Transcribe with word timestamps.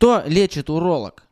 Что 0.00 0.22
лечит 0.24 0.70
уролог? 0.70 1.24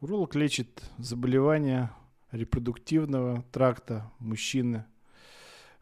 Уролог 0.00 0.36
лечит 0.36 0.84
заболевания 0.98 1.92
репродуктивного 2.30 3.42
тракта 3.50 4.08
мужчины, 4.20 4.84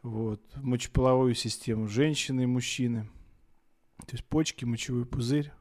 вот, 0.01 0.41
мочеполовую 0.57 1.35
систему 1.35 1.87
женщины 1.87 2.45
и 2.45 2.47
мужчины, 2.47 3.07
то 3.99 4.13
есть 4.13 4.25
почки, 4.25 4.65
мочевой 4.65 5.05
пузырь, 5.05 5.53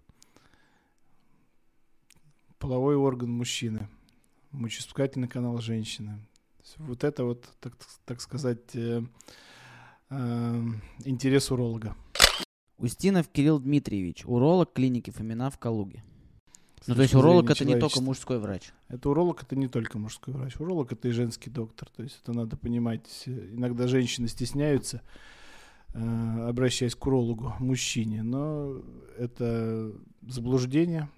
половой 2.58 2.96
орган 2.96 3.30
мужчины, 3.30 3.90
мочеиспускательный 4.52 5.28
канал 5.28 5.58
женщины. 5.58 6.26
Вот 6.78 7.04
это 7.04 7.26
вот, 7.26 7.50
так, 7.60 7.74
так 8.06 8.22
сказать, 8.22 8.74
э, 8.76 9.04
э, 10.10 10.64
интерес 11.04 11.52
уролога. 11.52 11.98
Устинов 12.78 13.28
Кирилл 13.28 13.60
Дмитриевич, 13.60 14.24
уролог 14.26 14.72
клиники 14.72 15.10
Фомина 15.10 15.50
в 15.50 15.60
Калуге. 15.60 16.02
Ну, 16.88 16.96
то 16.96 17.02
есть 17.02 17.16
уролог 17.16 17.50
это 17.50 17.66
не 17.66 17.80
только 17.80 18.02
мужской 18.02 18.40
врач. 18.40 18.74
Это 18.90 19.10
уролог 19.10 19.44
это 19.44 19.56
не 19.56 19.68
только 19.68 19.98
мужской 19.98 20.34
врач. 20.34 20.60
Уролог 20.60 20.92
это 20.92 21.08
и 21.08 21.12
женский 21.12 21.50
доктор. 21.50 21.90
То 21.96 22.04
есть 22.04 22.20
это 22.22 22.34
надо 22.34 22.58
понимать. 22.58 23.24
Иногда 23.26 23.88
женщины 23.88 24.28
стесняются, 24.28 25.02
э, 25.94 26.48
обращаясь 26.48 26.96
к 26.96 27.06
урологу, 27.06 27.54
мужчине. 27.60 28.24
Но 28.24 28.82
это 29.18 29.94
заблуждение. 30.22 31.10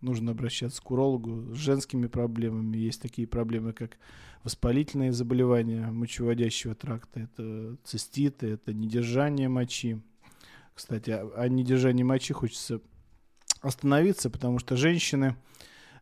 Нужно 0.00 0.30
обращаться 0.30 0.80
к 0.80 0.90
урологу 0.90 1.54
с 1.54 1.58
женскими 1.58 2.06
проблемами. 2.06 2.78
Есть 2.78 3.02
такие 3.02 3.28
проблемы, 3.28 3.74
как 3.74 3.98
воспалительные 4.42 5.12
заболевания 5.12 5.90
мочеводящего 5.90 6.74
тракта. 6.74 7.20
Это 7.20 7.76
циститы, 7.84 8.48
это 8.48 8.72
недержание 8.72 9.50
мочи. 9.50 10.00
Кстати, 10.74 11.10
о, 11.10 11.30
о 11.36 11.48
недержании 11.48 12.02
мочи 12.04 12.32
хочется 12.32 12.80
остановиться, 13.60 14.30
потому 14.30 14.58
что 14.58 14.76
женщины 14.76 15.36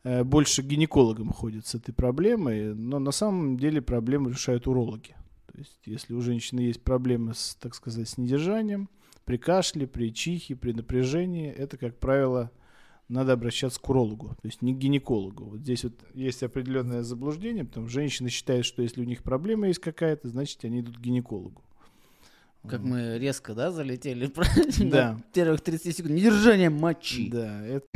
э, 0.05 0.25
больше 0.25 0.62
гинекологам 0.62 1.33
ходят 1.33 1.66
с 1.66 1.75
этой 1.75 1.93
проблемой, 1.93 2.74
но 2.74 2.99
на 2.99 3.13
самом 3.13 3.57
деле 3.57 3.82
проблему 3.82 4.30
решают 4.30 4.66
урологи. 4.66 5.15
То 5.52 5.59
есть, 5.59 5.80
если 5.87 6.15
у 6.15 6.21
женщины 6.21 6.60
есть 6.60 6.82
проблемы 6.82 7.35
с, 7.35 7.57
так 7.60 7.74
сказать, 7.74 8.09
с 8.09 8.19
недержанием, 8.19 8.88
при 9.24 9.37
кашле, 9.37 9.87
при 9.87 10.13
чихе, 10.15 10.57
при 10.57 10.73
напряжении, 10.73 11.51
это, 11.51 11.77
как 11.77 11.99
правило, 11.99 12.51
надо 13.09 13.32
обращаться 13.32 13.80
к 13.80 13.88
урологу, 13.88 14.29
то 14.41 14.47
есть 14.47 14.63
не 14.63 14.75
к 14.75 14.79
гинекологу. 14.79 15.45
Вот 15.45 15.60
здесь 15.60 15.85
вот 15.85 15.95
есть 16.15 16.43
определенное 16.43 17.02
заблуждение, 17.02 17.65
потому 17.65 17.88
что 17.88 17.95
женщины 17.95 18.29
считают, 18.29 18.66
что 18.66 18.82
если 18.82 19.01
у 19.01 19.04
них 19.04 19.23
проблема 19.23 19.69
есть 19.69 19.80
какая-то, 19.80 20.29
значит, 20.29 20.65
они 20.65 20.80
идут 20.80 20.99
к 20.99 21.01
гинекологу. 21.01 21.63
Как 22.66 22.80
мы 22.82 23.18
резко, 23.18 23.54
да, 23.54 23.70
залетели? 23.70 24.32
Да. 24.90 25.18
Первых 25.32 25.60
30 25.60 25.96
секунд. 25.96 26.14
Недержание 26.14 26.70
мочи. 26.70 27.30
Да, 27.30 27.62
это... 27.64 27.87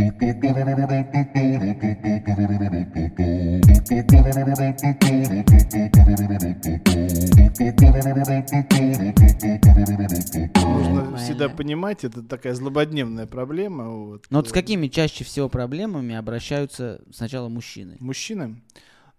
Нужно 10.65 11.17
всегда 11.17 11.49
понимать, 11.49 12.05
это 12.05 12.23
такая 12.23 12.55
злободневная 12.55 13.27
проблема. 13.27 13.91
Вот. 13.91 14.27
Но 14.31 14.39
вот 14.39 14.49
с 14.49 14.53
какими 14.53 14.89
чаще 14.89 15.25
всего 15.25 15.49
проблемами 15.49 16.15
обращаются 16.15 17.03
сначала 17.11 17.49
мужчины? 17.49 17.97
Мужчины? 18.01 18.63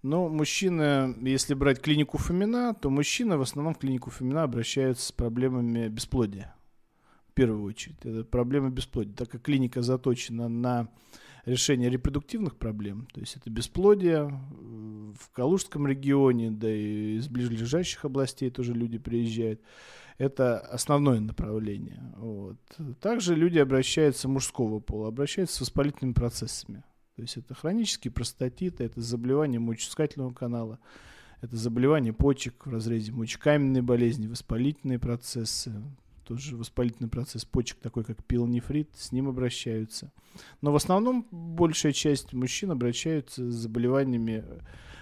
Ну, 0.03 0.27
мужчины, 0.27 1.15
если 1.21 1.53
брать 1.53 1.81
клинику 1.81 2.17
Фомина, 2.17 2.73
то 2.73 2.89
мужчины 2.89 3.37
в 3.37 3.41
основном 3.41 3.73
в 3.73 3.77
клинику 3.77 4.09
Фомина 4.11 4.43
обращаются 4.43 5.07
с 5.07 5.11
проблемами 5.13 5.87
бесплодия. 5.87 6.53
В 7.29 7.33
первую 7.33 7.63
очередь. 7.63 7.95
Это 8.03 8.25
проблемы 8.25 8.69
бесплодия. 8.69 9.13
Так 9.13 9.29
как 9.29 9.41
клиника 9.43 9.81
заточена 9.81 10.49
на 10.49 10.89
решение 11.45 11.89
репродуктивных 11.89 12.57
проблем, 12.57 13.07
то 13.13 13.21
есть 13.21 13.37
это 13.37 13.49
бесплодие 13.49 14.23
в 15.19 15.29
Калужском 15.31 15.87
регионе, 15.87 16.51
да 16.51 16.69
и 16.69 17.15
из 17.17 17.27
ближайших 17.27 18.05
областей 18.05 18.49
тоже 18.49 18.73
люди 18.73 18.97
приезжают. 18.97 19.61
Это 20.17 20.59
основное 20.59 21.19
направление. 21.21 22.13
Вот. 22.17 22.57
Также 22.99 23.35
люди 23.35 23.57
обращаются 23.57 24.27
мужского 24.27 24.79
пола, 24.79 25.07
обращаются 25.07 25.55
с 25.55 25.61
воспалительными 25.61 26.13
процессами. 26.13 26.83
То 27.15 27.21
есть 27.21 27.37
это 27.37 27.53
хронический 27.53 28.09
простатит, 28.09 28.81
это 28.81 29.01
заболевание 29.01 29.59
мочеиспускательного 29.59 30.33
канала, 30.33 30.79
это 31.41 31.55
заболевание 31.55 32.13
почек 32.13 32.65
в 32.65 32.71
разрезе 32.71 33.11
мочекаменной 33.11 33.81
болезни, 33.81 34.27
воспалительные 34.27 34.97
процессы, 34.97 35.73
тоже 36.23 36.55
воспалительный 36.55 37.09
процесс 37.09 37.45
почек, 37.45 37.79
такой 37.79 38.03
как 38.03 38.23
пилонефрит, 38.23 38.89
с 38.95 39.11
ним 39.11 39.27
обращаются. 39.27 40.11
Но 40.61 40.71
в 40.71 40.75
основном 40.75 41.27
большая 41.31 41.91
часть 41.91 42.33
мужчин 42.33 42.71
обращаются 42.71 43.51
с 43.51 43.53
заболеваниями 43.55 44.43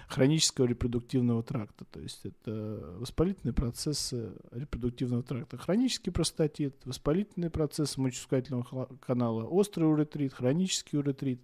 хронического 0.08 0.66
репродуктивного 0.66 1.42
тракта. 1.42 1.86
То 1.86 2.00
есть 2.00 2.26
это 2.26 2.96
воспалительные 2.98 3.54
процессы 3.54 4.32
репродуктивного 4.50 5.22
тракта. 5.22 5.56
Хронический 5.56 6.10
простатит, 6.10 6.76
воспалительные 6.84 7.50
процессы 7.50 7.98
мочеиспускательного 8.00 8.86
канала, 9.00 9.44
острый 9.44 9.84
уретрит, 9.84 10.34
хронический 10.34 10.98
уретрит. 10.98 11.40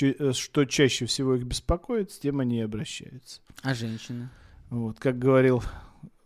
Э, 0.00 0.32
что 0.32 0.64
чаще 0.64 1.06
всего 1.06 1.34
их 1.34 1.44
беспокоит, 1.44 2.10
с 2.10 2.18
тем 2.18 2.40
они 2.40 2.58
и 2.58 2.62
обращаются. 2.62 3.40
А 3.62 3.74
женщины? 3.74 4.28
Вот, 4.70 4.98
как 4.98 5.18
говорил 5.18 5.62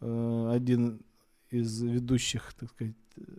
э, 0.00 0.50
один 0.52 1.00
из 1.50 1.82
ведущих, 1.82 2.54
так 2.54 2.70
сказать, 2.70 2.94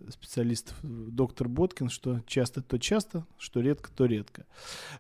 специалистов, 0.10 0.78
доктор 0.84 1.48
Боткин, 1.48 1.90
что 1.90 2.22
часто 2.28 2.62
то 2.62 2.78
часто, 2.78 3.26
что 3.38 3.62
редко 3.62 3.90
то 3.92 4.06
редко. 4.06 4.46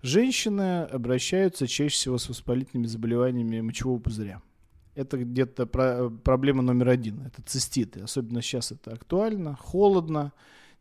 Женщины 0.01 0.83
обращаются 0.83 1.67
чаще 1.67 1.93
всего 1.93 2.17
с 2.17 2.29
воспалительными 2.29 2.87
заболеваниями 2.87 3.61
мочевого 3.61 3.99
пузыря. 3.99 4.41
Это 4.95 5.17
где-то 5.17 5.65
про, 5.65 6.09
проблема 6.09 6.61
номер 6.61 6.89
один. 6.89 7.21
Это 7.25 7.41
циститы. 7.41 8.01
Особенно 8.01 8.41
сейчас 8.41 8.71
это 8.71 8.91
актуально. 8.91 9.55
Холодно. 9.55 10.33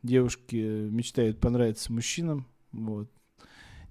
Девушки 0.03 0.57
мечтают 0.57 1.41
понравиться 1.41 1.93
мужчинам. 1.93 2.47
Вот 2.73 3.11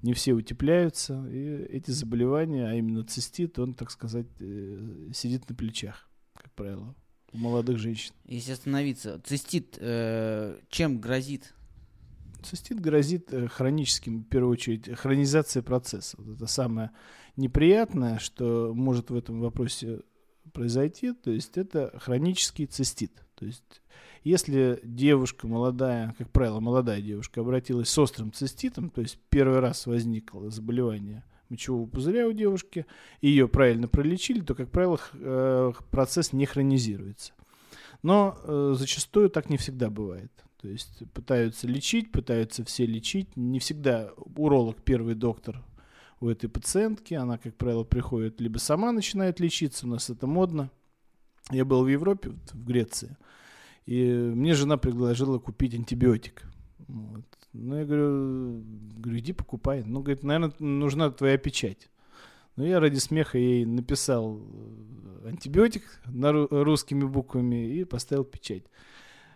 не 0.01 0.13
все 0.13 0.33
утепляются, 0.33 1.27
и 1.29 1.65
эти 1.69 1.91
заболевания, 1.91 2.67
а 2.67 2.73
именно 2.75 3.03
цистит, 3.03 3.57
он, 3.59 3.73
так 3.73 3.91
сказать, 3.91 4.27
э, 4.39 5.09
сидит 5.13 5.49
на 5.49 5.55
плечах, 5.55 6.09
как 6.33 6.51
правило, 6.53 6.95
у 7.33 7.37
молодых 7.37 7.77
женщин. 7.77 8.13
Если 8.25 8.51
остановиться, 8.51 9.19
цистит 9.23 9.77
э, 9.79 10.59
чем 10.69 10.99
грозит? 10.99 11.53
Цистит 12.43 12.79
грозит 12.79 13.33
э, 13.33 13.47
хроническим, 13.47 14.23
в 14.23 14.29
первую 14.29 14.53
очередь, 14.53 14.87
хронизация 14.97 15.63
процесса. 15.63 16.15
Вот 16.19 16.35
это 16.35 16.47
самое 16.47 16.91
неприятное, 17.35 18.19
что 18.19 18.73
может 18.73 19.09
в 19.09 19.15
этом 19.15 19.39
вопросе 19.39 20.01
произойти, 20.53 21.13
то 21.13 21.31
есть 21.31 21.57
это 21.57 21.93
хронический 21.99 22.67
цистит. 22.67 23.26
То 23.37 23.45
есть 23.45 23.81
если 24.23 24.79
девушка 24.83 25.47
молодая, 25.47 26.13
как 26.17 26.29
правило, 26.31 26.59
молодая 26.59 27.01
девушка 27.01 27.41
обратилась 27.41 27.89
с 27.89 27.97
острым 27.97 28.33
циститом, 28.33 28.89
то 28.89 29.01
есть 29.01 29.19
первый 29.29 29.59
раз 29.59 29.85
возникло 29.85 30.49
заболевание 30.49 31.23
мочевого 31.49 31.87
пузыря 31.87 32.27
у 32.27 32.33
девушки, 32.33 32.85
и 33.21 33.29
ее 33.29 33.47
правильно 33.47 33.87
пролечили, 33.87 34.41
то, 34.41 34.53
как 34.53 34.69
правило, 34.69 34.99
э, 35.13 35.71
процесс 35.91 36.33
не 36.33 36.45
хронизируется. 36.45 37.33
Но 38.03 38.37
э, 38.43 38.73
зачастую 38.75 39.29
так 39.29 39.49
не 39.49 39.57
всегда 39.57 39.89
бывает. 39.89 40.31
То 40.61 40.67
есть 40.67 41.03
пытаются 41.13 41.67
лечить, 41.67 42.11
пытаются 42.11 42.65
все 42.65 42.85
лечить. 42.85 43.37
Не 43.37 43.59
всегда 43.59 44.11
уролог 44.35 44.83
первый 44.83 45.15
доктор 45.15 45.63
у 46.19 46.27
этой 46.27 46.49
пациентки. 46.49 47.13
Она, 47.13 47.37
как 47.37 47.55
правило, 47.55 47.83
приходит 47.83 48.41
либо 48.41 48.57
сама 48.57 48.91
начинает 48.91 49.39
лечиться, 49.39 49.85
у 49.85 49.89
нас 49.89 50.09
это 50.09 50.27
модно. 50.27 50.69
Я 51.51 51.65
был 51.65 51.83
в 51.83 51.87
Европе, 51.87 52.31
в 52.51 52.65
Греции. 52.65 53.15
И 53.85 54.11
мне 54.11 54.53
жена 54.53 54.77
предложила 54.77 55.39
купить 55.39 55.73
антибиотик. 55.73 56.43
Вот. 56.87 57.25
Ну, 57.53 57.75
я 57.75 57.85
говорю, 57.85 58.63
говорю, 58.97 59.19
иди 59.19 59.33
покупай. 59.33 59.83
Ну, 59.83 60.01
говорит, 60.01 60.23
наверное, 60.23 60.53
нужна 60.59 61.09
твоя 61.09 61.37
печать. 61.37 61.89
Ну, 62.57 62.65
я 62.65 62.79
ради 62.79 62.97
смеха 62.97 63.37
ей 63.37 63.65
написал 63.65 64.41
э, 64.41 65.29
антибиотик 65.29 65.83
на 66.05 66.31
русскими 66.31 67.05
буквами 67.05 67.77
и 67.77 67.83
поставил 67.85 68.23
печать. 68.25 68.63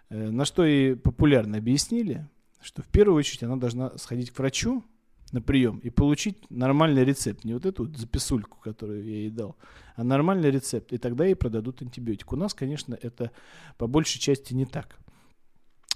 Э, 0.09 0.29
на 0.29 0.43
что 0.43 0.65
ей 0.65 0.95
популярно 0.95 1.57
объяснили, 1.57 2.27
что 2.61 2.81
в 2.81 2.87
первую 2.87 3.17
очередь 3.17 3.43
она 3.43 3.55
должна 3.55 3.97
сходить 3.97 4.31
к 4.31 4.39
врачу, 4.39 4.83
на 5.31 5.41
прием 5.41 5.79
и 5.79 5.89
получить 5.89 6.49
нормальный 6.49 7.03
рецепт. 7.03 7.43
Не 7.43 7.53
вот 7.53 7.65
эту 7.65 7.85
вот 7.85 7.97
записульку, 7.97 8.59
которую 8.59 9.03
я 9.03 9.15
ей 9.17 9.29
дал, 9.29 9.55
а 9.95 10.03
нормальный 10.03 10.51
рецепт. 10.51 10.91
И 10.93 10.97
тогда 10.97 11.25
ей 11.25 11.35
продадут 11.35 11.81
антибиотик. 11.81 12.31
У 12.33 12.35
нас, 12.35 12.53
конечно, 12.53 12.97
это 13.01 13.31
по 13.77 13.87
большей 13.87 14.19
части 14.19 14.53
не 14.53 14.65
так. 14.65 14.97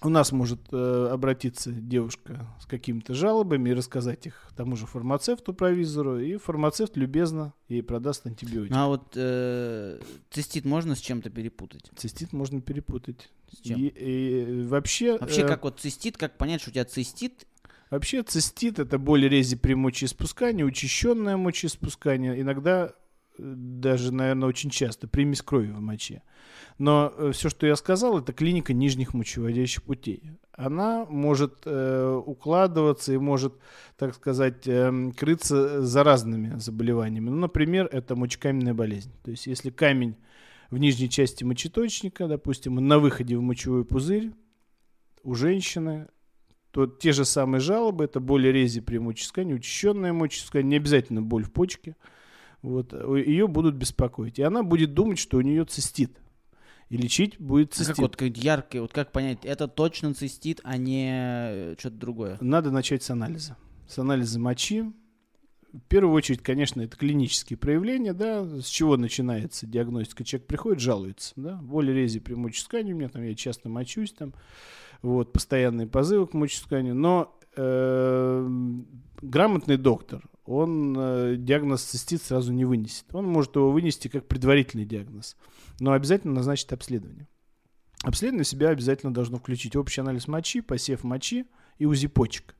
У 0.02 0.10
нас 0.10 0.32
может 0.32 0.60
э, 0.72 1.10
обратиться 1.12 1.72
девушка 1.72 2.46
с 2.60 2.66
какими-то 2.66 3.14
жалобами 3.14 3.70
и 3.70 3.74
рассказать 3.74 4.28
их 4.28 4.52
тому 4.56 4.76
же 4.76 4.86
фармацевту, 4.86 5.54
провизору, 5.54 6.20
и 6.20 6.36
фармацевт 6.36 6.98
любезно 6.98 7.54
ей 7.70 7.82
продаст 7.82 8.28
антибиотик. 8.28 8.72
Ну, 8.72 8.78
а 8.78 8.88
вот 8.88 9.14
э, 9.16 10.00
цистит 10.30 10.66
можно 10.66 10.96
с 10.96 11.00
чем-то 11.00 11.30
перепутать? 11.30 11.90
Цистит 11.96 12.34
можно 12.34 12.62
перепутать. 12.62 13.30
С 13.50 13.62
чем? 13.62 13.80
И, 13.80 13.88
и, 13.88 14.64
вообще... 14.66 15.18
Вообще, 15.18 15.42
э, 15.42 15.48
как 15.48 15.64
вот 15.64 15.80
цистит, 15.80 16.18
как 16.18 16.38
понять, 16.38 16.62
что 16.62 16.72
у 16.72 16.74
тебя 16.74 16.86
цистит, 16.86 17.48
Вообще 17.90 18.24
цистит 18.24 18.80
это 18.80 18.98
боль 18.98 19.28
рези 19.28 19.56
при 19.56 19.74
мочеиспускании, 19.74 20.64
учащенное 20.64 21.38
мочеиспускание, 21.38 22.40
иногда 22.42 22.88
э, 22.88 22.92
даже, 23.38 24.12
наверное, 24.12 24.50
очень 24.50 24.70
часто 24.70 25.08
примесь 25.08 25.42
крови 25.42 25.72
в 25.72 25.80
моче. 25.80 26.24
Но 26.78 27.14
э, 27.16 27.32
все, 27.32 27.50
что 27.50 27.68
я 27.68 27.76
сказал, 27.76 28.20
это 28.20 28.34
клиника 28.34 28.74
нижних 28.74 29.14
мочеводящих 29.14 29.84
путей. 29.84 30.32
Она 30.52 31.06
может 31.06 31.62
э, 31.66 32.22
укладываться 32.26 33.14
и 33.14 33.18
может, 33.18 33.54
так 33.98 34.16
сказать, 34.16 34.68
э, 34.68 35.12
крыться 35.16 35.82
за 35.82 36.04
разными 36.04 36.58
заболеваниями. 36.58 37.30
Ну, 37.30 37.38
например, 37.38 37.88
это 37.92 38.16
мочекаменная 38.16 38.74
болезнь. 38.74 39.12
То 39.24 39.32
есть, 39.32 39.48
если 39.48 39.70
камень 39.70 40.16
в 40.70 40.78
нижней 40.78 41.10
части 41.10 41.44
мочеточника, 41.44 42.28
допустим, 42.28 42.76
на 42.76 43.00
выходе 43.00 43.38
в 43.38 43.42
мочевой 43.42 43.86
пузырь 43.86 44.32
у 45.24 45.36
женщины, 45.36 46.08
то 46.76 46.88
те 46.88 47.14
же 47.14 47.24
самые 47.24 47.62
жалобы, 47.62 48.04
это 48.04 48.20
боль 48.20 48.52
рези 48.52 48.82
при 48.82 48.98
моческании, 48.98 49.54
учащенная 49.54 50.12
моческание, 50.12 50.72
не 50.72 50.76
обязательно 50.76 51.22
боль 51.22 51.46
в 51.46 51.52
почке, 51.54 51.96
вот, 52.62 52.92
ее 52.92 53.48
будут 53.48 53.76
беспокоить. 53.76 54.40
И 54.40 54.42
она 54.42 54.62
будет 54.62 54.94
думать, 54.94 55.18
что 55.18 55.38
у 55.38 55.42
нее 55.42 55.64
цистит. 55.64 56.18
И 56.90 56.98
лечить 56.98 57.40
будет 57.40 57.74
цистит. 57.74 57.98
А 57.98 58.10
как 58.10 58.22
вот 58.22 58.38
яркий, 58.38 58.80
вот 58.80 58.92
как 58.92 59.14
понять, 59.14 59.46
это 59.46 59.70
точно 59.70 60.14
цистит, 60.14 60.60
а 60.66 60.76
не 60.76 61.12
э, 61.14 61.76
что-то 61.80 61.96
другое? 61.96 62.38
Надо 62.42 62.72
начать 62.72 63.04
с 63.04 63.10
анализа. 63.10 63.56
С 63.88 63.98
анализа 63.98 64.38
мочи. 64.38 64.84
В 65.72 65.80
первую 65.88 66.14
очередь, 66.14 66.42
конечно, 66.42 66.82
это 66.82 66.98
клинические 66.98 67.56
проявления, 67.56 68.12
да, 68.12 68.46
с 68.46 68.66
чего 68.66 68.98
начинается 68.98 69.66
диагностика. 69.66 70.26
Человек 70.26 70.48
приходит, 70.48 70.82
жалуется, 70.82 71.32
да, 71.38 71.56
боль 71.56 71.90
рези 71.90 72.20
при 72.20 72.34
моческании, 72.34 72.92
у 72.92 72.98
меня 72.98 73.08
там, 73.08 73.24
я 73.24 73.34
часто 73.34 73.70
мочусь 73.70 74.12
там, 74.12 74.34
вот, 75.06 75.32
постоянные 75.32 75.88
позывы 75.88 76.28
к 76.28 76.34
моческанию, 76.34 76.96
но 76.96 77.38
э, 77.56 78.50
грамотный 79.22 79.78
доктор, 79.78 80.24
он 80.46 80.96
э, 80.98 81.36
диагноз 81.38 81.84
цистит 81.84 82.22
сразу 82.22 82.54
не 82.54 82.66
вынесет. 82.66 83.06
Он 83.14 83.26
может 83.26 83.56
его 83.56 83.72
вынести 83.72 84.08
как 84.08 84.28
предварительный 84.28 84.86
диагноз, 84.86 85.38
но 85.80 85.94
обязательно 85.94 86.34
назначит 86.34 86.72
обследование. 86.74 87.28
Обследование 88.04 88.46
себя 88.46 88.70
обязательно 88.70 89.14
должно 89.14 89.38
включить 89.38 89.76
общий 89.76 90.02
анализ 90.02 90.28
мочи, 90.28 90.62
посев 90.62 91.04
мочи 91.04 91.46
и 91.80 91.86
УЗИ 91.86 92.08
почек. 92.08 92.56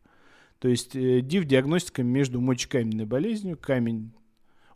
То 0.60 0.68
есть 0.68 0.96
э, 0.96 1.22
ДИВ-диагностика 1.22 2.02
между 2.04 2.42
мочекаменной 2.42 3.06
болезнью, 3.06 3.58
камень 3.58 4.14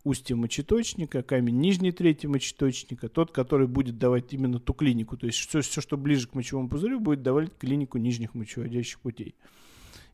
устья 0.04 0.34
мочеточника, 0.34 1.22
камень 1.22 1.58
нижней 1.58 1.92
трети 1.92 2.26
мочеточника, 2.26 3.08
тот, 3.08 3.32
который 3.32 3.66
будет 3.66 3.98
давать 3.98 4.32
именно 4.32 4.58
ту 4.58 4.72
клинику. 4.72 5.16
То 5.16 5.26
есть 5.26 5.38
все, 5.38 5.60
все 5.60 5.80
что 5.80 5.96
ближе 5.96 6.28
к 6.28 6.34
мочевому 6.34 6.68
пузырю, 6.68 7.00
будет 7.00 7.22
давать 7.22 7.56
клинику 7.58 7.98
нижних 7.98 8.34
мочеводящих 8.34 9.00
путей. 9.00 9.34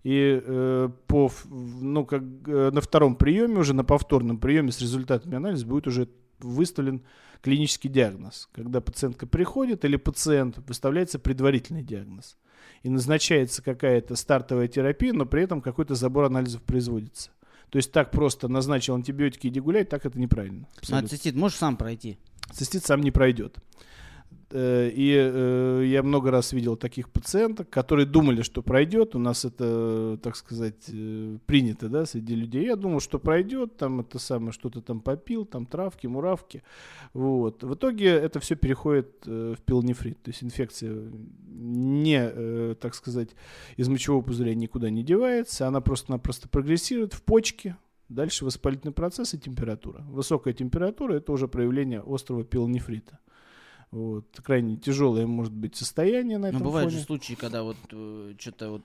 И 0.02 0.40
э, 0.42 0.88
по, 1.06 1.30
ну, 1.50 2.04
как, 2.04 2.22
э, 2.46 2.70
на 2.72 2.80
втором 2.80 3.16
приеме, 3.16 3.58
уже 3.58 3.74
на 3.74 3.84
повторном 3.84 4.38
приеме 4.38 4.70
с 4.70 4.80
результатами 4.80 5.36
анализа 5.36 5.66
будет 5.66 5.86
уже 5.86 6.08
выставлен 6.38 7.02
клинический 7.42 7.90
диагноз. 7.90 8.48
Когда 8.52 8.80
пациентка 8.80 9.26
приходит 9.26 9.84
или 9.84 9.96
пациент, 9.96 10.58
выставляется 10.68 11.18
предварительный 11.18 11.82
диагноз. 11.82 12.36
И 12.82 12.88
назначается 12.88 13.62
какая-то 13.62 14.16
стартовая 14.16 14.68
терапия, 14.68 15.12
но 15.12 15.26
при 15.26 15.42
этом 15.42 15.60
какой-то 15.60 15.94
забор 15.94 16.24
анализов 16.24 16.62
производится. 16.62 17.30
То 17.70 17.76
есть 17.76 17.92
так 17.92 18.10
просто 18.10 18.48
назначил 18.48 18.94
антибиотики 18.94 19.48
иди 19.48 19.60
гулять, 19.60 19.88
так 19.88 20.06
это 20.06 20.18
неправильно. 20.18 20.66
А 20.90 21.02
цистит 21.02 21.34
можешь 21.34 21.58
сам 21.58 21.76
пройти? 21.76 22.18
Цистит 22.52 22.84
сам 22.84 23.00
не 23.00 23.10
пройдет. 23.10 23.58
Э, 24.50 24.88
и 24.88 25.12
э, 25.12 25.82
я 25.86 26.02
много 26.02 26.30
раз 26.30 26.52
видел 26.52 26.76
таких 26.76 27.10
пациенток, 27.10 27.68
которые 27.68 28.06
думали, 28.06 28.42
что 28.42 28.62
пройдет. 28.62 29.16
У 29.16 29.18
нас 29.18 29.44
это, 29.44 30.18
так 30.22 30.36
сказать, 30.36 30.88
э, 30.88 31.38
принято, 31.46 31.88
да, 31.88 32.06
среди 32.06 32.34
людей. 32.36 32.66
Я 32.66 32.76
думал, 32.76 33.00
что 33.00 33.18
пройдет, 33.18 33.76
там 33.76 34.00
это 34.00 34.18
самое, 34.18 34.52
что-то 34.52 34.82
там 34.82 35.00
попил, 35.00 35.44
там 35.44 35.66
травки, 35.66 36.06
муравки. 36.06 36.62
Вот. 37.12 37.64
В 37.64 37.74
итоге 37.74 38.06
это 38.06 38.38
все 38.38 38.54
переходит 38.54 39.26
в 39.26 39.56
пилонефрит. 39.64 40.22
То 40.22 40.30
есть 40.30 40.44
инфекция 40.44 40.94
не, 41.48 42.74
так 42.74 42.94
сказать, 42.94 43.30
из 43.76 43.88
мочевого 43.88 44.22
пузыря 44.22 44.54
никуда 44.54 44.90
не 44.90 45.02
девается. 45.02 45.66
Она 45.66 45.80
просто-напросто 45.80 46.48
прогрессирует 46.48 47.14
в 47.14 47.22
почке, 47.22 47.76
Дальше 48.08 48.44
воспалительный 48.44 48.92
процесс 48.92 49.34
и 49.34 49.38
температура. 49.38 50.04
Высокая 50.08 50.54
температура– 50.54 51.14
это 51.16 51.32
уже 51.32 51.48
проявление 51.48 52.04
острого 52.06 52.44
пилонефрита. 52.44 53.18
Вот, 53.96 54.26
крайне 54.42 54.76
тяжелое 54.76 55.26
может 55.26 55.54
быть 55.54 55.74
состояние 55.74 56.36
на 56.36 56.48
этом 56.48 56.58
Но 56.58 56.66
бывают 56.66 56.90
фоне. 56.90 57.00
же 57.00 57.06
случаи, 57.06 57.32
когда 57.32 57.62
вот 57.62 57.78
э, 57.92 58.34
что-то 58.38 58.68
вот 58.68 58.82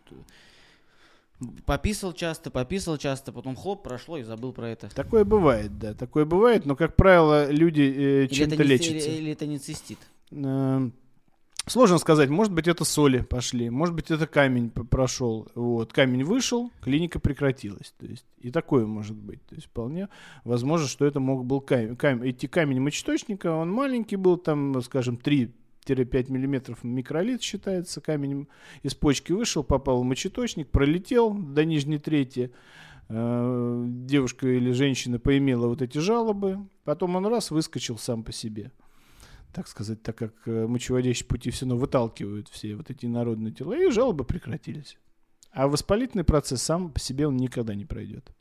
пописал 1.66 2.14
часто, 2.14 2.50
пописал 2.50 2.98
часто, 2.98 3.34
потом 3.34 3.58
хлоп, 3.58 3.84
прошло 3.84 4.18
и 4.18 4.24
забыл 4.24 4.54
про 4.54 4.70
это. 4.70 4.90
Такое 4.96 5.26
бывает, 5.26 5.78
да, 5.78 5.94
такое 5.94 6.24
бывает, 6.24 6.66
но, 6.66 6.78
как 6.78 6.96
правило, 6.96 7.52
люди 7.52 7.82
э, 7.82 8.28
чем-то 8.30 8.64
лечатся. 8.64 9.10
Или, 9.10 9.18
или 9.18 9.32
это 9.34 9.46
не 9.48 9.60
цистит? 9.60 9.98
Э, 10.32 10.90
Сложно 11.68 12.00
сказать, 12.00 12.30
может 12.30 12.52
быть, 12.52 12.68
это 12.68 12.84
соли 12.86 13.20
пошли, 13.22 13.70
может 13.70 13.94
быть, 13.94 14.10
это 14.10 14.26
камень 14.26 14.72
прошел. 14.72 15.48
Вот, 15.54 15.94
камень 15.94 16.24
вышел, 16.24 16.72
клиника 16.82 17.20
прекратилась. 17.20 17.94
То 18.00 18.08
есть, 18.08 18.26
и 18.40 18.50
такое 18.50 18.88
может 18.88 19.16
быть. 19.16 19.46
То 19.46 19.56
есть, 19.56 19.68
вполне 19.68 20.10
возможно, 20.44 20.88
что 20.88 21.06
это 21.06 21.20
мог 21.20 21.46
был 21.46 21.62
камень. 21.62 21.96
камень 21.96 22.32
идти 22.32 22.48
камень 22.48 22.80
мочеточника, 22.80 23.54
он 23.54 23.72
маленький 23.72 24.16
был, 24.16 24.38
там, 24.38 24.82
скажем, 24.82 25.18
3 25.18 25.54
5 25.86 26.30
миллиметров 26.30 26.84
микролит 26.84 27.42
считается, 27.42 28.02
камень 28.02 28.48
из 28.84 28.94
почки 28.94 29.32
вышел, 29.32 29.64
попал 29.64 30.02
в 30.02 30.06
мочеточник, 30.06 30.70
пролетел 30.70 31.34
до 31.34 31.66
нижней 31.66 31.98
трети, 31.98 32.52
э, 33.10 33.84
девушка 33.88 34.48
или 34.48 34.72
женщина 34.72 35.20
поимела 35.20 35.68
вот 35.68 35.82
эти 35.82 35.98
жалобы, 35.98 36.60
потом 36.84 37.16
он 37.16 37.26
раз 37.26 37.52
выскочил 37.52 37.98
сам 37.98 38.24
по 38.24 38.32
себе 38.32 38.72
так 39.54 39.68
сказать, 39.68 40.02
так 40.02 40.16
как 40.16 40.34
э, 40.46 40.68
мочеводящие 40.68 41.28
пути 41.28 41.52
все 41.52 41.66
равно 41.66 41.78
выталкивают 41.78 42.48
все 42.50 42.76
вот 42.76 42.90
эти 42.90 43.06
народные 43.06 43.54
тела, 43.54 43.74
и 43.74 43.90
жалобы 43.92 44.24
прекратились. 44.24 44.98
А 45.52 45.68
воспалительный 45.68 46.24
процесс 46.24 46.62
сам 46.62 46.92
по 46.92 47.00
себе 47.00 47.28
он 47.28 47.38
никогда 47.38 47.76
не 47.76 47.86
пройдет. 47.86 48.32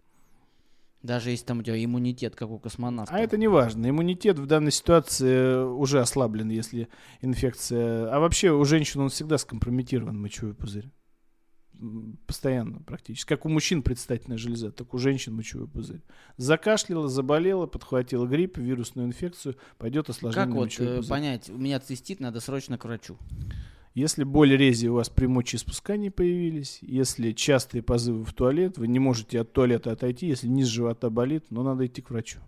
Даже 1.02 1.30
если 1.30 1.46
там 1.46 1.60
у 1.60 1.62
тебя 1.62 1.82
иммунитет, 1.82 2.36
как 2.36 2.50
у 2.50 2.58
космонавта. 2.58 3.14
А 3.14 3.18
это 3.18 3.38
не 3.38 3.48
важно. 3.48 3.88
Иммунитет 3.88 4.38
в 4.38 4.46
данной 4.46 4.70
ситуации 4.70 5.56
уже 5.64 6.00
ослаблен, 6.00 6.50
если 6.50 6.88
инфекция... 7.22 8.14
А 8.14 8.20
вообще 8.20 8.50
у 8.52 8.62
женщин 8.64 9.00
он 9.00 9.08
всегда 9.08 9.38
скомпрометирован, 9.38 10.20
мочевой 10.20 10.54
пузырь 10.54 10.90
постоянно 12.26 12.80
практически. 12.80 13.28
Как 13.28 13.46
у 13.46 13.48
мужчин 13.48 13.82
предстательная 13.82 14.38
железа, 14.38 14.70
так 14.70 14.92
у 14.94 14.98
женщин 14.98 15.34
мочевой 15.34 15.68
пузырь. 15.68 16.02
Закашляла, 16.36 17.08
заболела, 17.08 17.66
подхватила 17.66 18.26
грипп, 18.26 18.58
вирусную 18.58 19.08
инфекцию, 19.08 19.56
пойдет 19.78 20.08
осложнение 20.08 20.46
Как 20.46 20.54
вот 20.54 20.80
э, 20.80 21.02
понять, 21.08 21.50
у 21.50 21.58
меня 21.58 21.80
цистит, 21.80 22.20
надо 22.20 22.40
срочно 22.40 22.78
к 22.78 22.84
врачу? 22.84 23.16
Если 23.94 24.22
боль 24.22 24.56
рези 24.56 24.86
у 24.86 24.94
вас 24.94 25.08
при 25.08 25.26
мочеиспускании 25.26 26.10
появились, 26.10 26.78
если 26.80 27.32
частые 27.32 27.82
позывы 27.82 28.24
в 28.24 28.32
туалет, 28.32 28.78
вы 28.78 28.86
не 28.86 29.00
можете 29.00 29.40
от 29.40 29.52
туалета 29.52 29.90
отойти, 29.90 30.28
если 30.28 30.46
низ 30.46 30.68
живота 30.68 31.10
болит, 31.10 31.46
но 31.50 31.62
надо 31.62 31.86
идти 31.86 32.00
к 32.00 32.10
врачу. 32.10 32.38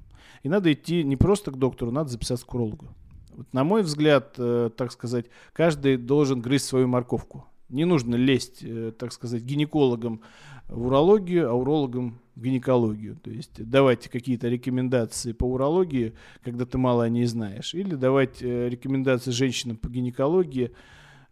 И 0.44 0.48
надо 0.48 0.72
идти 0.72 1.02
не 1.02 1.16
просто 1.16 1.50
к 1.50 1.58
доктору, 1.58 1.90
надо 1.90 2.10
записаться 2.10 2.46
к 2.46 2.54
урологу. 2.54 2.88
Вот, 3.30 3.52
на 3.52 3.64
мой 3.64 3.82
взгляд, 3.82 4.34
э, 4.38 4.70
так 4.76 4.92
сказать, 4.92 5.26
каждый 5.52 5.96
должен 5.96 6.40
грызть 6.40 6.66
свою 6.66 6.86
морковку. 6.86 7.46
Не 7.72 7.86
нужно 7.86 8.16
лезть, 8.16 8.58
э, 8.62 8.92
так 8.96 9.12
сказать, 9.12 9.42
гинекологам 9.42 10.20
в 10.68 10.86
урологию, 10.86 11.50
а 11.50 11.54
урологам 11.54 12.20
в 12.34 12.42
гинекологию. 12.42 13.16
То 13.16 13.30
есть 13.30 13.64
давать 13.64 14.08
какие-то 14.08 14.48
рекомендации 14.48 15.32
по 15.32 15.44
урологии, 15.44 16.12
когда 16.44 16.66
ты 16.66 16.76
мало 16.76 17.04
о 17.04 17.08
ней 17.08 17.24
знаешь. 17.24 17.74
Или 17.74 17.94
давать 17.94 18.42
э, 18.42 18.68
рекомендации 18.68 19.30
женщинам 19.30 19.78
по 19.78 19.88
гинекологии, 19.88 20.72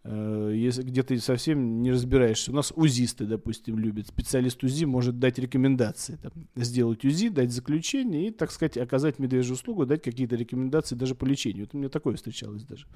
э, 0.03 0.53
если 0.55 0.81
где 0.81 1.03
ты 1.03 1.19
совсем 1.19 1.83
не 1.83 1.91
разбираешься. 1.91 2.51
У 2.51 2.55
нас 2.55 2.73
узисты, 2.75 3.25
допустим, 3.25 3.77
любят. 3.77 4.07
Специалист 4.07 4.63
УЗИ 4.63 4.85
может 4.85 5.19
дать 5.19 5.37
рекомендации. 5.37 6.17
Там, 6.23 6.31
сделать 6.55 7.05
УЗИ, 7.05 7.29
дать 7.29 7.51
заключение 7.51 8.29
и, 8.29 8.31
так 8.31 8.49
сказать, 8.49 8.77
оказать 8.77 9.19
медвежью 9.19 9.53
услугу, 9.53 9.85
дать 9.85 10.01
какие-то 10.01 10.35
рекомендации 10.35 10.95
даже 10.95 11.13
по 11.13 11.25
лечению. 11.25 11.65
Вот 11.65 11.75
у 11.75 11.77
меня 11.77 11.89
такое 11.89 12.15
встречалось 12.15 12.63
даже. 12.63 12.87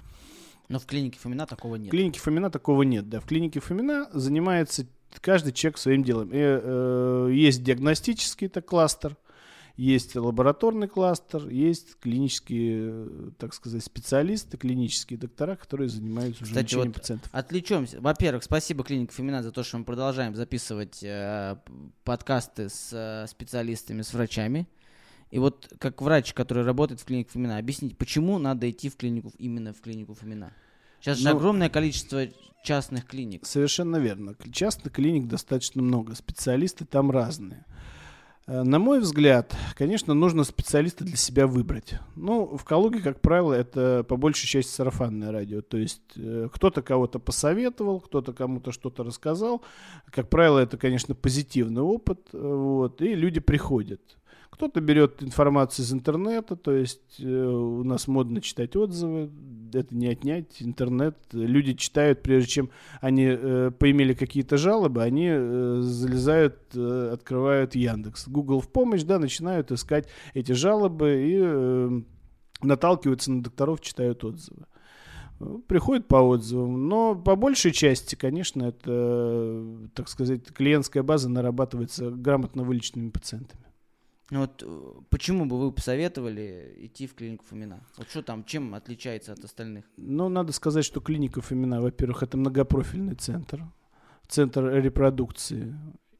Но 0.68 0.80
в 0.80 0.86
клинике 0.86 1.20
Фомина 1.20 1.46
такого 1.46 1.76
нет. 1.76 1.88
В 1.88 1.92
клинике 1.92 2.20
Фомина 2.20 2.50
такого 2.50 2.84
нет, 2.84 3.10
да. 3.10 3.20
В 3.20 3.26
клинике 3.26 3.60
Фомина 3.60 4.10
занимается 4.12 4.86
каждый 5.22 5.54
человек 5.54 5.78
своим 5.78 6.04
делом. 6.04 6.30
И, 6.30 6.38
э, 6.38 7.30
есть 7.34 7.64
диагностический 7.64 8.48
это 8.48 8.62
кластер, 8.62 9.16
есть 9.78 10.16
лабораторный 10.16 10.88
кластер, 10.88 11.50
есть 11.50 12.00
клинические, 12.00 13.34
так 13.38 13.54
сказать, 13.54 13.84
специалисты, 13.84 14.58
клинические 14.58 15.20
доктора, 15.20 15.58
которые 15.58 15.90
занимаются 15.90 16.44
уже 16.44 16.52
Кстати, 16.52 16.66
лечением 16.66 16.88
вот 16.88 16.96
пациентов. 16.96 17.30
Отвлечемся. 17.34 18.00
Во-первых, 18.00 18.44
спасибо 18.44 18.84
клинике 18.86 19.14
Фемина 19.14 19.44
за 19.44 19.52
то, 19.52 19.64
что 19.64 19.78
мы 19.78 19.84
продолжаем 19.84 20.34
записывать 20.34 21.04
э, 21.04 21.58
подкасты 22.06 22.70
с 22.70 22.90
э, 22.94 23.28
специалистами, 23.28 24.02
с 24.02 24.14
врачами. 24.14 24.66
И 25.32 25.40
вот 25.40 25.72
как 25.80 26.02
врач, 26.02 26.34
который 26.34 26.64
работает 26.64 27.02
в 27.02 27.06
клинике 27.06 27.32
Фомина, 27.32 27.58
объясните, 27.58 27.96
почему 27.96 28.38
надо 28.38 28.70
идти 28.70 28.90
в 28.90 28.96
клинику, 28.96 29.32
именно 29.38 29.74
в 29.74 29.82
клинику 29.82 30.14
Фомина? 30.14 30.52
Сейчас 31.02 31.18
же 31.18 31.26
Ну, 31.30 31.36
огромное 31.36 31.70
количество 31.70 32.26
частных 32.64 33.06
клиник. 33.06 33.46
Совершенно 33.46 33.98
верно. 33.98 34.36
Частных 34.52 34.94
клиник 34.94 35.28
достаточно 35.28 35.82
много, 35.82 36.16
специалисты 36.16 36.86
там 36.86 37.12
разные. 37.12 37.66
Э, 38.48 38.64
На 38.64 38.80
мой 38.80 39.00
взгляд, 39.00 39.56
конечно, 39.76 40.14
нужно 40.14 40.44
специалиста 40.44 41.04
для 41.04 41.18
себя 41.18 41.48
выбрать. 41.48 41.96
Ну, 42.16 42.58
в 42.58 42.64
Калуге, 42.64 43.02
как 43.02 43.22
правило, 43.22 43.54
это 43.54 44.04
по 44.08 44.18
большей 44.18 44.48
части 44.48 44.72
сарафанное 44.72 45.32
радио. 45.32 45.62
То 45.62 45.78
есть 45.78 46.02
э, 46.16 46.50
кто-то 46.54 46.82
кого-то 46.82 47.20
посоветовал, 47.20 48.00
кто-то 48.00 48.34
кому-то 48.34 48.72
что-то 48.72 49.04
рассказал. 49.04 49.62
Как 50.12 50.30
правило, 50.30 50.60
это, 50.60 50.78
конечно, 50.78 51.14
позитивный 51.16 51.82
опыт. 51.82 52.20
э, 52.34 52.38
Вот, 52.38 53.02
и 53.02 53.16
люди 53.16 53.40
приходят. 53.40 54.02
Кто-то 54.56 54.80
берет 54.80 55.22
информацию 55.22 55.84
из 55.84 55.92
интернета, 55.92 56.56
то 56.56 56.72
есть 56.72 57.20
э, 57.20 57.26
у 57.26 57.84
нас 57.84 58.08
модно 58.08 58.40
читать 58.40 58.78
отзывы, 58.78 59.30
это 59.74 59.94
не 59.94 60.08
отнять, 60.08 60.62
интернет. 60.62 61.18
Люди 61.34 61.74
читают, 61.74 62.22
прежде 62.22 62.50
чем 62.50 62.70
они 63.02 63.26
э, 63.28 63.72
поимели 63.78 64.14
какие-то 64.14 64.56
жалобы, 64.56 65.04
они 65.04 65.28
э, 65.30 65.80
залезают, 65.82 66.56
э, 66.74 67.10
открывают 67.12 67.76
Яндекс. 67.76 68.30
Google 68.30 68.62
в 68.62 68.70
помощь, 68.70 69.04
да, 69.04 69.20
начинают 69.20 69.74
искать 69.74 70.08
эти 70.34 70.54
жалобы 70.54 71.22
и 71.22 71.38
э, 71.38 72.02
наталкиваются 72.62 73.34
на 73.34 73.44
докторов, 73.44 73.82
читают 73.82 74.24
отзывы. 74.24 74.68
Приходят 75.68 76.08
по 76.08 76.16
отзывам, 76.16 76.88
но 76.88 77.14
по 77.14 77.36
большей 77.36 77.74
части, 77.74 78.16
конечно, 78.16 78.64
это, 78.64 79.90
так 79.94 80.08
сказать, 80.08 80.46
клиентская 80.54 81.04
база 81.04 81.28
нарабатывается 81.28 82.10
грамотно 82.10 82.64
вылеченными 82.64 83.10
пациентами. 83.10 83.65
Ну 84.32 84.40
Вот 84.40 84.64
э, 84.66 85.02
почему 85.10 85.46
бы 85.46 85.60
вы 85.60 85.72
посоветовали 85.72 86.74
идти 86.78 87.06
в 87.06 87.14
клинику 87.14 87.46
Фомина? 87.46 87.84
Вот 87.98 88.10
что 88.10 88.24
там, 88.24 88.44
чем 88.44 88.74
отличается 88.74 89.34
от 89.34 89.44
остальных? 89.44 89.86
Ну, 89.98 90.30
надо 90.30 90.52
сказать, 90.52 90.84
что 90.84 91.00
клиника 91.00 91.42
Фомина, 91.42 91.80
во-первых, 91.80 92.24
это 92.24 92.38
многопрофильный 92.38 93.16
центр, 93.16 93.64
центр 94.28 94.66
репродукции 94.68 95.76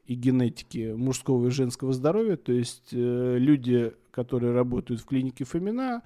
и 0.06 0.14
генетики 0.14 0.92
мужского 0.92 1.48
и 1.48 1.50
женского 1.50 1.92
здоровья. 1.92 2.36
То 2.36 2.52
есть 2.52 2.90
э, 2.92 3.36
люди, 3.38 3.92
которые 4.12 4.52
работают 4.52 5.00
в 5.00 5.04
клинике 5.04 5.44
Фомина, 5.44 6.02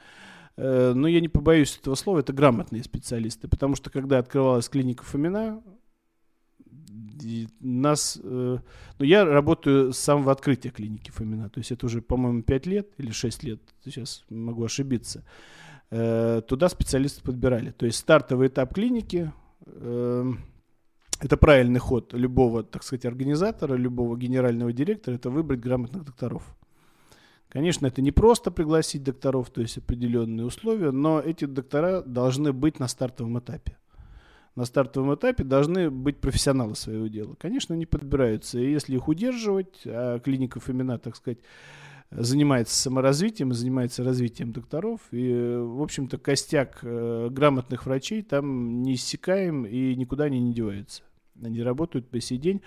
э, 0.56 0.92
но 0.94 1.06
я 1.06 1.20
не 1.20 1.28
побоюсь 1.28 1.76
этого 1.76 1.96
слова, 1.96 2.20
это 2.20 2.32
грамотные 2.32 2.82
специалисты. 2.82 3.46
Потому 3.46 3.76
что 3.76 3.90
когда 3.90 4.18
открывалась 4.18 4.70
клиника 4.70 5.04
Фомина, 5.04 5.62
нас, 7.60 8.18
э, 8.22 8.58
ну, 8.98 9.04
я 9.04 9.24
работаю 9.24 9.92
с 9.92 9.98
самого 9.98 10.32
открытия 10.32 10.70
клиники 10.70 11.10
Фомина, 11.10 11.48
то 11.48 11.58
есть 11.58 11.72
это 11.72 11.86
уже, 11.86 12.00
по-моему, 12.00 12.42
5 12.42 12.66
лет 12.66 12.88
или 12.98 13.10
6 13.10 13.42
лет, 13.42 13.60
сейчас 13.84 14.24
могу 14.30 14.64
ошибиться. 14.64 15.24
Э, 15.90 16.42
туда 16.46 16.68
специалисты 16.68 17.22
подбирали. 17.22 17.72
То 17.72 17.86
есть 17.86 17.98
стартовый 17.98 18.48
этап 18.48 18.74
клиники 18.74 19.32
э, 19.66 20.32
это 21.20 21.36
правильный 21.36 21.80
ход 21.80 22.14
любого, 22.14 22.62
так 22.62 22.82
сказать, 22.82 23.04
организатора, 23.04 23.74
любого 23.74 24.16
генерального 24.16 24.72
директора, 24.72 25.16
это 25.16 25.30
выбрать 25.30 25.60
грамотных 25.60 26.04
докторов. 26.04 26.42
Конечно, 27.50 27.86
это 27.86 28.00
не 28.00 28.12
просто 28.12 28.50
пригласить 28.50 29.02
докторов, 29.02 29.50
то 29.50 29.60
есть 29.60 29.76
определенные 29.78 30.46
условия, 30.46 30.92
но 30.92 31.20
эти 31.20 31.46
доктора 31.46 32.00
должны 32.02 32.52
быть 32.52 32.78
на 32.78 32.88
стартовом 32.88 33.38
этапе. 33.38 33.76
На 34.56 34.64
стартовом 34.64 35.14
этапе 35.14 35.44
должны 35.44 35.90
быть 35.90 36.18
профессионалы 36.18 36.74
своего 36.74 37.06
дела. 37.06 37.34
Конечно, 37.38 37.74
они 37.74 37.86
подбираются. 37.86 38.58
И 38.58 38.70
если 38.70 38.96
их 38.96 39.08
удерживать, 39.08 39.82
а 39.86 40.18
клиника 40.18 40.58
Фомина, 40.60 40.98
так 40.98 41.16
сказать, 41.16 41.38
занимается 42.10 42.76
саморазвитием 42.76 43.52
занимается 43.52 44.04
развитием 44.04 44.52
докторов. 44.52 45.00
И, 45.12 45.32
в 45.32 45.82
общем-то, 45.82 46.18
костяк 46.18 46.80
э, 46.82 47.28
грамотных 47.30 47.86
врачей 47.86 48.22
там 48.22 48.82
не 48.82 48.94
иссякаем 48.94 49.64
и 49.64 49.94
никуда 49.94 50.24
они 50.24 50.40
не 50.40 50.52
деваются. 50.52 51.02
Они 51.42 51.62
работают 51.62 52.08
по 52.08 52.20
сей 52.20 52.38
день. 52.38 52.60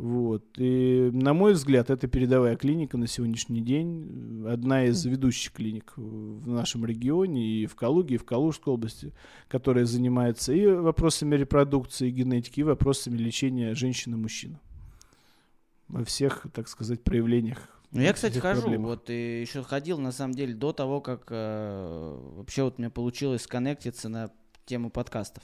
Вот. 0.00 0.44
И, 0.56 1.10
на 1.12 1.34
мой 1.34 1.52
взгляд, 1.52 1.90
это 1.90 2.08
передовая 2.08 2.56
клиника 2.56 2.96
на 2.96 3.06
сегодняшний 3.06 3.60
день. 3.60 4.46
Одна 4.48 4.86
из 4.86 5.04
ведущих 5.04 5.52
клиник 5.52 5.92
в 5.96 6.48
нашем 6.48 6.86
регионе 6.86 7.46
и 7.46 7.66
в 7.66 7.74
Калуге, 7.74 8.14
и 8.14 8.18
в 8.18 8.24
Калужской 8.24 8.72
области, 8.72 9.12
которая 9.46 9.84
занимается 9.84 10.54
и 10.54 10.66
вопросами 10.66 11.36
репродукции, 11.36 12.08
и 12.08 12.12
генетики, 12.12 12.60
и 12.60 12.62
вопросами 12.62 13.18
лечения 13.18 13.74
женщин 13.74 14.14
и 14.14 14.16
мужчин. 14.16 14.58
Во 15.88 16.02
всех, 16.02 16.46
так 16.54 16.68
сказать, 16.68 17.02
проявлениях 17.04 17.58
Ну, 17.90 18.00
я, 18.00 18.14
кстати, 18.14 18.38
хожу, 18.38 18.62
проблем. 18.62 18.84
вот, 18.84 19.10
и 19.10 19.42
еще 19.42 19.62
ходил, 19.62 19.98
на 19.98 20.12
самом 20.12 20.32
деле, 20.32 20.54
до 20.54 20.72
того, 20.72 21.02
как 21.02 21.26
э, 21.28 22.18
вообще 22.36 22.62
вот 22.62 22.78
меня 22.78 22.88
получилось 22.88 23.42
сконнектиться 23.42 24.08
на 24.08 24.30
тему 24.64 24.88
подкастов. 24.88 25.42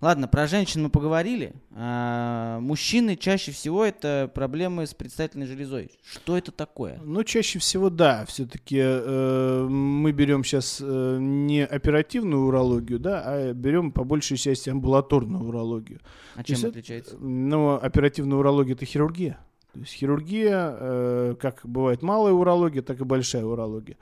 Ладно, 0.00 0.28
про 0.28 0.46
женщин 0.46 0.82
мы 0.82 0.90
поговорили. 0.90 1.52
А, 1.72 2.58
мужчины 2.60 3.16
чаще 3.16 3.52
всего 3.52 3.84
это 3.84 4.30
проблемы 4.34 4.86
с 4.86 4.94
предстательной 4.94 5.46
железой. 5.46 5.90
Что 6.02 6.38
это 6.38 6.52
такое? 6.52 6.98
Ну, 7.04 7.22
чаще 7.22 7.58
всего, 7.58 7.90
да, 7.90 8.24
все-таки 8.26 8.80
мы 8.80 10.12
берем 10.12 10.42
сейчас 10.42 10.80
не 10.80 11.64
оперативную 11.64 12.46
урологию, 12.46 12.98
да, 12.98 13.22
а 13.24 13.52
берем 13.52 13.92
по 13.92 14.04
большей 14.04 14.38
части 14.38 14.70
амбулаторную 14.70 15.44
урологию. 15.44 16.00
А 16.34 16.44
чем 16.44 16.54
есть 16.54 16.64
отличается? 16.64 17.16
Ну, 17.18 17.74
оперативная 17.74 18.38
урология 18.38 18.74
это 18.74 18.86
хирургия. 18.86 19.38
То 19.72 19.80
есть 19.80 19.92
хирургия, 19.92 20.76
э, 20.80 21.34
как 21.38 21.60
бывает 21.64 22.02
малая 22.02 22.32
урология, 22.32 22.82
так 22.82 23.00
и 23.00 23.04
большая 23.04 23.44
урология. 23.44 23.96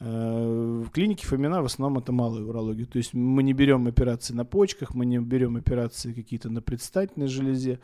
Э, 0.00 0.82
В 0.84 0.90
клинике 0.90 1.26
Фомина 1.26 1.62
в 1.62 1.66
основном 1.66 2.02
это 2.02 2.12
малая 2.12 2.42
урология. 2.42 2.86
То 2.86 2.98
есть 2.98 3.14
мы 3.14 3.42
не 3.42 3.52
берем 3.52 3.86
операции 3.86 4.34
на 4.34 4.44
почках, 4.44 4.94
мы 4.94 5.06
не 5.06 5.18
берем 5.18 5.56
операции 5.56 6.12
какие-то 6.12 6.48
на 6.50 6.62
предстательной 6.62 7.28
железе. 7.28 7.80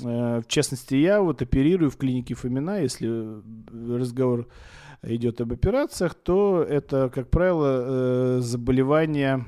Э, 0.00 0.40
В 0.40 0.46
частности, 0.46 0.94
я 0.94 1.20
вот 1.20 1.42
оперирую 1.42 1.90
в 1.90 1.96
клинике 1.96 2.34
Фомина, 2.34 2.80
если 2.80 3.08
э, 3.08 3.96
разговор 3.96 4.48
идет 5.02 5.40
об 5.40 5.52
операциях, 5.52 6.14
то 6.14 6.64
это, 6.68 7.08
как 7.14 7.30
правило, 7.30 8.40
заболевания 8.40 9.46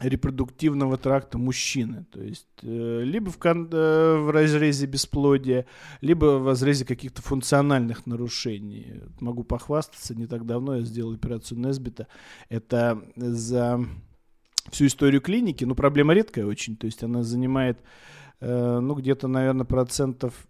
репродуктивного 0.00 0.96
тракта 0.96 1.38
мужчины. 1.38 2.06
То 2.10 2.22
есть 2.22 2.48
э, 2.62 3.02
либо 3.04 3.30
в, 3.30 3.38
кон- 3.38 3.68
э, 3.70 4.16
в 4.16 4.30
разрезе 4.30 4.86
бесплодия, 4.86 5.66
либо 6.00 6.38
в 6.38 6.46
разрезе 6.46 6.84
каких-то 6.84 7.22
функциональных 7.22 8.06
нарушений. 8.06 9.02
Могу 9.20 9.44
похвастаться, 9.44 10.14
не 10.14 10.26
так 10.26 10.46
давно 10.46 10.76
я 10.76 10.82
сделал 10.82 11.12
операцию 11.12 11.58
Несбита. 11.58 12.06
Это 12.48 13.02
за 13.14 13.84
всю 14.70 14.86
историю 14.86 15.20
клиники, 15.20 15.64
ну, 15.64 15.74
проблема 15.74 16.14
редкая 16.14 16.46
очень, 16.46 16.76
то 16.76 16.86
есть 16.86 17.02
она 17.02 17.22
занимает, 17.22 17.78
э, 18.40 18.78
ну, 18.80 18.94
где-то, 18.94 19.28
наверное, 19.28 19.66
процентов 19.66 20.46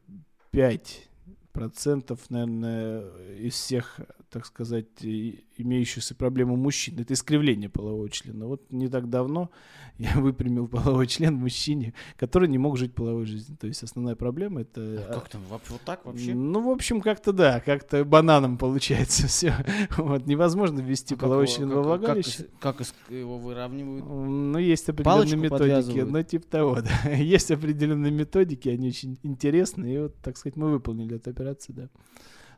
5 0.53 1.09
процентов, 1.53 2.19
наверное, 2.31 3.03
из 3.37 3.55
всех, 3.55 4.01
так 4.31 4.47
сказать, 4.47 4.87
и- 5.03 5.45
имеющихся 5.57 6.15
проблем 6.15 6.53
у 6.53 6.57
мужчин. 6.57 6.99
Это 7.01 7.15
искривление 7.15 7.69
полового 7.69 8.09
члена. 8.09 8.47
Вот 8.47 8.71
не 8.71 8.89
так 8.89 9.11
давно 9.11 9.51
я 9.99 10.13
выпрямил 10.21 10.69
половой 10.69 11.07
член 11.09 11.35
мужчине, 11.35 11.95
который 12.17 12.49
не 12.49 12.57
мог 12.59 12.79
жить 12.79 12.95
половой 12.95 13.27
жизнью. 13.27 13.59
То 13.61 13.67
есть 13.67 13.83
основная 13.83 14.15
проблема 14.15 14.61
это... 14.63 14.81
А 15.09 15.15
Как 15.15 15.29
там, 15.29 15.43
вообще 15.51 15.73
вот 15.73 15.83
так 15.83 16.05
вообще? 16.07 16.33
Ну, 16.35 16.63
в 16.63 16.71
общем, 16.71 17.01
как-то 17.01 17.33
да, 17.33 17.61
как-то 17.61 18.05
бананом 18.05 18.57
получается 18.57 19.27
все. 19.29 19.53
Вот, 19.97 20.27
невозможно 20.27 20.81
ввести 20.81 21.15
А 21.15 21.17
как 21.17 21.23
половой 21.25 21.47
его- 21.47 21.55
член 21.57 21.69
как- 21.69 21.77
во 21.77 21.83
как- 21.83 22.01
влагалище. 22.01 22.47
Как, 22.61 22.81
ис- 22.81 22.95
его 23.09 23.37
выравнивают? 23.39 24.05
Ну, 24.07 24.59
есть 24.59 24.89
определенные 24.89 25.27
Палочку 25.27 25.37
методики, 25.37 25.99
ну, 26.01 26.23
типа 26.23 26.47
того, 26.47 26.79
да. 26.83 27.11
Есть 27.15 27.51
определенные 27.51 28.13
методики, 28.13 28.69
они 28.69 28.89
очень 28.89 29.19
интересные. 29.25 29.95
И 29.95 29.99
вот, 29.99 30.17
так 30.23 30.37
сказать, 30.37 30.57
мы 30.57 30.71
выполнили 30.71 31.17
эту 31.17 31.31
операцию, 31.31 31.75
да, 31.75 31.89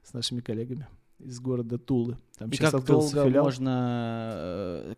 с 0.03 0.13
нашими 0.13 0.41
коллегами 0.41 0.87
из 1.25 1.41
города 1.41 1.79
Тулы. 1.79 2.19
Там 2.39 2.51
И 2.51 2.57
сейчас 2.57 2.73
как 2.73 2.85
долго 2.85 3.25
филиал. 3.25 3.45
можно, 3.45 4.33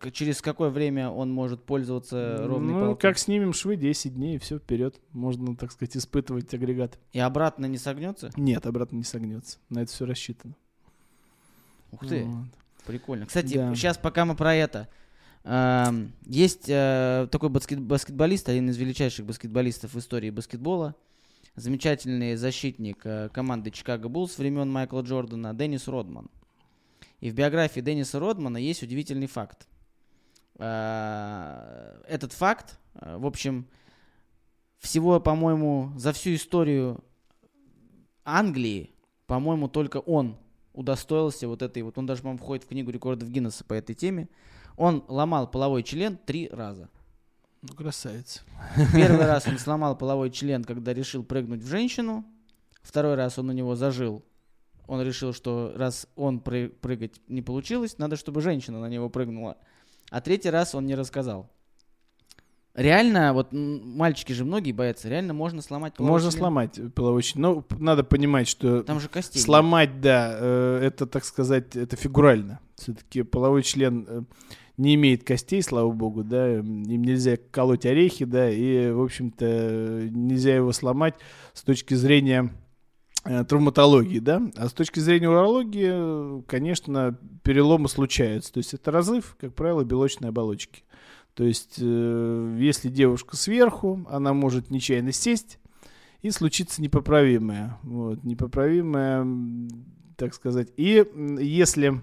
э, 0.01 0.11
через 0.13 0.41
какое 0.41 0.71
время 0.71 1.11
он 1.11 1.31
может 1.33 1.63
пользоваться 1.65 2.39
ровной 2.47 2.73
Ну, 2.75 2.81
палкой? 2.81 3.01
как 3.11 3.19
снимем 3.19 3.53
швы, 3.53 3.77
10 3.77 4.15
дней, 4.15 4.37
и 4.37 4.39
все, 4.39 4.59
вперед. 4.59 5.01
Можно, 5.13 5.55
так 5.57 5.73
сказать, 5.73 5.97
испытывать 5.97 6.53
агрегат. 6.55 6.99
И 7.13 7.19
обратно 7.19 7.67
не 7.67 7.79
согнется? 7.79 8.31
Нет, 8.37 8.67
обратно 8.67 8.97
не 8.97 9.05
согнется. 9.05 9.59
На 9.69 9.81
это 9.81 9.93
все 9.93 10.07
рассчитано. 10.07 10.55
Ух 11.93 12.07
ты, 12.07 12.25
Вот. 12.25 12.47
прикольно. 12.87 13.27
Кстати, 13.27 13.55
Да. 13.55 13.75
сейчас 13.75 13.99
пока 13.99 14.25
мы 14.25 14.35
про 14.35 14.55
это. 14.55 14.89
Эм, 15.45 16.13
Есть 16.25 16.65
э, 16.69 17.29
такой 17.31 17.51
баскет- 17.51 17.81
баскетболист, 17.81 18.49
один 18.49 18.71
из 18.71 18.79
величайших 18.79 19.27
баскетболистов 19.27 19.93
в 19.93 19.99
истории 19.99 20.31
баскетбола, 20.31 20.95
замечательный 21.57 22.37
защитник 22.37 23.05
э, 23.05 23.29
команды 23.33 23.71
Чикаго 23.71 24.09
Буллс 24.09 24.39
времен 24.39 24.71
Майкла 24.71 25.01
Джордана, 25.03 25.55
Деннис 25.55 25.89
Родман. 25.89 26.31
И 27.21 27.31
в 27.31 27.35
биографии 27.35 27.81
Денниса 27.81 28.19
Родмана 28.19 28.59
есть 28.59 28.83
удивительный 28.83 29.27
факт. 29.27 29.67
Э, 30.59 32.03
Этот 32.09 32.33
факт, 32.33 32.79
э, 32.95 33.17
в 33.17 33.27
общем, 33.27 33.67
всего, 34.79 35.21
по-моему, 35.21 35.93
за 35.97 36.13
всю 36.13 36.35
историю 36.35 37.03
Англии, 38.25 38.91
по-моему, 39.27 39.69
только 39.69 39.99
он 39.99 40.37
удостоился 40.73 41.49
вот 41.49 41.63
этой 41.63 41.83
вот, 41.83 41.97
он 41.97 42.07
даже, 42.07 42.23
по-моему, 42.23 42.43
входит 42.43 42.65
в 42.65 42.69
книгу 42.69 42.91
рекордов 42.91 43.31
Гиннесса 43.31 43.65
по 43.65 43.75
этой 43.75 43.95
теме. 43.95 44.29
Он 44.77 45.05
ломал 45.09 45.49
половой 45.49 45.85
член 45.85 46.19
три 46.19 46.49
раза. 46.49 46.91
Ну, 47.67 47.75
красавец. 47.75 48.45
Первый 48.93 49.25
раз 49.27 49.47
он 49.49 49.59
сломал 49.59 49.97
половой 49.97 50.31
член, 50.31 50.65
когда 50.65 50.93
решил 50.93 51.23
прыгнуть 51.25 51.63
в 51.63 51.67
женщину. 51.67 52.25
Второй 52.83 53.15
раз 53.15 53.39
он 53.39 53.49
у 53.49 53.53
него 53.53 53.75
зажил. 53.75 54.23
Он 54.87 55.01
решил, 55.01 55.33
что 55.33 55.73
раз 55.75 56.07
он 56.15 56.41
пры- 56.41 56.69
прыгать 56.69 57.21
не 57.29 57.41
получилось, 57.41 57.97
надо, 57.97 58.17
чтобы 58.17 58.43
женщина 58.43 58.81
на 58.81 58.89
него 58.91 59.09
прыгнула. 59.09 59.57
А 60.11 60.21
третий 60.21 60.51
раз 60.51 60.75
он 60.75 60.85
не 60.85 60.95
рассказал. 60.95 61.51
Реально, 62.75 63.33
вот 63.33 63.49
мальчики 63.53 64.33
же 64.33 64.45
многие 64.45 64.73
боятся, 64.73 65.09
реально 65.09 65.33
можно 65.33 65.63
сломать 65.63 65.95
половой 65.95 66.11
Можно 66.15 66.31
член? 66.33 66.39
сломать 66.41 66.81
половой 66.95 67.23
член. 67.23 67.41
Но 67.43 67.63
п- 67.63 67.77
надо 67.79 68.03
понимать, 68.05 68.49
что 68.49 68.83
Там 68.83 68.99
же 69.01 69.09
костей. 69.09 69.39
нет. 69.39 69.45
сломать, 69.47 70.01
да, 70.01 70.37
э, 70.39 70.81
это, 70.83 71.07
так 71.07 71.25
сказать, 71.25 71.77
это 71.77 71.97
фигурально. 71.97 72.59
Все-таки 72.75 73.23
половой 73.23 73.63
член 73.63 74.05
э, 74.09 74.23
не 74.77 74.95
имеет 74.95 75.25
костей, 75.25 75.63
слава 75.63 75.91
богу, 75.93 76.25
да, 76.25 76.59
им 76.59 76.83
нельзя 76.83 77.37
колоть 77.51 77.87
орехи, 77.87 78.25
да, 78.25 78.51
и, 78.51 78.91
в 78.91 79.03
общем-то, 79.03 80.09
нельзя 80.11 80.57
его 80.57 80.73
сломать 80.73 81.15
с 81.53 81.63
точки 81.63 81.95
зрения 81.95 82.53
э, 83.25 83.45
травматологии, 83.45 84.19
да, 84.19 84.43
а 84.57 84.69
с 84.69 84.73
точки 84.73 85.01
зрения 85.01 85.29
урологии, 85.29 86.43
конечно, 86.43 87.19
переломы 87.43 87.89
случаются, 87.89 88.53
то 88.53 88.59
есть 88.59 88.75
это 88.75 88.91
разрыв, 88.91 89.37
как 89.41 89.55
правило, 89.55 89.85
белочной 89.85 90.31
оболочки. 90.31 90.83
То 91.35 91.45
есть, 91.45 91.77
э, 91.81 92.57
если 92.61 92.89
девушка 92.89 93.37
сверху, 93.37 94.07
она 94.09 94.35
может 94.35 94.71
нечаянно 94.71 95.13
сесть, 95.13 95.59
и 96.25 96.31
случится 96.31 96.81
непоправимое. 96.81 97.79
Вот, 97.83 98.25
непоправимое, 98.25 99.27
так 100.17 100.33
сказать. 100.33 100.73
И 100.79 101.05
если... 101.39 102.01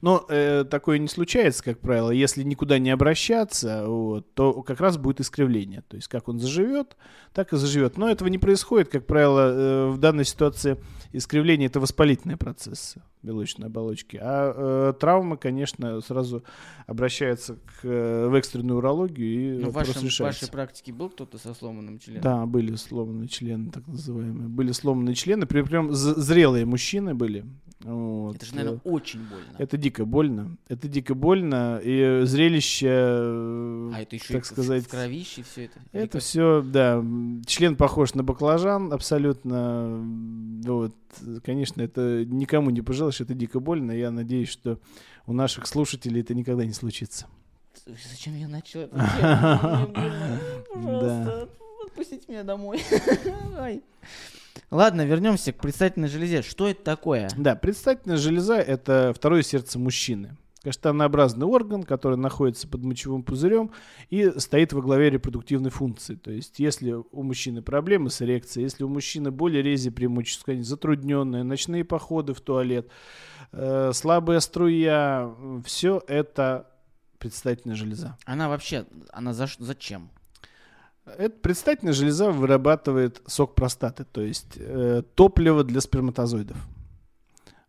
Но 0.00 0.24
э, 0.28 0.64
такое 0.64 0.98
не 0.98 1.08
случается, 1.08 1.62
как 1.64 1.78
правило. 1.80 2.10
Если 2.10 2.42
никуда 2.42 2.78
не 2.78 2.90
обращаться, 2.90 3.84
вот, 3.86 4.32
то 4.34 4.62
как 4.62 4.80
раз 4.80 4.96
будет 4.98 5.20
искривление. 5.20 5.82
То 5.88 5.96
есть 5.96 6.08
как 6.08 6.28
он 6.28 6.38
заживет, 6.38 6.96
так 7.32 7.52
и 7.52 7.56
заживет. 7.56 7.96
Но 7.96 8.08
этого 8.08 8.28
не 8.28 8.38
происходит, 8.38 8.88
как 8.88 9.06
правило, 9.06 9.50
э, 9.52 9.90
в 9.90 9.98
данной 9.98 10.24
ситуации 10.24 10.76
искривление 11.12 11.66
это 11.66 11.80
воспалительные 11.80 12.36
процессы 12.36 13.02
белочной 13.22 13.66
оболочки. 13.66 14.18
А 14.22 14.52
э, 14.90 14.92
травмы, 15.00 15.36
конечно, 15.36 16.00
сразу 16.00 16.44
обращаются 16.86 17.54
к, 17.54 17.84
э, 17.84 18.28
в 18.28 18.34
экстренную 18.34 18.78
урологию 18.78 19.58
и 19.58 19.62
Ну, 19.64 19.70
в 19.70 19.72
вашем, 19.72 20.08
в 20.08 20.20
вашей 20.20 20.48
практике 20.48 20.92
был 20.92 21.10
кто-то 21.10 21.38
со 21.38 21.52
сломанным 21.54 21.98
членом? 21.98 22.22
Да, 22.22 22.46
были 22.46 22.76
сломанные 22.76 23.28
члены, 23.28 23.70
так 23.72 23.86
называемые. 23.88 24.48
Были 24.48 24.70
сломанные 24.72 25.14
члены, 25.16 25.46
при- 25.46 25.62
прям 25.62 25.92
зрелые 25.92 26.66
мужчины 26.66 27.14
были. 27.14 27.44
Вот. 27.80 28.36
Это 28.36 28.46
же, 28.46 28.54
наверное, 28.54 28.78
Э, 28.78 28.88
очень 28.88 29.20
больно. 29.20 29.44
Это 29.58 29.76
дико 29.76 30.04
больно. 30.06 30.56
Это 30.68 30.88
дико 30.88 31.14
больно. 31.14 31.78
И 31.82 32.22
зрелище, 32.24 32.88
э, 32.88 33.90
а 33.94 34.00
это 34.00 34.16
еще 34.16 34.32
так 34.32 34.42
и 34.44 34.46
сказать, 34.46 34.84
в 34.84 34.88
кровище 34.88 35.42
все 35.42 35.64
это. 35.66 35.80
Это 35.92 36.12
как? 36.12 36.22
все, 36.22 36.62
да. 36.62 37.04
Член 37.46 37.76
похож 37.76 38.14
на 38.14 38.22
баклажан 38.22 38.92
абсолютно. 38.92 40.02
Вот. 40.64 40.94
Конечно, 41.44 41.82
это 41.82 42.24
никому 42.24 42.70
не 42.70 42.80
пожелаешь, 42.80 43.20
это 43.20 43.34
дико 43.34 43.60
больно. 43.60 43.92
Я 43.92 44.10
надеюсь, 44.10 44.48
что 44.48 44.78
у 45.26 45.32
наших 45.34 45.66
слушателей 45.66 46.22
это 46.22 46.34
никогда 46.34 46.64
не 46.64 46.72
случится. 46.72 47.26
Зачем 47.84 48.34
я 48.36 48.48
начал 48.48 48.86
больно. 48.88 49.86
Да. 49.94 50.66
Пожалуйста, 50.74 51.48
отпустите 51.86 52.24
меня 52.28 52.42
домой. 52.42 52.80
Ладно, 54.70 55.04
вернемся 55.04 55.52
к 55.52 55.58
предстательной 55.58 56.08
железе. 56.08 56.42
Что 56.42 56.68
это 56.68 56.82
такое? 56.82 57.28
Да, 57.36 57.54
предстательная 57.54 58.16
железа– 58.16 58.56
это 58.56 59.12
второе 59.14 59.42
сердце 59.42 59.78
мужчины. 59.78 60.36
Каштанообразный 60.62 61.46
орган, 61.46 61.84
который 61.84 62.18
находится 62.18 62.66
под 62.66 62.82
мочевым 62.82 63.22
пузырем 63.22 63.70
и 64.10 64.32
стоит 64.40 64.72
во 64.72 64.82
главе 64.82 65.10
репродуктивной 65.10 65.70
функции. 65.70 66.16
То 66.16 66.32
есть, 66.32 66.58
если 66.58 66.90
у 66.92 67.22
мужчины 67.22 67.62
проблемы 67.62 68.10
с 68.10 68.20
эрекцией, 68.20 68.64
если 68.64 68.82
у 68.82 68.88
мужчины 68.88 69.30
более 69.30 69.62
рези 69.62 69.90
преимущества, 69.90 70.54
ткани, 70.54 70.62
затрудненные, 70.62 71.44
ночные 71.44 71.84
походы 71.84 72.34
в 72.34 72.40
туалет, 72.40 72.88
э, 73.52 73.92
слабая 73.94 74.40
струя, 74.40 75.32
все 75.64 76.02
это 76.08 76.68
предстательная 77.18 77.76
железа. 77.76 78.18
Она 78.24 78.48
вообще, 78.48 78.86
она 79.12 79.32
за, 79.34 79.46
зачем? 79.58 80.10
Эта 81.06 81.38
предстательная 81.38 81.92
железа 81.92 82.30
вырабатывает 82.30 83.22
сок 83.26 83.54
простаты, 83.54 84.04
то 84.04 84.22
есть 84.22 84.56
э, 84.56 85.02
топливо 85.14 85.62
для 85.62 85.80
сперматозоидов. 85.80 86.56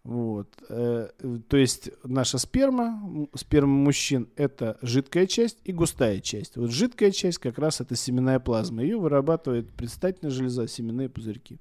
Вот. 0.03 0.47
э, 0.69 1.09
то 1.49 1.57
есть 1.57 1.91
наша 2.03 2.37
сперма, 2.37 3.27
сперма 3.35 3.73
мужчин, 3.73 4.29
это 4.37 4.77
жидкая 4.81 5.27
часть 5.27 5.57
и 5.65 5.73
густая 5.73 6.21
часть. 6.21 6.55
Вот 6.55 6.71
жидкая 6.71 7.11
часть 7.11 7.39
как 7.39 7.59
раз 7.59 7.81
это 7.81 7.95
семенная 7.95 8.39
плазма. 8.39 8.81
Ее 8.81 8.97
вырабатывает 8.97 9.69
предстательная 9.73 10.31
железа, 10.31 10.67
семенные 10.67 11.09
пузырьки. 11.09 11.59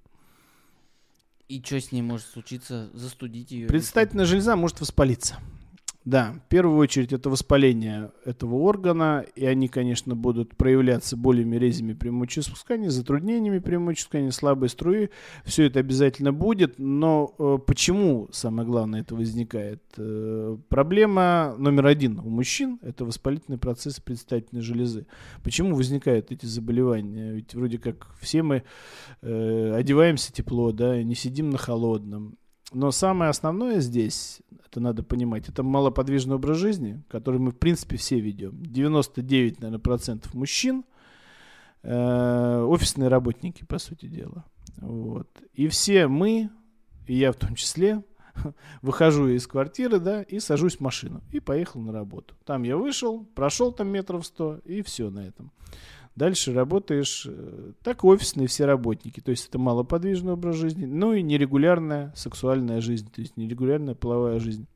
И 1.48 1.60
что 1.60 1.80
с 1.80 1.92
ней 1.92 2.02
может 2.02 2.26
случиться? 2.26 2.88
Застудить 2.94 3.50
ее? 3.50 3.66
Предстательная 3.66 4.24
железа 4.24 4.56
может 4.56 4.80
воспалиться. 4.80 5.36
Да, 6.06 6.34
в 6.46 6.48
первую 6.48 6.78
очередь 6.78 7.12
это 7.12 7.28
воспаление 7.28 8.12
этого 8.24 8.54
органа, 8.54 9.24
и 9.34 9.44
они, 9.44 9.66
конечно, 9.66 10.14
будут 10.14 10.56
проявляться 10.56 11.16
болями, 11.16 11.56
резями 11.56 11.94
при 11.94 12.10
мочеиспускании, 12.10 12.86
затруднениями 12.86 13.58
при 13.58 13.74
мочеиспускании, 13.74 14.30
слабой 14.30 14.68
струи. 14.68 15.10
Все 15.44 15.64
это 15.64 15.80
обязательно 15.80 16.32
будет, 16.32 16.78
но 16.78 17.34
э, 17.40 17.58
почему, 17.66 18.28
самое 18.30 18.68
главное, 18.68 19.00
это 19.00 19.16
возникает? 19.16 19.82
Э, 19.96 20.56
проблема 20.68 21.56
номер 21.58 21.86
один 21.86 22.20
у 22.20 22.30
мужчин– 22.30 22.78
это 22.82 23.04
воспалительный 23.04 23.58
процесс 23.58 23.98
предстательной 23.98 24.62
железы. 24.62 25.08
Почему 25.42 25.74
возникают 25.74 26.30
эти 26.30 26.46
заболевания? 26.46 27.32
Ведь 27.32 27.52
вроде 27.56 27.78
как 27.78 28.14
все 28.20 28.44
мы 28.44 28.62
э, 29.22 29.72
одеваемся 29.74 30.32
тепло, 30.32 30.70
да, 30.70 31.02
не 31.02 31.16
сидим 31.16 31.50
на 31.50 31.58
холодном. 31.58 32.38
Но 32.72 32.90
самое 32.90 33.30
основное 33.30 33.80
здесь, 33.80 34.40
это 34.64 34.80
надо 34.80 35.02
понимать, 35.02 35.48
это 35.48 35.62
малоподвижный 35.62 36.34
образ 36.34 36.58
жизни, 36.58 37.02
который 37.08 37.38
мы, 37.38 37.52
в 37.52 37.58
принципе, 37.58 37.96
все 37.96 38.18
ведем. 38.18 38.60
99, 38.62 39.60
наверное, 39.60 39.78
процентов 39.78 40.34
мужчин, 40.34 40.84
э, 41.82 42.64
офисные 42.66 43.08
работники, 43.08 43.64
по 43.64 43.78
сути 43.78 44.06
дела. 44.06 44.44
Вот. 44.78 45.28
И 45.54 45.68
все 45.68 46.08
мы, 46.08 46.50
и 47.06 47.14
я 47.14 47.32
в 47.32 47.36
том 47.36 47.54
числе, 47.54 48.02
выхожу 48.82 49.28
из 49.28 49.46
квартиры, 49.46 50.00
да, 50.00 50.22
и 50.22 50.40
сажусь 50.40 50.76
в 50.76 50.80
машину. 50.80 51.22
И 51.30 51.40
поехал 51.40 51.80
на 51.80 51.92
работу. 51.92 52.34
Там 52.44 52.64
я 52.64 52.76
вышел, 52.76 53.24
прошел 53.34 53.72
там 53.72 53.88
метров 53.88 54.26
сто, 54.26 54.58
и 54.64 54.82
все 54.82 55.10
на 55.10 55.20
этом. 55.20 55.52
Дальше 56.16 56.54
работаешь, 56.54 57.26
э, 57.28 57.72
так 57.82 58.02
офисные 58.02 58.48
все 58.48 58.64
работники. 58.64 59.20
То 59.20 59.30
есть 59.30 59.48
это 59.48 59.58
малоподвижный 59.58 60.32
образ 60.32 60.56
жизни, 60.56 60.86
ну 60.86 61.12
и 61.12 61.20
нерегулярная 61.22 62.12
сексуальная 62.16 62.80
жизнь, 62.80 63.10
то 63.14 63.20
есть 63.20 63.36
нерегулярная 63.36 63.94
половая 63.94 64.40
жизнь. 64.40 64.66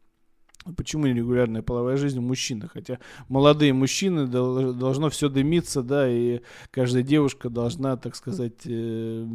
Почему 0.76 1.06
нерегулярная 1.06 1.62
половая 1.62 1.96
жизнь 1.96 2.18
у 2.18 2.22
мужчин? 2.22 2.68
Хотя 2.70 2.98
молодые 3.28 3.72
мужчины 3.72 4.26
дол- 4.26 4.74
должно 4.74 5.08
все 5.08 5.30
дымиться, 5.30 5.82
да, 5.82 6.06
и 6.06 6.42
каждая 6.70 7.02
девушка 7.02 7.48
должна, 7.48 7.96
так 7.96 8.14
сказать, 8.14 8.66
э, 8.66 9.26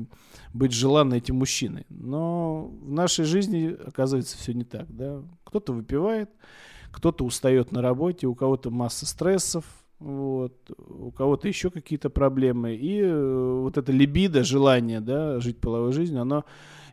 быть 0.53 0.73
желанной 0.73 1.17
этим 1.17 1.37
мужчиной. 1.37 1.87
Но 1.89 2.67
в 2.83 2.91
нашей 2.91 3.25
жизни 3.25 3.75
оказывается 3.83 4.37
все 4.37 4.53
не 4.53 4.63
так, 4.63 4.95
да. 4.95 5.23
Кто-то 5.43 5.73
выпивает, 5.73 6.29
кто-то 6.91 7.25
устает 7.25 7.71
на 7.71 7.81
работе, 7.81 8.27
у 8.27 8.35
кого-то 8.35 8.69
масса 8.69 9.07
стрессов, 9.07 9.65
вот, 9.99 10.53
у 10.77 11.12
кого-то 11.12 11.47
еще 11.47 11.69
какие-то 11.69 12.10
проблемы. 12.10 12.75
И 12.75 12.99
э, 12.99 13.60
вот 13.62 13.77
это 13.77 13.91
либидо, 13.91 14.43
желание, 14.43 14.99
да, 14.99 15.39
жить 15.39 15.60
половой 15.60 15.93
жизнью, 15.93 16.21
оно 16.21 16.45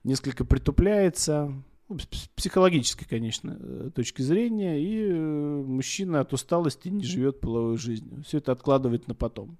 несколько 0.05 0.45
притупляется, 0.45 1.53
ну, 1.89 1.99
с 1.99 2.07
психологической, 2.37 3.07
конечно, 3.09 3.57
э, 3.59 3.91
точки 3.95 4.23
зрения, 4.23 4.81
и 4.81 5.09
э, 5.09 5.15
мужчина 5.15 6.21
от 6.21 6.33
усталости 6.33 6.89
не 6.89 7.05
живет 7.05 7.41
половой 7.41 7.77
жизнью. 7.77 8.23
Все 8.25 8.39
это 8.39 8.53
откладывает 8.53 9.09
на 9.09 9.15
потом. 9.15 9.59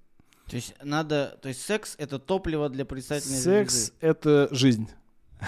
То 0.49 0.57
есть 0.57 0.75
надо, 0.83 1.37
то 1.41 1.47
есть 1.49 1.61
секс 1.61 1.95
это 1.97 2.19
топливо 2.19 2.69
для 2.69 2.85
предстательной 2.85 3.37
Секс 3.37 3.73
железы. 3.73 3.93
это 4.01 4.47
жизнь. 4.51 4.89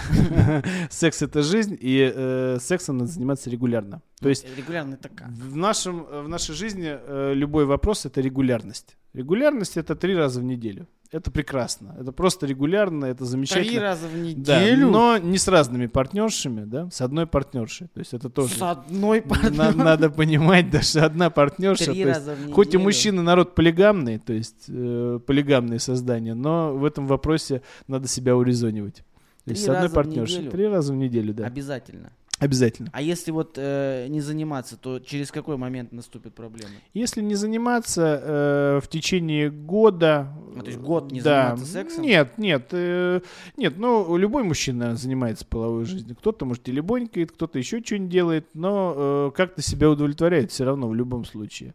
Секс 0.90 1.22
это 1.22 1.42
жизнь, 1.42 1.76
и 1.80 2.12
э, 2.14 2.58
сексом 2.60 2.98
надо 2.98 3.10
заниматься 3.10 3.50
регулярно. 3.50 4.02
То 4.20 4.28
есть 4.28 4.46
регулярно 4.56 4.94
это 4.94 5.08
как? 5.08 5.28
В, 5.28 5.56
нашем, 5.56 6.04
в 6.04 6.28
нашей 6.28 6.54
жизни 6.54 6.88
э, 6.88 7.32
любой 7.34 7.64
вопрос 7.66 8.06
это 8.06 8.20
регулярность. 8.20 8.96
Регулярность 9.14 9.76
это 9.76 9.94
три 9.94 10.14
раза 10.16 10.40
в 10.40 10.44
неделю. 10.44 10.86
Это 11.12 11.30
прекрасно. 11.30 11.94
Это 12.00 12.10
просто 12.10 12.46
регулярно, 12.46 13.04
это 13.04 13.24
замечательно. 13.24 13.70
Три 13.70 13.78
раза 13.78 14.08
в 14.08 14.12
Да, 14.42 14.60
неделю? 14.60 14.90
но 14.90 15.18
не 15.18 15.38
с 15.38 15.46
разными 15.46 15.86
партнершами, 15.86 16.64
да, 16.64 16.90
с 16.90 17.00
одной 17.00 17.26
партнершей. 17.26 17.86
То 17.88 18.00
есть 18.00 18.12
это 18.12 18.28
тоже 18.28 18.54
С 18.54 18.62
одной 18.62 19.20
на- 19.20 19.28
партнершей? 19.28 19.74
надо 19.76 20.10
понимать, 20.10 20.68
даже 20.70 21.00
одна 21.00 21.30
партнерша. 21.30 21.84
Три 21.92 22.02
то 22.02 22.08
есть 22.08 22.18
раза 22.20 22.34
в 22.34 22.38
неделю. 22.40 22.54
Хоть 22.54 22.74
и 22.74 22.78
мужчины 22.78 23.22
народ 23.22 23.54
полигамный, 23.54 24.18
то 24.18 24.32
есть 24.32 24.64
э, 24.68 25.20
полигамные 25.24 25.78
создания, 25.78 26.34
но 26.34 26.74
в 26.76 26.84
этом 26.84 27.06
вопросе 27.06 27.62
надо 27.86 28.08
себя 28.08 28.36
урезонивать. 28.36 29.04
Три 29.46 29.54
с 29.54 29.68
одной 29.68 29.88
партнершей. 29.88 30.48
Три 30.48 30.66
раза 30.66 30.92
в 30.92 30.96
неделю, 30.96 31.32
да. 31.32 31.46
Обязательно. 31.46 32.12
Обязательно. 32.38 32.90
А 32.92 33.00
если 33.00 33.30
вот 33.30 33.54
э, 33.56 34.06
не 34.08 34.20
заниматься, 34.20 34.76
то 34.76 34.98
через 34.98 35.30
какой 35.30 35.56
момент 35.56 35.92
наступят 35.92 36.34
проблемы? 36.34 36.74
Если 36.92 37.22
не 37.22 37.34
заниматься 37.34 38.20
э, 38.22 38.80
в 38.82 38.88
течение 38.88 39.50
года... 39.50 40.32
А, 40.54 40.60
то 40.60 40.66
есть 40.66 40.78
год 40.78 41.10
не 41.12 41.20
да, 41.20 41.56
заниматься 41.56 41.72
сексом? 41.72 42.02
Нет, 42.02 42.38
нет. 42.38 42.68
э, 42.72 43.20
нет, 43.56 43.78
ну, 43.78 44.16
любой 44.16 44.42
мужчина 44.42 44.78
наверное, 44.80 44.98
занимается 44.98 45.46
половой 45.46 45.84
жизнью. 45.86 46.16
Кто-то, 46.16 46.44
может, 46.44 46.68
или 46.68 46.80
бонькает, 46.80 47.32
кто-то 47.32 47.58
еще 47.58 47.82
что-нибудь 47.82 48.10
делает, 48.10 48.46
но 48.54 48.94
э, 48.96 49.30
как-то 49.34 49.62
себя 49.62 49.90
удовлетворяет 49.90 50.50
все 50.50 50.64
равно 50.64 50.88
в 50.88 50.94
любом 50.94 51.24
случае. 51.24 51.74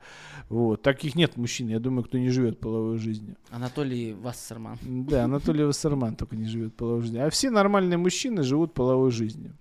Вот. 0.50 0.82
Таких 0.82 1.16
нет 1.16 1.38
мужчин, 1.38 1.70
я 1.70 1.80
думаю, 1.80 2.04
кто 2.04 2.18
не 2.18 2.30
живет 2.30 2.60
половой 2.60 2.98
жизнью. 2.98 3.36
Анатолий 3.50 4.14
Вассерман. 4.14 4.78
Да, 4.84 5.24
Анатолий 5.24 5.64
Вассерман 5.64 6.16
только 6.16 6.36
не 6.36 6.46
живет 6.46 6.76
половой 6.76 7.02
жизнью. 7.02 7.26
А 7.26 7.30
все 7.30 7.50
нормальные 7.50 7.98
мужчины 7.98 8.44
живут 8.44 8.74
половой 8.74 9.12
жизнью. 9.12 9.56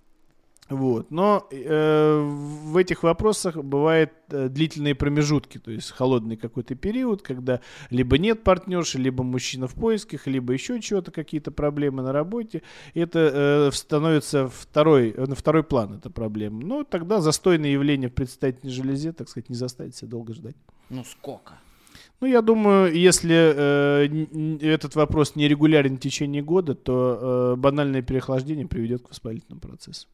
Вот. 0.71 1.11
Но 1.11 1.49
э, 1.51 2.21
в 2.21 2.77
этих 2.77 3.03
вопросах 3.03 3.57
бывают 3.57 4.13
э, 4.31 4.49
длительные 4.49 4.95
промежутки, 4.95 5.59
то 5.59 5.73
есть 5.73 5.91
холодный 5.91 6.37
какой-то 6.37 6.77
период, 6.77 7.23
когда 7.23 7.61
либо 7.91 8.19
нет 8.19 8.45
партнерши, 8.45 8.99
либо 8.99 9.25
мужчина 9.25 9.67
в 9.67 9.75
поисках, 9.75 10.29
либо 10.29 10.53
еще 10.53 10.81
чего-то, 10.81 11.11
какие-то 11.11 11.51
проблемы 11.51 12.03
на 12.03 12.13
работе. 12.13 12.63
Это 12.95 13.19
э, 13.19 13.71
становится 13.73 14.49
второй, 14.49 15.13
на 15.17 15.35
второй 15.35 15.65
план, 15.65 15.95
эта 15.95 16.09
проблема. 16.09 16.63
Но 16.63 16.85
тогда 16.85 17.21
застойное 17.21 17.71
явление 17.71 18.09
в 18.09 18.15
предстательной 18.15 18.73
железе, 18.73 19.13
так 19.13 19.29
сказать, 19.29 19.49
не 19.49 19.57
заставит 19.57 19.97
себя 19.97 20.09
долго 20.09 20.35
ждать. 20.35 20.57
Ну 20.89 21.03
сколько? 21.05 21.55
Ну, 22.21 22.29
я 22.29 22.43
думаю, 22.43 22.95
если 22.95 23.35
э, 23.35 24.59
этот 24.61 24.95
вопрос 24.95 25.35
не 25.35 25.49
регулярен 25.49 25.97
в 25.97 26.01
течение 26.01 26.43
года, 26.43 26.75
то 26.77 27.55
э, 27.55 27.57
банальное 27.57 28.03
переохлаждение 28.03 28.69
приведет 28.69 29.03
к 29.03 29.09
воспалительному 29.09 29.61
процессу. 29.61 30.07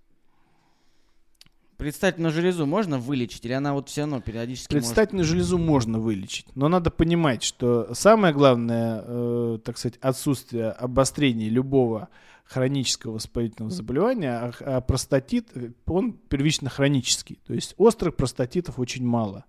Предстательную 1.87 2.33
железу 2.33 2.67
можно 2.67 2.99
вылечить, 2.99 3.45
или 3.45 3.53
она 3.53 3.73
вот 3.73 3.89
все 3.89 4.01
равно 4.01 4.21
периодически 4.21 4.75
может- 4.75 4.89
Предстательную 4.89 5.25
железу 5.25 5.57
можно 5.57 6.01
вылечить, 6.01 6.47
но 6.57 6.67
надо 6.67 6.91
понимать, 6.91 7.45
что 7.45 7.95
самое 7.95 8.35
главное, 8.35 9.05
э, 9.07 9.59
так 9.65 9.79
сказать, 9.79 9.97
отсутствие 10.01 10.71
обострения 10.71 11.49
любого 11.49 12.09
хронического 12.45 13.13
воспалительного 13.13 13.73
заболевания, 13.73 14.33
а, 14.33 14.53
а 14.79 14.81
простатит, 14.81 15.47
э, 15.55 15.71
он 15.87 16.15
первично 16.15 16.69
хронический, 16.71 17.39
то 17.47 17.55
есть 17.55 17.75
острых 17.77 18.17
простатитов 18.17 18.81
очень 18.81 19.07
мало. 19.07 19.45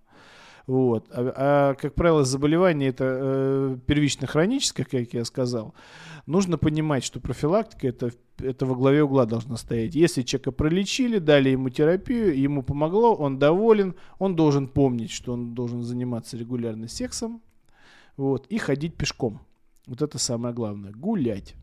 Вот. 0.68 1.08
А, 1.12 1.34
а, 1.36 1.74
как 1.76 1.96
правило, 1.96 2.26
заболевание 2.26 2.90
это 2.90 3.06
э, 3.08 3.78
первично 3.86 4.28
хроническое, 4.28 4.86
как 4.86 5.14
я 5.14 5.24
сказал. 5.24 5.74
Нужно 6.26 6.58
понимать, 6.58 7.06
что 7.06 7.22
профилактика 7.22 7.88
это, 7.88 8.12
это 8.38 8.66
во 8.66 8.76
главе 8.76 9.04
угла 9.04 9.26
должна 9.26 9.56
стоять. 9.56 9.96
Если 9.96 10.24
человека 10.24 10.52
пролечили, 10.52 11.20
дали 11.20 11.50
ему 11.50 11.70
терапию, 11.70 12.38
ему 12.38 12.64
помогло, 12.64 13.16
он 13.16 13.40
доволен, 13.40 13.96
он 14.20 14.36
должен 14.36 14.68
помнить, 14.68 15.10
что 15.10 15.32
он 15.32 15.56
должен 15.56 15.84
заниматься 15.84 16.36
регулярно 16.36 16.90
сексом 16.90 17.42
вот, 18.18 18.46
и 18.48 18.58
ходить 18.58 18.96
пешком. 18.96 19.40
Вот 19.86 20.02
это 20.02 20.20
самое 20.20 20.54
главное. 20.54 20.92
Гулять. 20.92 21.56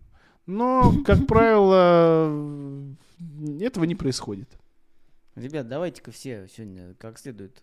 Но, 0.46 0.94
как 1.04 1.26
правило, 1.28 2.96
этого 3.60 3.84
не 3.84 3.94
происходит. 3.94 4.48
Ребят, 5.34 5.68
давайте-ка 5.68 6.10
все 6.10 6.48
сегодня 6.48 6.94
как 6.94 7.18
следует 7.18 7.62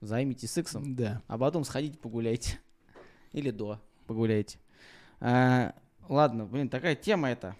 займитесь 0.00 0.52
сексом, 0.52 0.94
Да. 0.94 1.22
а 1.26 1.38
потом 1.38 1.64
сходите 1.64 1.98
погуляйте. 1.98 2.58
Или 3.32 3.50
до 3.50 3.80
погуляйте. 4.06 4.58
А, 5.20 5.74
ладно, 6.08 6.46
блин, 6.46 6.68
такая 6.68 6.94
тема 6.94 7.30
это. 7.30 7.56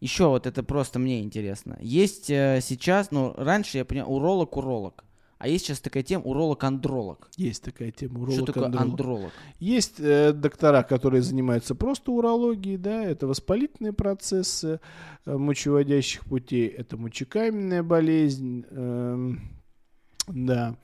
Еще 0.00 0.28
вот 0.28 0.46
это 0.46 0.62
просто 0.62 0.98
мне 0.98 1.22
интересно. 1.22 1.76
Есть 1.80 2.30
э, 2.30 2.60
сейчас, 2.62 3.10
ну, 3.10 3.34
раньше 3.36 3.78
я 3.78 3.84
понял, 3.84 4.08
уролог-уролог. 4.12 5.04
А 5.38 5.46
есть 5.46 5.66
сейчас 5.66 5.80
такая 5.80 6.02
тема 6.02 6.24
уролог-андролог. 6.24 7.28
Есть 7.36 7.62
такая 7.62 7.90
тема. 7.92 8.30
Что 8.30 8.46
такое 8.46 8.64
уролог-андролог. 8.64 8.90
андролог? 8.90 9.32
Есть 9.60 9.98
э, 10.00 10.32
доктора, 10.32 10.82
которые 10.82 11.22
занимаются 11.22 11.74
просто 11.74 12.10
урологией, 12.12 12.76
да, 12.76 13.04
это 13.04 13.26
воспалительные 13.26 13.92
процессы 13.92 14.80
э, 15.26 15.36
мочеводящих 15.36 16.24
путей, 16.24 16.68
это 16.68 16.96
мочекаменная 16.96 17.82
болезнь, 17.84 18.64
эм, 18.70 19.40
да. 20.28 20.76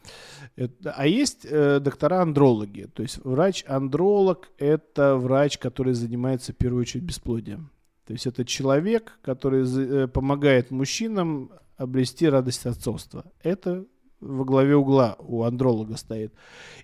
Это- 0.57 0.93
а 0.93 1.07
есть 1.07 1.45
э, 1.45 1.81
доктора-андрологи, 1.81 2.89
то 2.93 3.03
есть 3.03 3.19
врач-андролог– 3.25 4.51
это 4.59 5.17
врач, 5.17 5.59
который 5.59 5.95
занимается 5.95 6.53
в 6.53 6.57
первую 6.57 6.83
очередь 6.83 7.05
бесплодием. 7.05 7.71
То 8.07 8.13
есть 8.13 8.27
это 8.27 8.45
человек, 8.45 9.19
который 9.23 9.65
э, 9.65 10.09
помогает 10.09 10.71
мужчинам 10.71 11.51
обрести 11.77 12.29
радость 12.29 12.67
отцовства. 12.67 13.25
Это 13.43 13.87
во 14.21 14.45
главе 14.45 14.77
угла 14.77 15.17
у 15.19 15.43
андролога 15.43 15.97
стоит. 15.97 16.33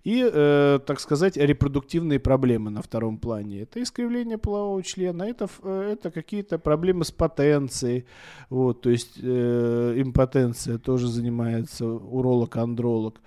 И, 0.05 0.29
э, 0.33 0.79
так 0.87 1.01
сказать, 1.01 1.37
репродуктивные 1.37 2.19
проблемы 2.19 2.71
на 2.71 2.83
втором 2.83 3.19
плане. 3.19 3.63
Это 3.63 3.83
искривление 3.83 4.39
полового 4.39 4.83
члена, 4.83 5.25
это, 5.25 5.49
э, 5.63 5.93
это 5.93 6.11
какие-то 6.11 6.59
проблемы 6.59 7.05
с 7.05 7.11
потенцией. 7.11 8.07
Вот, 8.49 8.83
то 8.83 8.91
есть 8.91 9.19
э, 9.23 9.95
импотенция 9.97 10.79
тоже 10.79 11.09
занимается 11.09 11.87
уролог-андролог. 11.87 13.21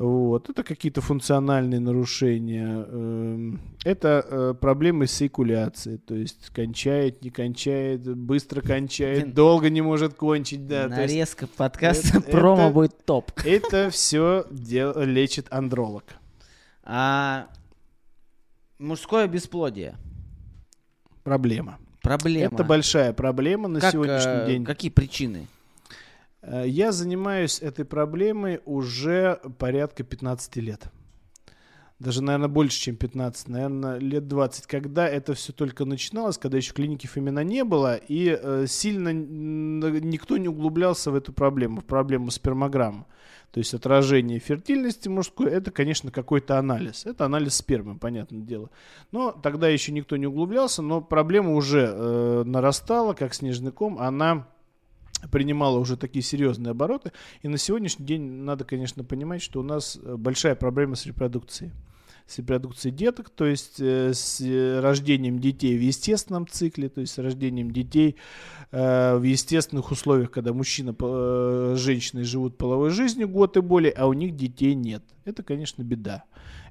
Вот. 0.00 0.48
Это 0.48 0.62
какие-то 0.62 1.02
функциональные 1.02 1.78
нарушения. 1.78 2.86
эм, 2.88 3.60
Это 3.84 4.24
э, 4.26 4.54
проблемы 4.58 5.06
с 5.06 5.20
эякуляцией. 5.20 5.98
То 5.98 6.14
есть 6.14 6.48
кончает, 6.54 7.22
не 7.22 7.28
кончает, 7.28 8.02
быстро 8.16 8.62
кончает, 8.62 9.24
Блин. 9.24 9.34
долго 9.34 9.68
не 9.68 9.82
может 9.82 10.14
кончить. 10.14 10.66
Да, 10.66 10.88
то 10.88 11.02
есть 11.02 11.12
Нарезка 11.14 11.46
подкаста 11.46 12.16
это- 12.18 12.30
промо 12.30 12.62
это- 12.64 12.72
будет 12.72 13.04
топ. 13.04 13.30
это 13.44 13.90
все 13.90 14.46
лечит 14.50 15.48
андролог. 15.50 16.04
А, 16.82 17.48
мужское 18.78 19.28
бесплодие. 19.28 19.96
Проблема. 21.24 21.78
Проблема. 22.02 22.54
Это 22.54 22.64
большая 22.64 23.12
проблема 23.12 23.68
на 23.68 23.80
Как, 23.80 23.92
сегодняшний 23.92 24.32
э, 24.32 24.46
день. 24.46 24.64
Какие 24.64 24.90
причины? 24.90 25.46
Э, 26.42 26.64
Я 26.66 26.92
занимаюсь 26.92 27.60
этой 27.60 27.84
проблемой 27.84 28.60
уже 28.64 29.40
порядка 29.58 30.02
15 30.04 30.56
лет. 30.56 30.90
Даже, 32.00 32.22
наверное, 32.22 32.48
больше, 32.48 32.80
чем 32.80 32.96
15, 32.96 33.48
наверное, 33.48 33.98
лет 33.98 34.26
20. 34.26 34.66
Когда 34.66 35.06
это 35.06 35.34
все 35.34 35.52
только 35.52 35.84
начиналось, 35.84 36.38
когда 36.38 36.56
еще 36.56 36.72
клиники 36.72 37.06
Фомина 37.06 37.44
не 37.44 37.62
было, 37.62 37.96
и 37.96 38.38
э, 38.42 38.64
сильно 38.66 39.12
никто 39.12 40.38
не 40.38 40.48
углублялся 40.48 41.10
в 41.10 41.14
эту 41.14 41.34
проблему, 41.34 41.82
в 41.82 41.84
проблему 41.84 42.30
спермограмм. 42.30 43.06
То 43.50 43.58
есть 43.58 43.74
отражение 43.74 44.38
фертильности 44.38 45.10
мужской, 45.10 45.50
это, 45.50 45.70
конечно, 45.72 46.10
какой-то 46.10 46.58
анализ. 46.58 47.04
Это 47.04 47.26
анализ 47.26 47.56
спермы, 47.56 47.98
понятное 47.98 48.40
дело. 48.40 48.70
Но 49.12 49.32
тогда 49.32 49.68
еще 49.68 49.92
никто 49.92 50.16
не 50.16 50.26
углублялся, 50.26 50.80
но 50.80 51.02
проблема 51.02 51.52
уже 51.52 51.92
э, 51.92 52.44
нарастала, 52.46 53.12
как 53.12 53.34
снежный 53.34 53.72
ком. 53.72 53.98
Она 53.98 54.46
принимала 55.30 55.78
уже 55.78 55.96
такие 55.96 56.22
серьезные 56.22 56.70
обороты. 56.70 57.12
И 57.42 57.48
на 57.48 57.58
сегодняшний 57.58 58.06
день 58.06 58.22
надо, 58.22 58.64
конечно, 58.64 59.04
понимать, 59.04 59.42
что 59.42 59.60
у 59.60 59.62
нас 59.62 59.98
э, 60.02 60.16
большая 60.16 60.54
проблема 60.54 60.96
с 60.96 61.06
репродукцией. 61.06 61.72
С 62.26 62.38
репродукцией 62.38 62.94
деток, 62.94 63.30
то 63.30 63.44
есть 63.44 63.80
э, 63.80 64.14
с 64.14 64.40
э, 64.40 64.80
рождением 64.80 65.40
детей 65.40 65.76
в 65.76 65.80
естественном 65.82 66.46
цикле, 66.46 66.88
то 66.88 67.00
есть 67.00 67.12
с 67.14 67.18
рождением 67.18 67.70
детей 67.70 68.16
в 68.72 69.22
естественных 69.24 69.90
условиях, 69.90 70.30
когда 70.30 70.52
мужчина 70.52 70.94
э, 70.96 71.74
с 71.76 71.80
женщиной 71.80 72.22
живут 72.22 72.56
половой 72.56 72.90
жизнью 72.90 73.28
год 73.28 73.56
и 73.56 73.60
более, 73.60 73.90
а 73.90 74.06
у 74.06 74.12
них 74.12 74.36
детей 74.36 74.74
нет. 74.74 75.02
Это, 75.24 75.42
конечно, 75.42 75.82
беда. 75.82 76.22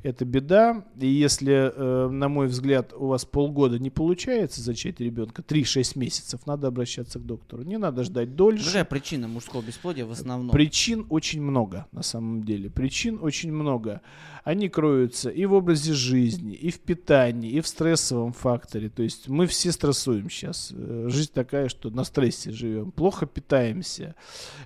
Это 0.02 0.24
беда. 0.24 0.86
И 1.00 1.08
если, 1.08 1.54
э, 1.54 2.10
на 2.10 2.30
мой 2.30 2.48
взгляд, 2.48 2.94
у 2.94 3.08
вас 3.08 3.26
полгода 3.26 3.80
не 3.80 3.90
получается 3.90 4.62
зачать 4.62 5.02
ребенка, 5.02 5.42
3-6 5.42 5.98
месяцев, 5.98 6.46
надо 6.46 6.68
обращаться 6.68 7.20
к 7.20 7.26
доктору. 7.26 7.64
Не 7.64 7.78
надо 7.78 8.04
ждать 8.04 8.36
дольше. 8.36 8.66
Какая 8.66 8.86
причина 8.86 9.28
мужского 9.28 9.62
бесплодия 9.62 10.06
в 10.06 10.12
основном? 10.12 10.52
Причин 10.52 11.06
очень 11.10 11.42
много, 11.42 11.88
на 11.92 12.02
самом 12.02 12.44
деле. 12.44 12.70
Причин 12.70 13.20
очень 13.22 13.52
много. 13.52 14.02
Они 14.50 14.68
кроются 14.68 15.30
и 15.30 15.46
в 15.46 15.54
образе 15.54 15.94
жизни, 15.94 16.56
и 16.56 16.72
в 16.72 16.80
питании, 16.80 17.52
и 17.52 17.62
в 17.62 17.68
стрессовом 17.68 18.34
факторе. 18.34 18.90
То 18.90 19.04
есть 19.04 19.28
мы 19.28 19.46
все 19.46 19.72
стрессуем 19.72 20.28
сейчас. 20.28 20.74
Э, 20.76 21.06
Жизнь 21.08 21.30
такая, 21.32 21.70
что 21.70 21.92
на 21.92 22.04
стрессе 22.04 22.52
живем. 22.52 22.92
Плохо 22.92 23.28
питаемся, 23.28 24.16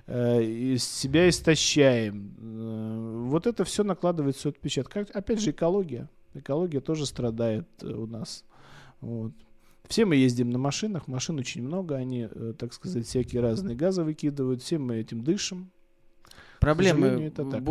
э, 0.06 0.76
себя 0.78 1.28
истощаем. 1.28 2.34
Э, 2.40 3.24
Вот 3.28 3.46
это 3.46 3.64
все 3.64 3.84
накладывает 3.84 4.38
свой 4.38 4.54
отпечаток. 4.54 5.10
Опять 5.14 5.40
же, 5.40 5.50
экология. 5.50 6.08
Экология 6.32 6.80
тоже 6.80 7.04
страдает 7.04 7.68
у 7.82 8.06
нас. 8.06 8.46
Вот. 9.02 9.32
Все 9.86 10.06
мы 10.06 10.16
ездим 10.16 10.48
на 10.48 10.58
машинах, 10.58 11.08
машин 11.08 11.38
очень 11.38 11.62
много, 11.62 11.96
они, 11.96 12.26
так 12.58 12.72
сказать, 12.72 13.06
всякие 13.06 13.42
разные 13.42 13.76
газы 13.76 14.02
выкидывают, 14.02 14.62
все 14.62 14.78
мы 14.78 14.96
этим 14.96 15.22
дышим. 15.22 15.70
Проблемы 16.64 17.08
это 17.08 17.44
так. 17.44 17.62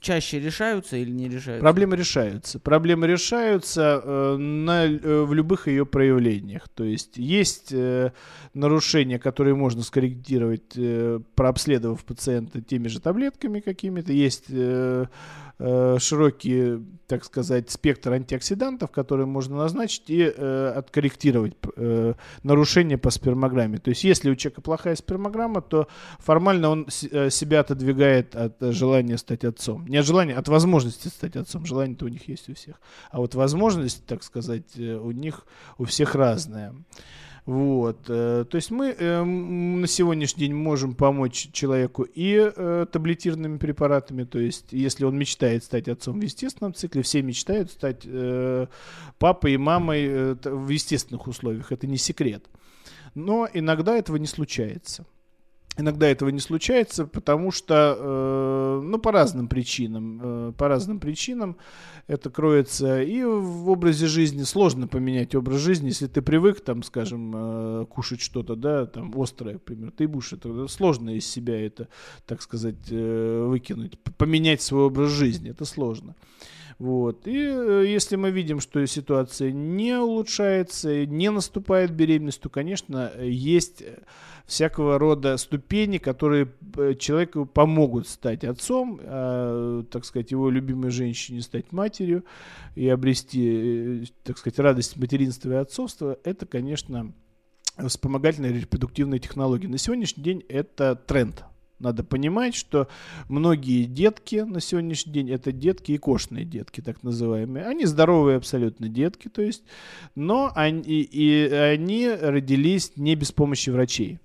Чаще 0.00 0.40
решаются 0.40 0.96
или 0.96 1.10
не 1.10 1.28
решаются? 1.28 1.62
Проблемы 1.62 1.96
решаются. 1.96 2.58
Проблемы 2.58 3.06
решаются 3.06 4.00
э, 4.02 4.36
на, 4.36 4.86
э, 4.86 5.22
в 5.22 5.32
любых 5.34 5.68
ее 5.68 5.86
проявлениях. 5.86 6.68
То 6.68 6.84
есть 6.84 7.16
есть 7.16 7.72
э, 7.72 8.12
нарушения, 8.54 9.18
которые 9.18 9.54
можно 9.54 9.82
скорректировать, 9.82 10.76
э, 10.76 11.20
прообследовав 11.34 12.04
пациента 12.04 12.60
теми 12.60 12.88
же 12.88 13.00
таблетками 13.00 13.60
какими-то. 13.60 14.12
Есть 14.12 14.46
э, 14.50 15.06
э, 15.58 15.96
широкий, 15.98 16.78
так 17.06 17.24
сказать, 17.24 17.70
спектр 17.70 18.12
антиоксидантов, 18.12 18.90
которые 18.90 19.26
можно 19.26 19.56
назначить 19.56 20.08
и 20.08 20.32
э, 20.34 20.72
откорректировать 20.76 21.54
э, 21.76 22.14
нарушения 22.42 22.98
по 22.98 23.10
спермограмме. 23.10 23.78
То 23.78 23.90
есть 23.90 24.04
если 24.04 24.30
у 24.30 24.36
человека 24.36 24.60
плохая 24.60 24.96
спермограмма, 24.96 25.62
то 25.62 25.88
формально 26.18 26.70
он 26.70 26.86
с, 26.88 27.04
э, 27.04 27.30
себя 27.30 27.60
отодвигает 27.60 28.36
от 28.36 28.56
желания 28.60 29.18
стать 29.18 29.44
отцом. 29.58 29.86
Не 29.86 29.98
от 29.98 30.06
желания, 30.06 30.34
от 30.34 30.48
возможности 30.48 31.08
стать 31.08 31.36
отцом. 31.36 31.66
Желание-то 31.66 32.04
у 32.04 32.08
них 32.08 32.28
есть 32.28 32.48
у 32.48 32.54
всех. 32.54 32.80
А 33.10 33.18
вот 33.18 33.34
возможность, 33.34 34.04
так 34.06 34.22
сказать, 34.22 34.76
э, 34.76 34.96
у 34.96 35.10
них 35.10 35.46
у 35.78 35.84
всех 35.84 36.14
разная. 36.14 36.74
Вот, 37.48 38.10
э, 38.10 38.44
то 38.46 38.56
есть 38.56 38.70
мы 38.70 38.90
э, 38.90 39.24
на 39.24 39.86
сегодняшний 39.86 40.48
день 40.48 40.54
можем 40.54 40.94
помочь 40.94 41.48
человеку 41.52 42.02
и 42.02 42.52
э, 42.54 42.86
таблетированными 42.92 43.56
препаратами, 43.56 44.24
то 44.24 44.38
есть 44.38 44.66
если 44.72 45.06
он 45.06 45.16
мечтает 45.16 45.64
стать 45.64 45.88
отцом 45.88 46.20
в 46.20 46.22
естественном 46.22 46.74
цикле, 46.74 47.00
все 47.00 47.22
мечтают 47.22 47.70
стать 47.70 48.06
папой 49.18 49.54
и 49.54 49.56
мамой 49.56 50.34
в 50.34 50.68
естественных 50.68 51.26
условиях, 51.26 51.72
это 51.72 51.86
не 51.86 51.96
секрет. 51.96 52.44
Но 53.14 53.48
иногда 53.54 53.96
этого 53.96 54.18
не 54.18 54.26
случается. 54.26 55.06
Иногда 55.78 56.08
этого 56.08 56.30
не 56.30 56.40
случается, 56.40 57.06
потому 57.06 57.52
что, 57.52 57.96
э, 57.96 58.80
ну, 58.82 58.98
по 58.98 59.12
разным 59.12 59.46
причинам, 59.46 60.20
э, 60.20 60.52
по 60.58 60.66
разным 60.66 60.98
причинам 60.98 61.56
это 62.08 62.30
кроется 62.30 63.00
и 63.00 63.22
в 63.22 63.70
образе 63.70 64.08
жизни. 64.08 64.42
Сложно 64.42 64.88
поменять 64.88 65.36
образ 65.36 65.60
жизни, 65.60 65.86
если 65.86 66.08
ты 66.08 66.20
привык, 66.20 66.62
там, 66.62 66.82
скажем, 66.82 67.32
э, 67.32 67.86
кушать 67.86 68.20
что-то, 68.20 68.56
да, 68.56 68.86
там, 68.86 69.12
острое, 69.16 69.54
например, 69.54 69.92
ты 69.92 70.08
будешь 70.08 70.32
это, 70.32 70.66
сложно 70.66 71.10
из 71.10 71.26
себя 71.26 71.64
это, 71.64 71.86
так 72.26 72.42
сказать, 72.42 72.90
э, 72.90 73.46
выкинуть, 73.48 74.00
поменять 74.16 74.62
свой 74.62 74.86
образ 74.86 75.12
жизни, 75.12 75.50
это 75.50 75.64
сложно. 75.64 76.16
Вот. 76.78 77.26
И 77.26 77.36
э, 77.36 77.84
если 77.86 78.16
мы 78.16 78.30
видим, 78.30 78.60
что 78.60 78.84
ситуация 78.86 79.50
не 79.50 79.98
улучшается, 79.98 81.06
не 81.06 81.30
наступает 81.30 81.90
беременность, 81.90 82.40
то, 82.40 82.48
конечно, 82.48 83.12
есть 83.20 83.82
всякого 84.48 84.98
рода 84.98 85.36
ступени, 85.36 85.98
которые 85.98 86.50
э, 86.76 86.94
человеку 86.94 87.44
помогут 87.44 88.08
стать 88.08 88.44
отцом, 88.44 88.98
а, 89.02 89.84
так 89.90 90.06
сказать, 90.06 90.30
его 90.30 90.48
любимой 90.48 90.90
женщине 90.90 91.42
стать 91.42 91.70
матерью 91.70 92.24
и 92.74 92.88
обрести, 92.88 94.02
э, 94.02 94.04
так 94.24 94.38
сказать, 94.38 94.58
радость 94.58 94.96
материнства 94.96 95.52
и 95.52 95.56
отцовства, 95.56 96.18
это, 96.24 96.46
конечно, 96.46 97.12
вспомогательные 97.76 98.52
репродуктивные 98.52 99.20
технологии. 99.20 99.66
На 99.66 99.78
сегодняшний 99.78 100.24
день 100.24 100.44
это 100.48 100.96
тренд. 100.96 101.44
Надо 101.78 102.02
понимать, 102.02 102.54
что 102.54 102.88
многие 103.28 103.84
детки 103.84 104.36
на 104.36 104.60
сегодняшний 104.60 105.12
день 105.12 105.30
это 105.30 105.52
детки 105.52 105.92
и 105.92 105.98
кошные 105.98 106.44
детки, 106.44 106.80
так 106.80 107.02
называемые. 107.04 107.66
Они 107.66 107.86
здоровые 107.86 108.36
абсолютно 108.36 108.88
детки, 108.88 109.28
то 109.28 109.42
есть, 109.42 109.62
но 110.16 110.50
они, 110.56 111.02
и 111.02 111.48
они 111.52 112.08
родились 112.08 112.92
не 112.96 113.14
без 113.14 113.30
помощи 113.30 113.70
врачей. 113.70 114.18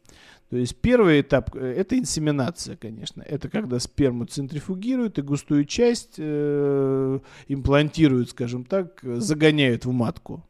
То 0.50 0.58
есть 0.58 0.76
первый 0.76 1.22
этап 1.22 1.56
э, 1.56 1.74
это 1.78 1.98
инсеминация, 1.98 2.76
конечно. 2.76 3.24
Это 3.24 3.50
когда 3.50 3.80
сперму 3.80 4.26
центрифугируют 4.26 5.18
и 5.18 5.24
густую 5.24 5.66
часть 5.66 6.16
э, 6.18 7.20
имплантируют, 7.48 8.30
скажем 8.30 8.64
так, 8.64 9.00
загоняют 9.02 9.86
в 9.86 9.92
матку. 9.92 10.44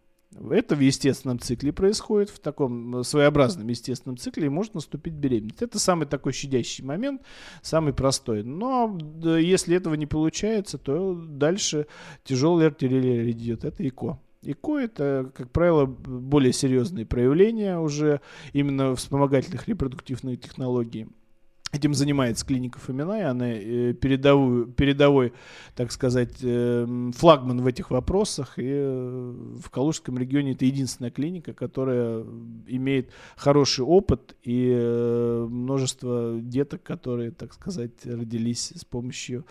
Это 0.49 0.75
в 0.75 0.79
естественном 0.79 1.39
цикле 1.39 1.71
происходит, 1.71 2.29
в 2.29 2.39
таком 2.39 2.97
э, 2.97 3.03
своеобразном 3.03 3.67
естественном 3.67 4.17
цикле, 4.17 4.47
и 4.47 4.49
может 4.49 4.73
наступить 4.73 5.13
беременность. 5.13 5.61
Это 5.61 5.79
самый 5.79 6.07
такой 6.07 6.33
щадящий 6.33 6.83
момент, 6.83 7.21
самый 7.61 7.93
простой. 7.93 8.43
Но 8.43 8.97
если 9.23 9.75
этого 9.75 9.95
не 9.95 10.05
получается, 10.05 10.77
то 10.77 11.13
дальше 11.13 11.87
тяжелый 12.23 12.67
артиллерия 12.67 13.29
идет. 13.31 13.63
Это 13.63 13.87
ИКО. 13.87 14.19
ИКО 14.43 14.79
это, 14.79 15.31
как 15.33 15.51
правило, 15.51 15.85
более 15.85 16.53
серьезные 16.53 17.05
проявления 17.05 17.79
уже 17.79 18.21
именно 18.51 18.95
вспомогательных 18.95 19.67
репродуктивных 19.67 20.39
технологий. 20.39 21.07
Этим 21.73 21.95
занимается 21.95 22.45
клиника 22.45 22.77
Фомина, 22.79 23.19
и 23.19 23.23
она 23.23 23.49
э, 23.49 23.93
передовую, 23.93 24.67
передовой, 24.67 25.33
так 25.75 25.91
сказать, 25.91 26.35
э, 26.43 27.11
флагман 27.15 27.61
в 27.61 27.65
этих 27.65 27.89
вопросах. 27.89 28.59
И 28.59 28.63
э, 28.63 29.33
в 29.59 29.71
Калужском 29.71 30.19
регионе 30.19 30.51
это 30.51 30.65
единственная 30.65 31.09
клиника, 31.09 31.53
которая 31.53 32.23
имеет 32.67 33.09
хороший 33.35 33.83
опыт 33.83 34.35
и 34.43 34.69
множество 35.49 36.39
деток, 36.39 36.83
которые, 36.83 37.31
так 37.31 37.53
сказать, 37.55 38.05
родились 38.05 38.71
с 38.75 38.85
помощью, 38.85 39.47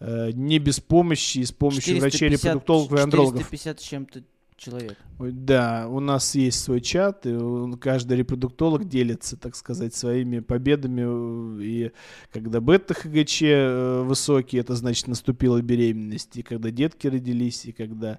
не 0.00 0.58
без 0.58 0.80
помощи, 0.80 1.44
с 1.44 1.52
помощью 1.52 2.00
врачей-репродуктологов 2.00 2.98
и 2.98 3.02
андрологов. 3.02 3.42
450 3.42 3.80
с 3.80 3.82
чем-то 3.84 4.22
человек. 4.60 4.98
Да, 5.18 5.88
у 5.88 6.00
нас 6.00 6.34
есть 6.34 6.60
свой 6.60 6.80
чат, 6.80 7.26
и 7.26 7.36
каждый 7.80 8.18
репродуктолог 8.18 8.86
делится, 8.88 9.36
так 9.36 9.56
сказать, 9.56 9.94
своими 9.94 10.40
победами. 10.40 11.62
И 11.62 11.92
когда 12.32 12.60
бета-ХГЧ 12.60 13.42
э, 13.42 14.02
высокий, 14.02 14.58
это 14.58 14.74
значит 14.76 15.08
наступила 15.08 15.60
беременность. 15.60 16.36
И 16.36 16.42
когда 16.42 16.70
детки 16.70 17.06
родились, 17.06 17.64
и 17.64 17.72
когда, 17.72 18.18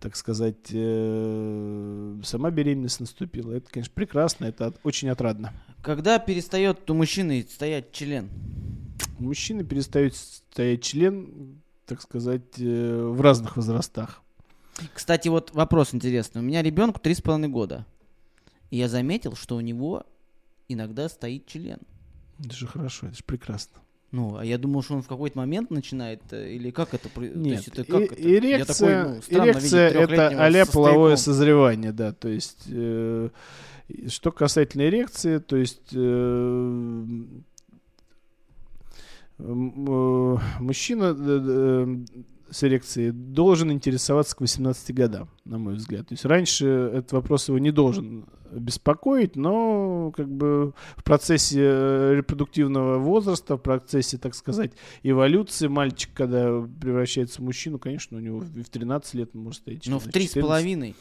так 0.00 0.16
сказать, 0.16 0.70
э, 0.70 2.20
сама 2.24 2.50
беременность 2.50 3.00
наступила. 3.00 3.52
Это, 3.52 3.70
конечно, 3.70 3.92
прекрасно, 3.94 4.44
это 4.44 4.74
очень 4.84 5.08
отрадно. 5.08 5.52
Когда 5.82 6.18
перестает 6.18 6.90
у 6.90 6.94
мужчины 6.94 7.46
стоять 7.50 7.92
член? 7.92 8.28
У 9.18 9.24
мужчины 9.24 9.64
перестает 9.64 10.14
стоять 10.14 10.82
член, 10.82 11.62
так 11.86 12.02
сказать, 12.02 12.58
э, 12.58 13.02
в 13.02 13.20
разных 13.20 13.56
возрастах. 13.56 14.22
Кстати, 14.94 15.28
вот 15.28 15.52
вопрос 15.52 15.94
интересный. 15.94 16.40
У 16.40 16.44
меня 16.44 16.62
ребенку 16.62 17.00
три 17.00 17.14
с 17.14 17.20
половиной 17.20 17.48
года. 17.48 17.86
И 18.70 18.76
я 18.76 18.88
заметил, 18.88 19.34
что 19.34 19.56
у 19.56 19.60
него 19.60 20.04
иногда 20.68 21.08
стоит 21.08 21.46
член. 21.46 21.78
Это 22.38 22.54
же 22.54 22.66
хорошо, 22.66 23.08
это 23.08 23.16
же 23.16 23.24
прекрасно. 23.24 23.80
Ну, 24.12 24.36
а 24.36 24.44
я 24.44 24.58
думал, 24.58 24.82
что 24.82 24.94
он 24.94 25.02
в 25.02 25.08
какой-то 25.08 25.38
момент 25.38 25.70
начинает, 25.70 26.20
э, 26.32 26.54
или 26.54 26.70
как 26.70 26.94
это? 26.94 27.08
Нет, 27.20 27.68
это, 27.68 27.84
как 27.84 28.00
и, 28.00 28.04
это? 28.04 28.22
эрекция, 28.22 29.20
такой, 29.20 29.38
ну, 29.38 29.44
эрекция 29.44 29.88
это 29.90 30.62
а 30.62 30.66
половое 30.66 31.16
созревание, 31.16 31.92
да, 31.92 32.12
то 32.12 32.28
есть, 32.28 32.64
э, 32.66 33.28
что 34.08 34.32
касательно 34.32 34.82
эрекции, 34.82 35.38
то 35.38 35.56
есть, 35.56 35.92
э, 35.92 36.96
э 39.38 40.36
мужчина 40.58 41.14
э, 41.16 41.96
с 42.50 42.64
эрекцией 42.64 43.12
должен 43.12 43.72
интересоваться 43.72 44.36
к 44.36 44.40
18 44.40 44.94
годам, 44.94 45.28
на 45.44 45.58
мой 45.58 45.74
взгляд. 45.74 46.08
То 46.08 46.14
есть 46.14 46.24
раньше 46.24 46.66
этот 46.66 47.12
вопрос 47.12 47.48
его 47.48 47.58
не 47.58 47.70
должен 47.70 48.26
беспокоить, 48.52 49.36
но 49.36 50.12
как 50.16 50.28
бы 50.28 50.74
в 50.96 51.04
процессе 51.04 51.60
э, 51.62 52.14
репродуктивного 52.16 52.98
возраста, 52.98 53.56
в 53.56 53.58
процессе, 53.60 54.18
так 54.18 54.34
сказать, 54.34 54.72
эволюции 55.02 55.68
мальчик, 55.68 56.10
когда 56.14 56.60
превращается 56.80 57.40
в 57.40 57.44
мужчину, 57.44 57.78
конечно, 57.78 58.16
у 58.16 58.20
него 58.20 58.40
в 58.40 58.64
13 58.64 59.14
лет 59.14 59.34
может 59.34 59.62
стоять. 59.62 59.86
Ну, 59.86 59.98
в 59.98 60.08
три 60.08 60.26
с 60.26 60.32
половиной. 60.32 60.96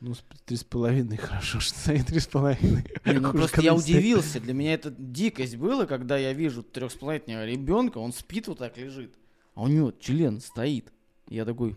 Ну, 0.00 0.14
три 0.46 0.56
с 0.56 0.64
половиной, 0.64 1.16
хорошо, 1.18 1.60
что 1.60 1.78
стоит 1.78 2.06
три 2.06 2.20
с 2.20 2.26
половиной. 2.26 2.84
Ну, 3.04 3.32
просто 3.32 3.60
я 3.60 3.74
удивился. 3.74 4.40
Для 4.40 4.54
меня 4.54 4.74
это 4.74 4.94
дикость 4.96 5.56
было, 5.56 5.86
когда 5.86 6.16
я 6.16 6.32
вижу 6.32 6.62
трех 6.62 6.92
с 6.92 6.94
половиной 6.94 7.50
ребенка, 7.50 7.98
он 7.98 8.12
спит 8.12 8.48
вот 8.48 8.58
так 8.58 8.78
лежит 8.78 9.14
а 9.58 9.62
у 9.62 9.66
него 9.66 9.92
член 9.98 10.40
стоит. 10.40 10.92
Я 11.28 11.44
такой, 11.44 11.76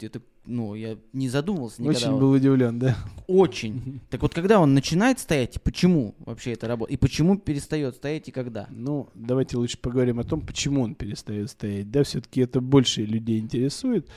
это, 0.00 0.20
ну, 0.44 0.74
я 0.74 0.98
не 1.12 1.28
задумывался 1.28 1.80
никогда. 1.80 2.08
Очень 2.08 2.18
был 2.18 2.32
удивлен, 2.32 2.78
да? 2.80 2.96
Очень. 3.28 4.00
Так 4.10 4.20
вот, 4.20 4.34
когда 4.34 4.58
он 4.58 4.74
начинает 4.74 5.20
стоять, 5.20 5.62
почему 5.62 6.16
вообще 6.18 6.54
это 6.54 6.66
работает? 6.66 6.98
И 6.98 7.00
почему 7.00 7.38
перестает 7.38 7.94
стоять 7.94 8.26
и 8.26 8.32
когда? 8.32 8.66
Ну, 8.70 9.10
давайте 9.14 9.58
лучше 9.58 9.78
поговорим 9.78 10.18
о 10.18 10.24
том, 10.24 10.40
почему 10.40 10.82
он 10.82 10.96
перестает 10.96 11.50
стоять. 11.50 11.92
Да, 11.92 12.02
все-таки 12.02 12.40
это 12.40 12.60
больше 12.60 13.04
людей 13.04 13.38
интересует. 13.38 14.08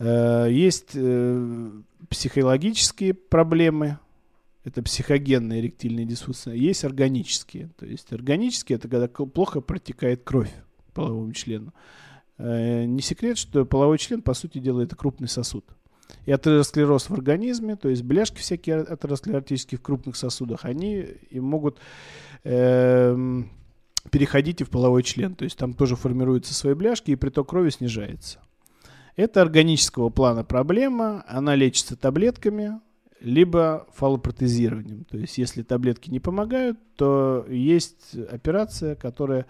Э, 0.00 0.48
есть 0.50 0.90
э, 0.94 1.70
психологические 2.10 3.14
проблемы, 3.14 4.00
это 4.64 4.82
психогенная 4.82 5.60
эректильная 5.60 6.04
дисфункция. 6.04 6.54
Есть 6.54 6.84
органические. 6.84 7.70
То 7.78 7.86
есть 7.86 8.12
органические 8.12 8.78
это 8.78 8.88
когда 8.88 9.06
плохо 9.06 9.60
протекает 9.60 10.24
кровь 10.24 10.50
половому 10.94 11.32
члену. 11.32 11.72
Э, 12.38 12.84
не 12.84 13.02
секрет, 13.02 13.38
что 13.38 13.64
половой 13.64 13.98
член, 13.98 14.22
по 14.22 14.34
сути 14.34 14.58
дела, 14.58 14.82
это 14.82 14.96
крупный 14.96 15.28
сосуд. 15.28 15.64
И 16.26 16.32
атеросклероз 16.32 17.08
в 17.10 17.14
организме, 17.14 17.76
то 17.76 17.88
есть 17.88 18.02
бляшки 18.02 18.38
всякие 18.38 18.80
атеросклеротические 18.80 19.78
в 19.78 19.82
крупных 19.82 20.16
сосудах, 20.16 20.64
они 20.64 21.06
и 21.30 21.40
могут 21.40 21.78
э, 22.44 23.42
переходите 24.10 24.64
в 24.64 24.70
половой 24.70 25.02
член. 25.02 25.34
То 25.34 25.44
есть 25.44 25.56
там 25.58 25.74
тоже 25.74 25.96
формируются 25.96 26.54
свои 26.54 26.74
бляшки, 26.74 27.10
и 27.10 27.16
приток 27.16 27.50
крови 27.50 27.70
снижается. 27.70 28.40
Это 29.16 29.42
органического 29.42 30.10
плана 30.10 30.44
проблема. 30.44 31.24
Она 31.28 31.54
лечится 31.54 31.96
таблетками, 31.96 32.80
либо 33.24 33.86
фалопротезированием. 33.94 35.04
То 35.04 35.18
есть 35.18 35.38
если 35.38 35.62
таблетки 35.62 36.10
не 36.10 36.20
помогают, 36.20 36.78
то 36.96 37.44
есть 37.48 38.14
операция, 38.30 38.94
которая 38.94 39.46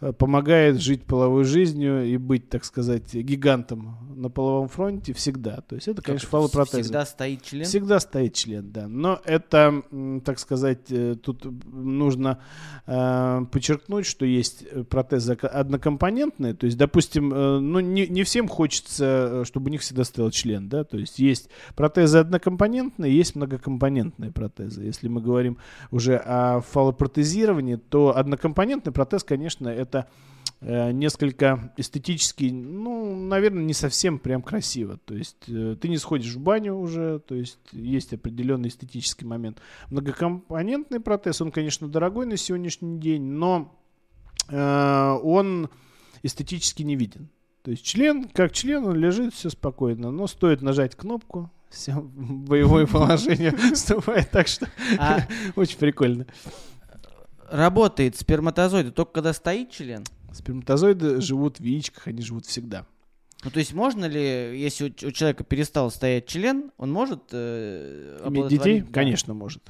Э, 0.00 0.12
помогает 0.12 0.80
жить 0.80 1.04
половой 1.04 1.42
жизнью 1.42 2.04
и 2.04 2.16
быть, 2.18 2.48
так 2.48 2.64
сказать, 2.64 3.14
гигантом 3.14 3.98
на 4.14 4.30
половом 4.30 4.68
фронте 4.68 5.12
всегда. 5.12 5.60
То 5.62 5.74
есть 5.74 5.88
это, 5.88 6.02
конечно, 6.02 6.28
фалопротез. 6.28 6.84
Всегда 6.84 7.04
стоит 7.04 7.42
член? 7.42 7.64
Всегда 7.64 7.98
стоит 7.98 8.34
член, 8.34 8.70
да. 8.70 8.86
Но 8.86 9.20
это, 9.24 9.82
так 10.24 10.38
сказать, 10.38 10.90
э, 10.90 11.16
тут 11.20 11.44
нужно 11.66 12.38
э, 12.86 13.40
подчеркнуть, 13.50 14.06
что 14.06 14.24
есть 14.24 14.64
протезы 14.88 15.32
однокомпонентные. 15.32 16.54
То 16.54 16.66
есть, 16.66 16.78
допустим, 16.78 17.34
э, 17.34 17.58
ну, 17.58 17.80
не, 17.80 18.06
не 18.06 18.22
всем 18.22 18.46
хочется, 18.46 19.44
чтобы 19.44 19.66
у 19.66 19.70
них 19.70 19.80
всегда 19.80 20.04
стоял 20.04 20.30
член, 20.30 20.68
да. 20.68 20.84
То 20.84 20.96
есть 20.96 21.18
есть 21.18 21.50
протезы 21.74 22.18
однокомпонентные, 22.18 23.07
есть 23.10 23.34
многокомпонентные 23.34 24.30
протезы. 24.30 24.82
Если 24.82 25.08
мы 25.08 25.20
говорим 25.20 25.58
уже 25.90 26.16
о 26.16 26.60
фалопротезировании, 26.60 27.76
то 27.76 28.16
однокомпонентный 28.16 28.92
протез, 28.92 29.24
конечно, 29.24 29.68
это 29.68 29.88
это 29.88 30.08
э, 30.60 30.92
несколько 30.92 31.72
эстетически, 31.76 32.50
ну, 32.50 33.16
наверное, 33.16 33.64
не 33.64 33.74
совсем 33.74 34.18
прям 34.18 34.42
красиво. 34.42 34.98
То 35.04 35.14
есть 35.14 35.48
э, 35.48 35.76
ты 35.80 35.88
не 35.88 35.98
сходишь 35.98 36.34
в 36.34 36.40
баню 36.40 36.74
уже, 36.74 37.20
то 37.20 37.34
есть 37.34 37.58
есть 37.72 38.12
определенный 38.12 38.68
эстетический 38.68 39.26
момент. 39.26 39.60
Многокомпонентный 39.90 41.00
протез, 41.00 41.40
он, 41.40 41.50
конечно, 41.50 41.88
дорогой 41.88 42.26
на 42.26 42.36
сегодняшний 42.36 42.98
день, 42.98 43.22
но 43.22 43.74
э, 44.48 45.18
он 45.22 45.70
эстетически 46.22 46.82
не 46.82 46.96
виден. 46.96 47.28
То 47.62 47.72
есть 47.72 47.84
член, 47.84 48.24
как 48.24 48.52
член, 48.52 48.84
он 48.84 48.96
лежит, 48.96 49.34
все 49.34 49.50
спокойно, 49.50 50.10
но 50.10 50.26
стоит 50.26 50.62
нажать 50.62 50.94
кнопку, 50.94 51.50
все, 51.70 51.94
боевое 52.00 52.86
положение 52.86 53.54
вступает, 53.74 54.30
так 54.30 54.48
что 54.48 54.68
а 54.98 55.26
очень 55.56 55.78
прикольно 55.78 56.26
работает 57.50 58.16
сперматозоиды 58.16 58.90
только 58.90 59.12
когда 59.12 59.32
стоит 59.32 59.70
член? 59.70 60.04
Сперматозоиды 60.32 61.20
живут 61.20 61.58
в 61.58 61.64
яичках, 61.64 62.06
они 62.06 62.22
живут 62.22 62.46
всегда. 62.46 62.86
Ну, 63.44 63.50
то 63.50 63.58
есть 63.60 63.72
можно 63.72 64.04
ли, 64.04 64.60
если 64.60 64.84
у, 64.84 65.08
у 65.08 65.10
человека 65.12 65.44
перестал 65.44 65.90
стоять 65.90 66.26
член, 66.26 66.72
он 66.76 66.90
может 66.90 67.22
э, 67.32 68.20
Иметь 68.26 68.48
детей? 68.48 68.80
Да. 68.80 68.92
Конечно, 68.92 69.32
может. 69.34 69.62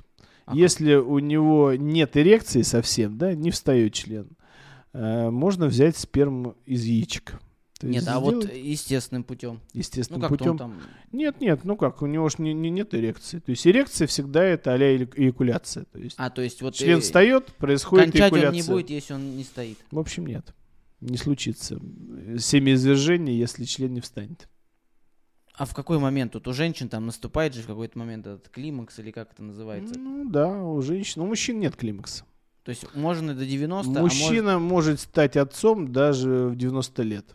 Если 0.53 0.95
у 0.95 1.19
него 1.19 1.75
нет 1.75 2.17
эрекции 2.17 2.63
совсем, 2.63 3.19
да, 3.19 3.35
не 3.35 3.51
встает 3.51 3.93
член, 3.93 4.31
э, 4.95 5.29
можно 5.29 5.67
взять 5.67 5.99
сперму 5.99 6.57
из 6.65 6.85
яичек. 6.85 7.39
То 7.79 7.87
нет, 7.87 8.03
а 8.09 8.19
сделать... 8.19 8.47
вот 8.47 8.53
естественным 8.53 9.23
путем. 9.23 9.61
Естественным 9.73 10.23
ну, 10.23 10.29
путем. 10.29 10.59
Там... 10.59 10.81
Нет, 11.13 11.41
нет, 11.41 11.61
ну 11.63 11.77
как, 11.77 12.03
у 12.03 12.07
него 12.07 12.29
же 12.29 12.37
не, 12.39 12.53
не, 12.53 12.71
нет 12.71 12.93
эрекции. 12.93 13.39
То 13.39 13.51
есть 13.51 13.65
эрекция 13.69 14.09
всегда 14.09 14.43
это 14.43 14.73
а-ля 14.73 14.97
эякуляция. 14.97 15.85
То 15.85 16.01
есть, 16.01 16.17
а, 16.19 16.29
то 16.29 16.43
есть 16.43 16.61
вот 16.61 16.75
член 16.75 16.99
и... 16.99 17.01
встает, 17.01 17.47
происходит 17.55 18.07
Кончать 18.07 18.33
эякуляция. 18.33 18.49
он 18.49 18.55
не 18.55 18.63
будет, 18.63 18.91
если 18.91 19.15
он 19.15 19.37
не 19.37 19.45
стоит. 19.45 19.79
В 19.93 19.99
общем, 19.99 20.27
нет. 20.27 20.55
Не 21.01 21.17
случится 21.17 21.81
семяизвержение, 22.39 23.39
если 23.39 23.63
член 23.63 23.95
не 23.95 24.01
встанет. 24.01 24.49
А 25.55 25.65
в 25.65 25.75
какой 25.75 26.01
момент? 26.01 26.33
Тут 26.33 26.49
у 26.49 26.53
женщин 26.53 26.89
там 26.89 27.07
наступает 27.07 27.55
же 27.55 27.63
в 27.63 27.67
какой-то 27.67 27.97
момент 27.97 28.27
этот 28.27 28.49
климакс 28.49 28.99
или 28.99 29.13
как 29.13 29.33
это 29.33 29.43
называется? 29.45 29.97
Ну 29.99 30.29
да, 30.29 30.63
у 30.63 30.81
женщин. 30.83 31.23
У 31.23 31.27
мужчин 31.27 31.61
нет 31.61 31.77
климакса. 31.77 32.25
То 32.65 32.71
есть 32.71 32.95
можно 32.95 33.35
до 33.35 33.47
90 33.47 33.91
Мужчина 34.01 34.55
а 34.55 34.59
может... 34.59 34.71
может 34.71 35.01
стать 35.01 35.37
отцом 35.37 35.93
даже 35.93 36.49
в 36.49 36.57
90 36.57 37.03
лет. 37.03 37.35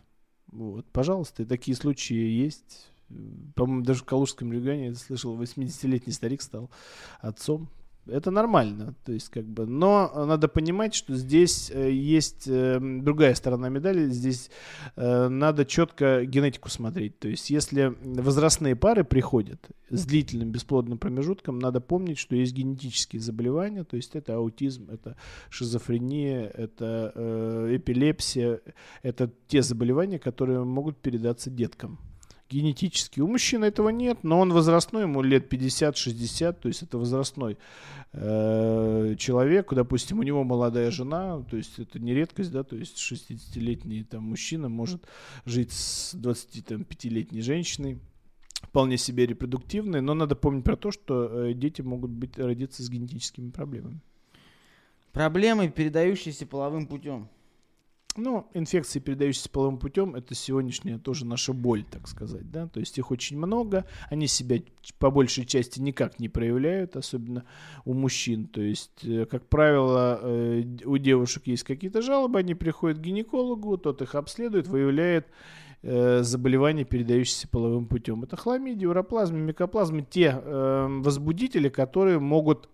Вот, 0.54 0.86
пожалуйста, 0.92 1.44
такие 1.44 1.76
случаи 1.76 2.14
есть. 2.14 2.92
По-моему, 3.56 3.82
даже 3.82 4.00
в 4.00 4.04
Калужском 4.04 4.52
регионе 4.52 4.86
я 4.86 4.94
слышал, 4.94 5.36
80-летний 5.36 6.12
старик 6.12 6.42
стал 6.42 6.70
отцом. 7.20 7.68
Это 8.06 8.30
нормально, 8.30 8.94
то 9.04 9.12
есть 9.12 9.30
как 9.30 9.46
бы, 9.46 9.64
но 9.66 10.10
надо 10.26 10.46
понимать, 10.46 10.94
что 10.94 11.14
здесь 11.14 11.70
э, 11.70 11.90
есть 11.90 12.46
э, 12.46 12.78
другая 12.78 13.34
сторона 13.34 13.70
медали, 13.70 14.10
здесь 14.10 14.50
э, 14.96 15.28
надо 15.28 15.64
четко 15.64 16.26
генетику 16.26 16.68
смотреть, 16.68 17.18
то 17.18 17.28
есть 17.28 17.48
если 17.48 17.94
возрастные 18.02 18.76
пары 18.76 19.04
приходят 19.04 19.58
с 19.88 20.04
длительным 20.04 20.50
бесплодным 20.50 20.98
промежутком, 20.98 21.58
надо 21.58 21.80
помнить, 21.80 22.18
что 22.18 22.36
есть 22.36 22.52
генетические 22.52 23.22
заболевания, 23.22 23.84
то 23.84 23.96
есть 23.96 24.14
это 24.14 24.34
аутизм, 24.34 24.90
это 24.90 25.16
шизофрения, 25.48 26.46
это 26.46 27.12
эпилепсия, 27.70 28.60
это 29.02 29.30
те 29.48 29.62
заболевания, 29.62 30.18
которые 30.18 30.62
могут 30.64 30.98
передаться 30.98 31.48
деткам 31.50 31.98
генетически. 32.50 33.20
У 33.20 33.26
мужчины 33.26 33.66
этого 33.66 33.88
нет, 33.88 34.18
но 34.22 34.40
он 34.40 34.52
возрастной, 34.52 35.02
ему 35.02 35.22
лет 35.22 35.52
50-60, 35.52 36.52
то 36.60 36.68
есть 36.68 36.82
это 36.82 36.98
возрастной 36.98 37.58
э, 38.12 39.14
человек, 39.18 39.72
допустим, 39.72 40.18
у 40.18 40.22
него 40.22 40.44
молодая 40.44 40.90
жена, 40.90 41.42
то 41.42 41.56
есть 41.56 41.78
это 41.78 41.98
не 41.98 42.14
редкость, 42.14 42.52
да, 42.52 42.62
то 42.62 42.76
есть 42.76 42.98
60-летний 42.98 44.04
там 44.04 44.24
мужчина 44.24 44.68
может 44.68 45.02
жить 45.44 45.72
с 45.72 46.14
25-летней 46.14 47.40
женщиной, 47.40 47.98
вполне 48.62 48.98
себе 48.98 49.26
репродуктивной, 49.26 50.00
но 50.00 50.14
надо 50.14 50.36
помнить 50.36 50.64
про 50.64 50.76
то, 50.76 50.90
что 50.90 51.46
э, 51.46 51.54
дети 51.54 51.82
могут 51.82 52.10
быть 52.10 52.38
родиться 52.38 52.82
с 52.82 52.90
генетическими 52.90 53.50
проблемами. 53.50 54.00
Проблемы, 55.12 55.68
передающиеся 55.68 56.44
половым 56.46 56.86
путем. 56.86 57.28
Ну, 58.16 58.46
инфекции, 58.54 59.00
передающиеся 59.00 59.50
половым 59.50 59.76
путем, 59.76 60.14
это 60.14 60.36
сегодняшняя 60.36 60.98
тоже 60.98 61.26
наша 61.26 61.52
боль, 61.52 61.84
так 61.84 62.06
сказать, 62.06 62.48
да, 62.48 62.68
то 62.68 62.78
есть 62.78 62.96
их 62.96 63.10
очень 63.10 63.36
много, 63.36 63.86
они 64.08 64.28
себя 64.28 64.62
по 65.00 65.10
большей 65.10 65.44
части 65.44 65.80
никак 65.80 66.20
не 66.20 66.28
проявляют, 66.28 66.94
особенно 66.94 67.44
у 67.84 67.92
мужчин, 67.92 68.46
то 68.46 68.60
есть, 68.60 69.04
э, 69.04 69.26
как 69.26 69.48
правило, 69.48 70.20
э, 70.22 70.62
у 70.84 70.96
девушек 70.96 71.48
есть 71.48 71.64
какие-то 71.64 72.02
жалобы, 72.02 72.38
они 72.38 72.54
приходят 72.54 72.98
к 72.98 73.00
гинекологу, 73.00 73.78
тот 73.78 74.00
их 74.00 74.14
обследует, 74.14 74.68
выявляет 74.68 75.26
э, 75.82 76.22
заболевания, 76.22 76.84
передающиеся 76.84 77.48
половым 77.48 77.86
путем. 77.86 78.22
Это 78.22 78.36
хламидия, 78.36 78.88
уроплазма, 78.88 79.38
микоплазма, 79.38 80.02
те 80.02 80.30
возбудители, 80.32 81.68
которые 81.68 82.20
могут 82.20 82.68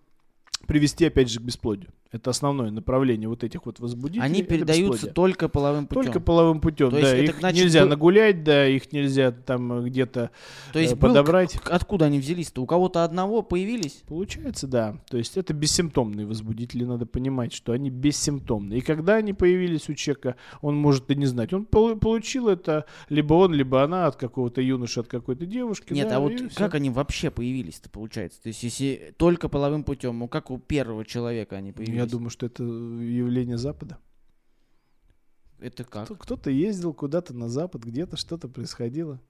привести, 0.67 1.05
опять 1.05 1.31
же, 1.31 1.39
к 1.39 1.43
бесплодию. 1.43 1.89
Это 2.11 2.31
основное 2.31 2.71
направление 2.71 3.29
вот 3.29 3.45
этих 3.45 3.65
вот 3.65 3.79
возбудителей. 3.79 4.23
Они 4.23 4.43
передаются 4.43 5.07
только 5.07 5.47
половым 5.47 5.87
путем. 5.87 6.03
Только 6.03 6.19
половым 6.19 6.59
путем, 6.59 6.89
То 6.89 7.01
да. 7.01 7.17
Их 7.17 7.39
значит, 7.39 7.63
нельзя 7.63 7.83
был... 7.83 7.89
нагулять, 7.89 8.43
да, 8.43 8.67
их 8.67 8.91
нельзя 8.91 9.31
там 9.31 9.85
где-то 9.85 10.29
То 10.73 10.79
есть 10.79 10.99
подобрать. 10.99 11.55
Был... 11.63 11.71
Откуда 11.73 12.05
они 12.05 12.19
взялись-то? 12.19 12.61
У 12.61 12.65
кого-то 12.65 13.05
одного 13.05 13.43
появились? 13.43 14.03
Получается, 14.07 14.67
да. 14.67 14.97
То 15.09 15.17
есть 15.17 15.37
это 15.37 15.53
бессимптомные 15.53 16.27
возбудители, 16.27 16.83
надо 16.83 17.05
понимать, 17.05 17.53
что 17.53 17.71
они 17.71 17.89
бессимптомные. 17.89 18.79
И 18.79 18.81
когда 18.81 19.15
они 19.15 19.31
появились 19.31 19.87
у 19.87 19.93
человека, 19.93 20.35
он 20.61 20.75
может 20.75 21.09
и 21.11 21.15
не 21.15 21.27
знать. 21.27 21.53
Он 21.53 21.65
получил 21.65 22.49
это 22.49 22.85
либо 23.07 23.35
он, 23.35 23.53
либо 23.53 23.83
она 23.83 24.07
от 24.07 24.17
какого-то 24.17 24.59
юноши, 24.61 24.99
от 24.99 25.07
какой-то 25.07 25.45
девушки. 25.45 25.93
Нет, 25.93 26.09
да, 26.09 26.17
а 26.17 26.19
вот 26.19 26.33
как 26.55 26.75
они 26.75 26.89
вообще 26.89 27.31
появились-то, 27.31 27.89
получается? 27.89 28.41
То 28.41 28.47
есть 28.47 28.63
если 28.63 29.13
только 29.15 29.47
половым 29.47 29.85
путем, 29.85 30.19
ну 30.19 30.27
как 30.27 30.51
у 30.51 30.59
первого 30.59 31.05
человека 31.05 31.55
они 31.55 31.71
появились? 31.71 32.00
Я 32.01 32.07
думаю, 32.07 32.29
что 32.29 32.45
это 32.45 32.63
явление 32.63 33.57
Запада. 33.57 33.99
Это 35.59 35.83
как? 35.83 36.07
Кто-то 36.17 36.49
ездил 36.49 36.93
куда-то 36.93 37.35
на 37.35 37.47
Запад, 37.47 37.83
где-то 37.83 38.17
что-то 38.17 38.47
происходило 38.47 39.21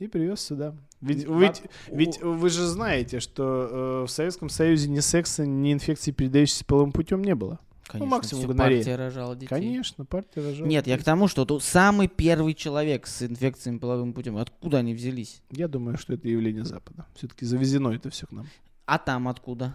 и 0.00 0.08
привез 0.08 0.40
сюда. 0.40 0.74
Ведь, 1.00 1.28
ведь, 1.28 1.62
ведь 1.88 2.20
вы 2.20 2.50
же 2.50 2.66
знаете, 2.66 3.20
что 3.20 4.02
э, 4.02 4.06
в 4.06 4.10
Советском 4.10 4.48
Союзе 4.48 4.88
ни 4.88 4.98
секса, 4.98 5.46
ни 5.46 5.72
инфекции, 5.72 6.10
передающейся 6.10 6.64
половым 6.64 6.90
путем, 6.92 7.22
не 7.22 7.36
было. 7.36 7.60
Конечно, 7.86 8.06
ну, 8.06 8.16
максимум 8.16 8.44
все 8.44 8.54
партия 8.54 8.96
рожала 8.96 9.34
детей. 9.34 9.48
Конечно, 9.48 10.04
партия 10.04 10.42
рожала. 10.42 10.66
Нет, 10.66 10.84
детей. 10.84 10.96
я 10.96 10.98
к 10.98 11.04
тому, 11.04 11.26
что 11.26 11.44
тут 11.44 11.62
самый 11.62 12.08
первый 12.08 12.54
человек 12.54 13.06
с 13.06 13.22
инфекциями 13.22 13.78
половым 13.78 14.12
путем. 14.12 14.36
Откуда 14.36 14.78
они 14.78 14.92
взялись? 14.92 15.40
Я 15.50 15.68
думаю, 15.68 15.96
что 15.96 16.12
это 16.14 16.28
явление 16.28 16.64
Запада. 16.64 17.06
Все-таки 17.14 17.46
завезено 17.46 17.88
это 17.90 18.10
все 18.10 18.26
к 18.26 18.32
нам. 18.32 18.46
А 18.84 18.98
там 18.98 19.28
откуда? 19.28 19.74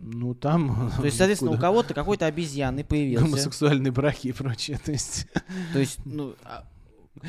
Ну, 0.00 0.34
там... 0.34 0.90
То 0.98 1.04
есть, 1.04 1.16
соответственно, 1.18 1.52
у 1.52 1.58
кого-то 1.58 1.94
какой-то 1.94 2.26
обезьяны 2.26 2.84
появился. 2.84 3.24
Гомосексуальные 3.24 3.92
браки 3.92 4.28
и 4.28 4.32
прочее. 4.32 4.78
То 4.84 4.92
есть... 4.92 5.26
То 5.72 5.78
есть, 5.78 5.98
ну... 6.04 6.34
А 6.44 6.68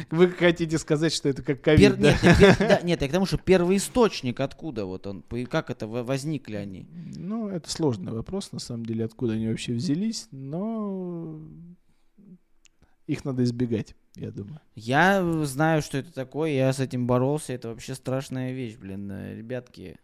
Вы 0.09 0.29
хотите 0.31 0.77
сказать, 0.77 1.13
что 1.13 1.29
это 1.29 1.41
как 1.43 1.61
ковид, 1.61 1.95
Пер... 1.95 2.01
да? 2.01 2.11
Нет, 2.11 2.37
пер... 2.37 2.57
да, 2.59 2.81
нет, 2.81 3.01
я 3.01 3.07
к 3.07 3.11
тому, 3.11 3.25
что 3.25 3.37
первый 3.37 3.77
источник, 3.77 4.39
откуда 4.39 4.85
вот 4.85 5.07
он, 5.07 5.23
как 5.49 5.69
это, 5.69 5.87
возникли 5.87 6.55
они? 6.55 6.87
Ну, 7.15 7.49
это 7.49 7.69
сложный 7.69 8.11
вопрос, 8.11 8.51
на 8.51 8.59
самом 8.59 8.85
деле, 8.85 9.05
откуда 9.05 9.33
они 9.33 9.47
вообще 9.47 9.73
взялись, 9.73 10.27
но 10.31 11.39
их 13.07 13.23
надо 13.23 13.43
избегать, 13.43 13.95
я 14.15 14.31
думаю. 14.31 14.59
Я 14.75 15.23
знаю, 15.45 15.81
что 15.81 15.97
это 15.97 16.11
такое, 16.11 16.51
я 16.51 16.73
с 16.73 16.79
этим 16.79 17.05
боролся, 17.05 17.53
это 17.53 17.69
вообще 17.69 17.93
страшная 17.93 18.51
вещь, 18.53 18.77
блин, 18.77 19.11
э, 19.11 19.35
ребятки. 19.35 19.97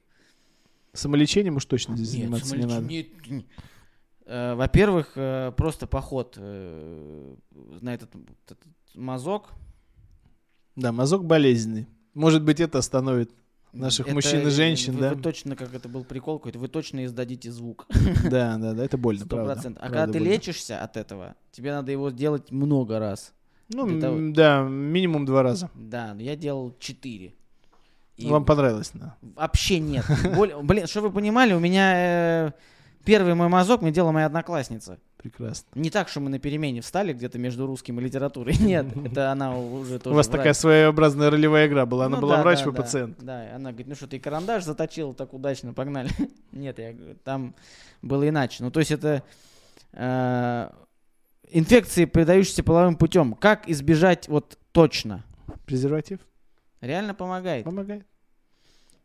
Самолечением 0.93 1.55
уж 1.57 1.65
точно 1.65 1.95
здесь 1.95 2.13
нет, 2.13 2.21
заниматься 2.23 2.57
не 2.57 2.65
надо. 2.65 2.85
Нет, 2.85 3.07
Э, 4.25 4.55
Во-первых, 4.55 5.13
э, 5.15 5.51
просто 5.57 5.87
поход 5.87 6.35
э, 6.37 7.35
на 7.81 7.93
этот, 7.93 8.11
этот 8.45 8.59
мазок. 8.95 9.49
Да, 10.75 10.91
мазок 10.91 11.25
болезненный. 11.25 11.87
Может 12.13 12.43
быть, 12.43 12.59
это 12.59 12.77
остановит 12.77 13.31
наших 13.73 14.05
Это, 14.07 14.15
мужчин 14.15 14.47
и 14.47 14.49
женщин, 14.51 14.93
вы, 14.93 14.99
да? 15.01 15.13
Вы 15.13 15.21
точно, 15.21 15.55
как 15.55 15.73
это 15.73 15.89
был 15.89 16.03
прикол 16.03 16.39
какой-то, 16.39 16.59
вы 16.59 16.67
точно 16.67 17.05
издадите 17.05 17.51
звук. 17.51 17.87
Да, 18.29 18.57
да, 18.57 18.73
да, 18.73 18.85
это 18.85 18.97
больно, 18.97 19.25
Сто 19.25 19.35
правда. 19.35 19.53
процентов. 19.53 19.83
А 19.83 19.89
Правда 19.89 19.99
когда 20.05 20.13
ты 20.13 20.19
больно. 20.19 20.33
лечишься 20.33 20.83
от 20.83 20.97
этого, 20.97 21.35
тебе 21.51 21.71
надо 21.71 21.91
его 21.91 22.09
делать 22.09 22.51
много 22.51 22.99
раз. 22.99 23.33
Ну, 23.69 23.99
того- 23.99 24.17
да, 24.33 24.63
минимум 24.63 25.25
два 25.25 25.43
раза. 25.43 25.69
Да, 25.75 26.13
но 26.13 26.21
я 26.21 26.35
делал 26.35 26.75
четыре. 26.79 27.33
И 28.22 28.30
Вам 28.30 28.45
понравилось, 28.45 28.91
да? 28.93 29.15
Вообще 29.22 29.80
нет. 29.80 30.05
Блин, 30.63 30.88
что 30.88 31.01
вы 31.01 31.11
понимали, 31.11 31.53
у 31.53 31.59
меня 31.59 31.93
э, 32.47 32.51
первый 33.03 33.34
мой 33.36 33.47
мазок 33.47 33.82
мне 33.82 33.91
делала 33.91 34.11
моя 34.11 34.28
одноклассница. 34.28 34.99
Прекрасно. 35.17 35.67
Не 35.76 35.91
так, 35.91 36.09
что 36.09 36.19
мы 36.19 36.32
на 36.32 36.39
перемене 36.39 36.82
встали 36.82 37.13
где-то 37.13 37.38
между 37.38 37.67
русским 37.67 37.99
и 37.99 38.03
литературой. 38.03 38.55
Нет, 38.59 38.88
это 39.05 39.32
она 39.32 39.57
уже 39.57 39.99
тоже 39.99 40.13
У 40.13 40.17
вас 40.17 40.28
врач. 40.28 40.38
такая 40.38 40.53
своеобразная 40.53 41.30
ролевая 41.30 41.67
игра 41.67 41.86
была. 41.86 42.05
Она 42.05 42.15
Ну 42.15 42.22
была 42.24 42.38
да, 42.38 42.41
врач, 42.43 42.59
да, 42.59 42.65
вы 42.65 42.72
да, 42.72 42.82
пациент. 42.82 43.17
Да, 43.22 43.55
она 43.55 43.69
говорит, 43.72 43.88
ну 43.88 43.95
что, 43.95 44.07
ты 44.07 44.19
карандаш 44.19 44.63
заточил 44.63 45.13
так 45.13 45.34
удачно, 45.34 45.74
погнали. 45.74 46.09
Нет, 46.51 46.80
я 46.80 46.93
говорю, 46.93 47.15
там 47.24 47.53
было 48.01 48.28
иначе. 48.28 48.63
Ну, 48.63 48.72
то 48.72 48.80
есть 48.80 48.91
это 48.91 49.22
э, 49.93 50.69
инфекции, 51.51 52.05
передающиеся 52.05 52.63
половым 52.63 52.95
путем. 52.95 53.34
Как 53.34 53.69
избежать 53.69 54.28
вот 54.28 54.57
точно? 54.72 55.24
Презерватив 55.65 56.19
Реально 56.82 57.13
помогает. 57.13 57.63
помогает. 57.65 58.05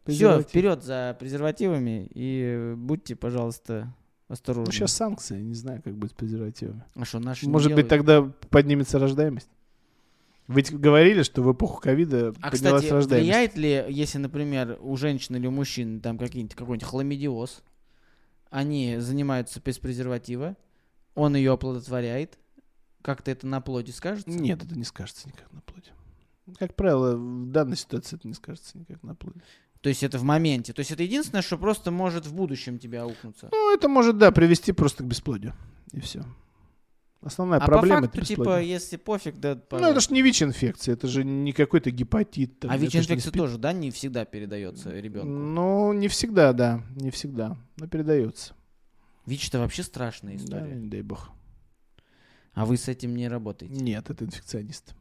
Все, 0.06 0.40
вперед 0.42 0.82
за 0.82 1.16
презервативами 1.18 2.08
и 2.14 2.74
будьте, 2.76 3.16
пожалуйста, 3.16 3.94
осторожны. 4.28 4.66
Ну, 4.66 4.72
сейчас 4.72 4.92
санкции, 4.92 5.40
не 5.40 5.54
знаю, 5.54 5.82
как 5.82 5.96
быть 5.96 6.10
с 6.10 6.14
презервативами. 6.14 6.84
А 6.94 7.04
что, 7.04 7.18
наши 7.18 7.48
Может 7.48 7.74
быть, 7.74 7.88
тогда 7.88 8.22
поднимется 8.50 8.98
рождаемость? 8.98 9.48
Вы 10.48 10.62
говорили, 10.62 11.22
что 11.22 11.42
в 11.42 11.52
эпоху 11.52 11.80
ковида 11.80 12.32
А, 12.40 12.50
поднялась 12.50 12.82
кстати, 12.82 12.92
рождаемость. 12.92 13.26
влияет 13.26 13.56
ли, 13.56 13.84
если, 13.88 14.18
например, 14.18 14.78
у 14.80 14.96
женщин 14.96 15.34
или 15.34 15.46
у 15.48 15.50
мужчин 15.50 16.00
там 16.00 16.18
какие-нибудь, 16.18 16.54
какой-нибудь 16.54 16.86
хламидиоз, 16.86 17.64
они 18.50 18.98
занимаются 18.98 19.60
без 19.60 19.78
презерватива, 19.78 20.56
он 21.16 21.34
ее 21.34 21.52
оплодотворяет, 21.52 22.38
как-то 23.02 23.30
это 23.32 23.46
на 23.46 23.60
плоде 23.60 23.92
скажется? 23.92 24.30
Нет, 24.30 24.62
это 24.64 24.76
не 24.76 24.84
скажется 24.84 25.26
никак 25.28 25.52
на 25.52 25.60
плоде. 25.62 25.90
Как 26.58 26.76
правило, 26.76 27.16
в 27.16 27.46
данной 27.50 27.76
ситуации 27.76 28.16
это 28.16 28.28
не 28.28 28.34
скажется 28.34 28.78
никак 28.78 29.02
на 29.02 29.16
плоде. 29.16 29.40
То 29.86 29.90
есть 29.90 30.02
это 30.02 30.18
в 30.18 30.24
моменте. 30.24 30.72
То 30.72 30.80
есть 30.80 30.90
это 30.90 31.04
единственное, 31.04 31.42
что 31.42 31.56
просто 31.56 31.92
может 31.92 32.26
в 32.26 32.34
будущем 32.34 32.76
тебя 32.76 33.04
аукнуться. 33.04 33.50
Ну, 33.52 33.72
это 33.72 33.88
может, 33.88 34.18
да, 34.18 34.32
привести 34.32 34.72
просто 34.72 35.04
к 35.04 35.06
бесплодию. 35.06 35.54
И 35.92 36.00
все. 36.00 36.24
Основная 37.20 37.60
а 37.60 37.66
проблема 37.66 38.00
по 38.00 38.04
это 38.06 38.14
факту, 38.14 38.26
типа, 38.26 38.40
бесплодие. 38.40 38.68
если 38.68 38.96
пофиг, 38.96 39.36
да, 39.38 39.56
Ну, 39.70 39.78
это 39.78 40.00
же 40.00 40.12
не 40.12 40.22
ВИЧ-инфекция, 40.22 40.94
это 40.94 41.06
же 41.06 41.22
не 41.22 41.52
какой-то 41.52 41.92
гепатит. 41.92 42.58
там, 42.58 42.72
А 42.72 42.74
это 42.74 42.82
ВИЧ-инфекция 42.82 43.30
тоже, 43.30 43.58
да, 43.58 43.72
не 43.72 43.92
всегда 43.92 44.24
передается 44.24 44.90
ребенку? 44.90 45.28
Ну, 45.28 45.92
не 45.92 46.08
всегда, 46.08 46.52
да, 46.52 46.82
не 46.96 47.12
всегда, 47.12 47.56
но 47.76 47.86
передается. 47.86 48.54
ВИЧ-то 49.26 49.60
вообще 49.60 49.84
страшная 49.84 50.36
Да, 50.36 50.42
история. 50.42 50.74
не 50.74 50.88
дай 50.88 51.02
бог. 51.02 51.30
А 52.54 52.66
вы 52.66 52.76
с 52.76 52.88
этим 52.88 53.14
не 53.14 53.28
работаете? 53.28 53.72
Нет, 53.72 54.10
это 54.10 54.24
инфекционист. 54.24 54.96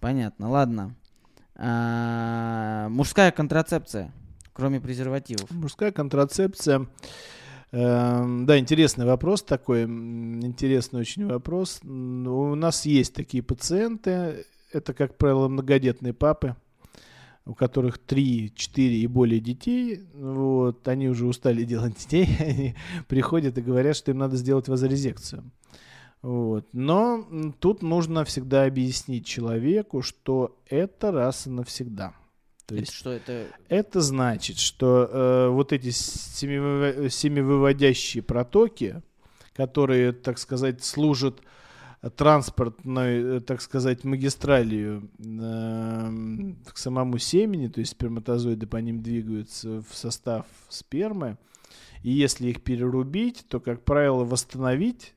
Понятно, 0.00 0.50
ладно. 0.50 0.96
А, 1.56 2.88
мужская 2.88 3.30
контрацепция, 3.30 4.12
кроме 4.52 4.80
презервативов. 4.80 5.50
Мужская 5.50 5.92
контрацепция. 5.92 6.86
Эм, 7.72 8.46
Да, 8.46 8.58
интересный 8.58 9.04
вопрос 9.06 9.42
такой, 9.42 9.84
интересный 9.84 11.00
очень 11.00 11.26
вопрос. 11.26 11.80
М, 11.84 12.26
У 12.26 12.54
нас 12.54 12.84
есть 12.86 13.14
такие 13.14 13.42
пациенты, 13.42 14.44
это, 14.72 14.92
как 14.94 15.16
правило, 15.16 15.48
многодетные 15.48 16.12
папы, 16.12 16.56
у 17.46 17.54
которых 17.54 17.98
3, 17.98 18.52
4 18.54 18.96
и 19.00 19.06
более 19.06 19.40
детей. 19.40 20.00
Вот, 20.14 20.86
они 20.88 21.08
уже 21.08 21.26
устали 21.26 21.64
делать 21.64 21.96
детей, 21.96 22.26
они 22.40 22.74
приходят 23.08 23.56
и 23.58 23.62
говорят, 23.62 23.96
что 23.96 24.10
им 24.10 24.18
надо 24.18 24.36
сделать 24.36 24.68
вазорезекцию. 24.68 25.44
Вот. 26.22 26.66
Но 26.72 27.52
тут 27.60 27.82
нужно 27.82 28.24
всегда 28.24 28.64
объяснить 28.64 29.26
человеку, 29.26 30.00
что 30.02 30.58
это 30.66 31.12
раз 31.12 31.46
и 31.46 31.50
навсегда. 31.50 32.14
То 32.66 32.74
Это 32.74 32.82
есть 32.82 32.92
что, 32.92 33.10
это... 33.10 33.46
это 33.68 34.00
значит, 34.00 34.58
что 34.58 35.08
э, 35.10 35.48
вот 35.48 35.72
эти 35.72 35.90
семивыводящие 35.90 38.22
протоки, 38.22 39.02
которые, 39.54 40.12
так 40.12 40.38
сказать, 40.38 40.84
служат 40.84 41.40
транспортной, 42.16 43.38
э, 43.38 43.40
так 43.40 43.60
сказать, 43.60 44.04
магистралью 44.04 45.10
э, 45.18 46.52
к 46.72 46.78
самому 46.78 47.18
семени, 47.18 47.68
то 47.68 47.80
есть 47.80 47.92
сперматозоиды 47.92 48.66
по 48.66 48.76
ним 48.76 49.02
двигаются 49.02 49.82
в 49.82 49.94
состав 49.94 50.46
спермы, 50.68 51.36
и 52.02 52.10
если 52.10 52.48
их 52.48 52.62
перерубить, 52.62 53.44
то, 53.48 53.60
как 53.60 53.84
правило, 53.84 54.24
восстановить 54.24 55.14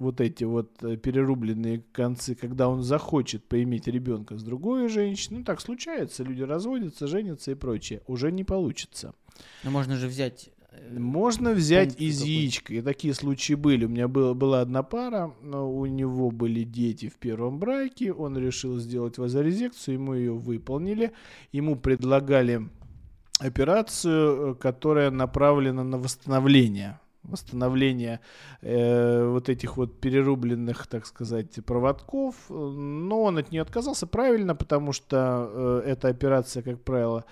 вот 0.00 0.20
эти 0.20 0.44
вот 0.44 0.82
э, 0.82 0.96
перерубленные 0.96 1.84
концы, 1.92 2.34
когда 2.34 2.68
он 2.68 2.82
захочет 2.82 3.44
поиметь 3.44 3.86
ребенка 3.86 4.36
с 4.36 4.42
другой 4.42 4.88
женщиной, 4.88 5.38
ну 5.38 5.44
так 5.44 5.60
случается, 5.60 6.24
люди 6.24 6.42
разводятся, 6.42 7.06
женятся 7.06 7.52
и 7.52 7.54
прочее, 7.54 8.02
уже 8.06 8.32
не 8.32 8.44
получится. 8.44 9.14
Ну, 9.64 9.70
можно 9.70 9.96
же 9.96 10.06
взять... 10.08 10.50
э, 10.72 10.98
Можно 10.98 11.52
взять 11.52 12.00
из 12.00 12.22
яичка, 12.22 12.74
и 12.74 12.82
такие 12.82 13.14
случаи 13.14 13.54
были. 13.54 13.84
У 13.84 13.88
меня 13.88 14.08
было, 14.08 14.34
была 14.34 14.60
одна 14.62 14.82
пара, 14.82 15.34
но 15.42 15.70
у 15.70 15.86
него 15.86 16.30
были 16.30 16.64
дети 16.64 17.08
в 17.08 17.16
первом 17.16 17.58
браке, 17.58 18.12
он 18.12 18.36
решил 18.38 18.78
сделать 18.78 19.18
вазорезекцию, 19.18 19.94
ему 19.94 20.14
ее 20.14 20.32
выполнили, 20.32 21.12
ему 21.52 21.76
предлагали 21.76 22.68
операцию, 23.38 24.52
э, 24.52 24.54
которая 24.54 25.10
направлена 25.10 25.84
на 25.84 25.98
восстановление 25.98 26.98
восстановление 27.22 28.20
э, 28.62 29.26
вот 29.26 29.48
этих 29.48 29.76
вот 29.76 30.00
перерубленных, 30.00 30.86
так 30.86 31.06
сказать, 31.06 31.64
проводков, 31.64 32.34
но 32.48 33.22
он 33.22 33.38
от 33.38 33.52
нее 33.52 33.62
отказался 33.62 34.06
правильно, 34.06 34.54
потому 34.54 34.92
что 34.92 35.82
э, 35.86 35.90
эта 35.90 36.08
операция, 36.08 36.62
как 36.62 36.82
правило, 36.82 37.24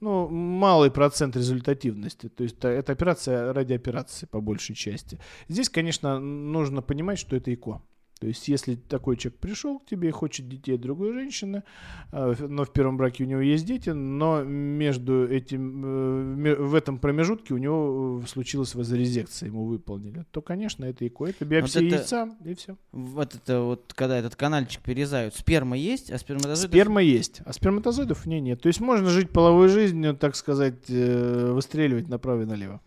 ну, 0.00 0.28
малый 0.28 0.90
процент 0.90 1.36
результативности. 1.36 2.28
То 2.28 2.42
есть 2.44 2.64
э, 2.64 2.68
это 2.68 2.92
операция 2.92 3.52
ради 3.52 3.72
операции, 3.72 4.26
по 4.26 4.40
большей 4.40 4.74
части. 4.74 5.18
Здесь, 5.48 5.68
конечно, 5.68 6.18
нужно 6.18 6.82
понимать, 6.82 7.18
что 7.18 7.36
это 7.36 7.52
ЭКО. 7.54 7.80
То 8.22 8.28
есть, 8.28 8.46
если 8.46 8.76
такой 8.76 9.16
человек 9.16 9.40
пришел 9.40 9.80
к 9.80 9.84
тебе 9.84 10.10
и 10.10 10.12
хочет 10.12 10.48
детей 10.48 10.76
от 10.76 10.80
другой 10.80 11.12
женщины, 11.12 11.64
э, 12.12 12.34
но 12.38 12.64
в 12.64 12.72
первом 12.72 12.96
браке 12.96 13.24
у 13.24 13.26
него 13.26 13.40
есть 13.40 13.66
дети, 13.66 13.90
но 13.90 14.44
между 14.44 15.26
этим, 15.28 16.44
э, 16.44 16.54
в 16.54 16.76
этом 16.76 17.00
промежутке 17.00 17.52
у 17.52 17.56
него 17.56 18.20
э, 18.22 18.28
случилась 18.28 18.76
вазорезекция, 18.76 19.48
ему 19.48 19.64
выполнили, 19.64 20.24
то, 20.30 20.40
конечно, 20.40 20.84
это 20.84 21.04
ЭКО. 21.04 21.24
Это 21.24 21.44
биопсия 21.44 21.82
это- 21.84 21.96
яйца, 21.96 22.30
и 22.44 22.54
все. 22.54 22.76
Вот 22.92 23.34
это 23.34 23.62
вот, 23.62 23.92
когда 23.92 24.16
этот 24.16 24.36
канальчик 24.36 24.80
перерезают, 24.82 25.34
сперма 25.34 25.76
есть, 25.76 26.12
а 26.12 26.18
сперматозоидов... 26.18 26.70
Сперма 26.70 27.02
есть, 27.02 27.40
а 27.44 27.52
сперматозоидов 27.52 28.24
в 28.24 28.26
ней 28.26 28.40
нет. 28.40 28.62
То 28.62 28.68
есть 28.68 28.78
можно 28.78 29.10
жить 29.10 29.30
половой 29.30 29.66
жизнью, 29.66 30.14
так 30.14 30.36
сказать, 30.36 30.88
выстреливать 30.88 32.08
направо 32.08 32.42
и 32.42 32.44
налево. 32.44 32.80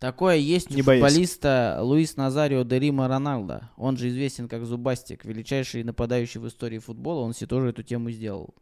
Такое 0.00 0.36
есть 0.36 0.70
Не 0.70 0.80
у 0.80 0.84
боясь. 0.84 1.02
футболиста 1.02 1.78
Луис 1.82 2.16
Назарио 2.16 2.64
де 2.64 2.78
Рима 2.78 3.06
Роналдо. 3.06 3.68
Он 3.76 3.98
же 3.98 4.08
известен 4.08 4.48
как 4.48 4.64
Зубастик, 4.64 5.26
величайший 5.26 5.84
нападающий 5.84 6.40
в 6.40 6.48
истории 6.48 6.78
футбола. 6.78 7.20
Он 7.20 7.34
себе 7.34 7.48
тоже 7.48 7.68
эту 7.68 7.82
тему 7.82 8.10
сделал. 8.10 8.54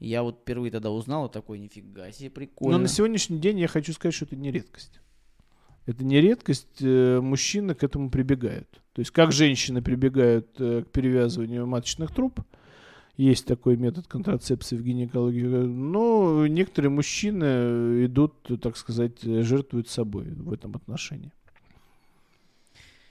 И 0.00 0.08
я 0.08 0.24
вот 0.24 0.40
впервые 0.40 0.72
тогда 0.72 0.90
узнал, 0.90 1.28
такой, 1.28 1.60
нифига 1.60 2.10
себе, 2.10 2.30
прикольно. 2.30 2.78
Но 2.78 2.82
на 2.82 2.88
сегодняшний 2.88 3.38
день 3.38 3.60
я 3.60 3.68
хочу 3.68 3.92
сказать, 3.92 4.12
что 4.12 4.24
это 4.24 4.34
не 4.34 4.50
редкость. 4.50 5.00
Это 5.86 6.02
не 6.02 6.20
редкость, 6.20 6.80
э, 6.80 7.20
мужчины 7.20 7.76
к 7.76 7.84
этому 7.84 8.10
прибегают. 8.10 8.68
То 8.92 9.00
есть 9.00 9.12
как 9.12 9.30
женщины 9.30 9.82
прибегают 9.82 10.48
э, 10.58 10.82
к 10.82 10.90
перевязыванию 10.90 11.64
маточных 11.64 12.12
труб, 12.12 12.40
есть 13.16 13.46
такой 13.46 13.76
метод 13.76 14.06
контрацепции 14.06 14.76
в 14.76 14.82
гинекологии, 14.82 15.42
но 15.42 16.46
некоторые 16.46 16.90
мужчины 16.90 18.06
идут, 18.06 18.34
так 18.60 18.76
сказать, 18.76 19.22
жертвуют 19.22 19.88
собой 19.88 20.26
в 20.30 20.52
этом 20.52 20.74
отношении. 20.74 21.32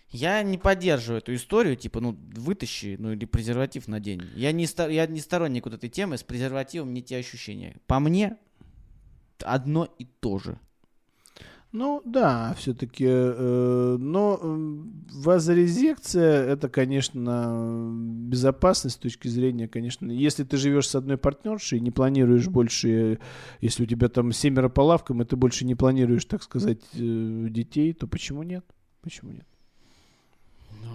Я 0.10 0.44
не 0.44 0.58
поддерживаю 0.58 1.20
эту 1.20 1.34
историю, 1.34 1.78
типа, 1.78 2.02
ну, 2.02 2.18
вытащи, 2.36 2.98
ну, 3.00 3.14
или 3.14 3.24
презерватив 3.24 3.88
на 3.88 4.02
день. 4.02 4.22
Я 4.36 4.52
не, 4.52 4.68
я 4.92 5.08
не 5.08 5.22
сторонник 5.22 5.66
вот 5.66 5.76
этой 5.76 5.90
темы, 5.90 6.18
с 6.18 6.24
презервативом 6.24 6.94
не 6.94 7.02
те 7.02 7.18
ощущения. 7.18 7.78
По 7.88 8.00
мне, 8.00 8.38
одно 9.40 9.88
и 10.00 10.06
то 10.06 10.38
же. 10.38 10.60
Ну 11.72 12.02
да, 12.04 12.54
все-таки, 12.58 13.06
но 13.06 14.40
э, 14.42 14.84
вазорезекция 15.14 16.44
это, 16.44 16.68
конечно, 16.68 17.90
безопасность 18.28 18.98
с 18.98 19.00
точки 19.00 19.30
зрения, 19.30 19.70
конечно, 19.70 20.12
если 20.12 20.44
ты 20.44 20.58
живешь 20.58 20.90
с 20.90 20.96
одной 20.96 21.18
партнершей 21.18 21.78
и 21.78 21.82
не 21.82 21.90
планируешь 21.90 22.50
больше, 22.50 23.20
если 23.62 23.84
у 23.84 23.86
тебя 23.86 24.10
там 24.10 24.34
семеро 24.34 24.68
по 24.68 24.82
лавкам, 24.82 25.22
и 25.22 25.26
ты 25.26 25.38
больше 25.38 25.64
не 25.64 25.76
планируешь, 25.76 26.26
так 26.26 26.44
сказать, 26.44 26.82
э, 26.94 27.48
детей, 27.50 27.94
то 27.94 28.06
почему 28.06 28.44
нет? 28.44 28.66
Почему 29.02 29.32
нет? 29.32 29.46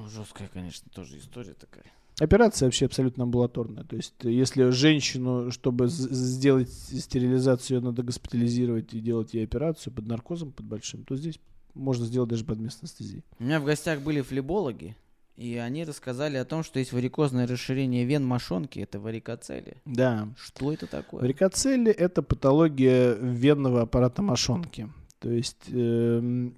жесткая, 0.09 0.49
конечно, 0.49 0.89
тоже 0.95 1.19
история 1.19 1.55
такая. 1.55 1.85
Операция 2.19 2.67
вообще 2.67 2.87
абсолютно 2.87 3.25
амбулаторная. 3.25 3.85
То 3.85 3.97
есть, 3.97 4.15
если 4.23 4.71
женщину, 4.71 5.51
чтобы 5.51 5.89
сделать 5.89 6.71
стерилизацию, 6.71 7.79
ее 7.79 7.85
надо 7.85 8.03
госпитализировать 8.03 8.95
и 8.95 9.01
делать 9.01 9.35
ей 9.35 9.45
операцию 9.45 9.93
под 9.93 10.07
наркозом, 10.07 10.53
под 10.53 10.65
большим, 10.65 11.05
то 11.05 11.15
здесь 11.17 11.39
можно 11.75 12.07
сделать 12.07 12.31
даже 12.31 12.45
под 12.45 12.59
местной 12.59 12.87
анестезией. 12.87 13.23
У 13.39 13.45
меня 13.45 13.61
в 13.61 13.65
гостях 13.65 14.01
были 14.01 14.23
флебологи, 14.23 14.97
и 15.37 15.57
они 15.57 15.85
рассказали 15.85 16.39
о 16.39 16.47
том, 16.47 16.63
что 16.63 16.79
есть 16.79 16.93
варикозное 16.93 17.47
расширение 17.47 18.07
вен 18.07 18.25
мошонки, 18.25 18.79
это 18.79 18.99
варикоцели. 18.99 19.77
Да. 19.85 20.29
Что 20.39 20.73
это 20.73 20.87
такое? 20.87 21.21
Варикоцели– 21.21 21.93
это 21.93 22.23
патология 22.23 23.15
венного 23.15 23.83
аппарата 23.83 24.23
мошонки. 24.23 24.89
То 25.19 25.31
есть 25.31 25.65
э, 25.69 26.51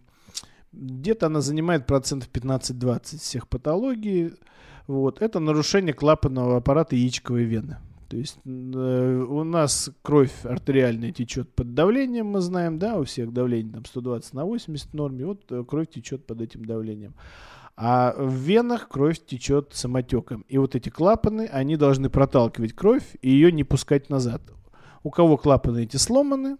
где-то 0.72 1.26
она 1.26 1.40
занимает 1.40 1.86
процентов 1.86 2.28
15-20 2.32 3.18
всех 3.18 3.48
патологий. 3.48 4.34
Вот. 4.88 5.22
Это 5.22 5.38
нарушение 5.38 5.92
клапанного 5.92 6.56
аппарата 6.56 6.96
яичковой 6.96 7.44
вены. 7.44 7.76
То 8.08 8.16
есть 8.16 8.38
э, 8.44 9.26
у 9.28 9.44
нас 9.44 9.90
кровь 10.00 10.32
артериальная 10.44 11.12
течет 11.12 11.54
под 11.54 11.74
давлением, 11.74 12.28
мы 12.28 12.40
знаем, 12.40 12.78
да, 12.78 12.96
у 12.96 13.04
всех 13.04 13.32
давление 13.34 13.74
там 13.74 13.84
120 13.84 14.32
на 14.32 14.46
80 14.46 14.88
в 14.88 14.94
норме, 14.94 15.26
вот 15.26 15.42
э, 15.52 15.62
кровь 15.68 15.90
течет 15.90 16.26
под 16.26 16.40
этим 16.40 16.64
давлением. 16.64 17.14
А 17.76 18.14
в 18.16 18.32
венах 18.32 18.88
кровь 18.88 19.24
течет 19.24 19.72
самотеком. 19.74 20.46
И 20.48 20.56
вот 20.56 20.74
эти 20.74 20.88
клапаны, 20.88 21.48
они 21.52 21.76
должны 21.76 22.08
проталкивать 22.08 22.72
кровь 22.72 23.04
и 23.20 23.30
ее 23.30 23.52
не 23.52 23.64
пускать 23.64 24.08
назад. 24.08 24.40
У 25.02 25.10
кого 25.10 25.36
клапаны 25.36 25.84
эти 25.84 25.98
сломаны, 25.98 26.56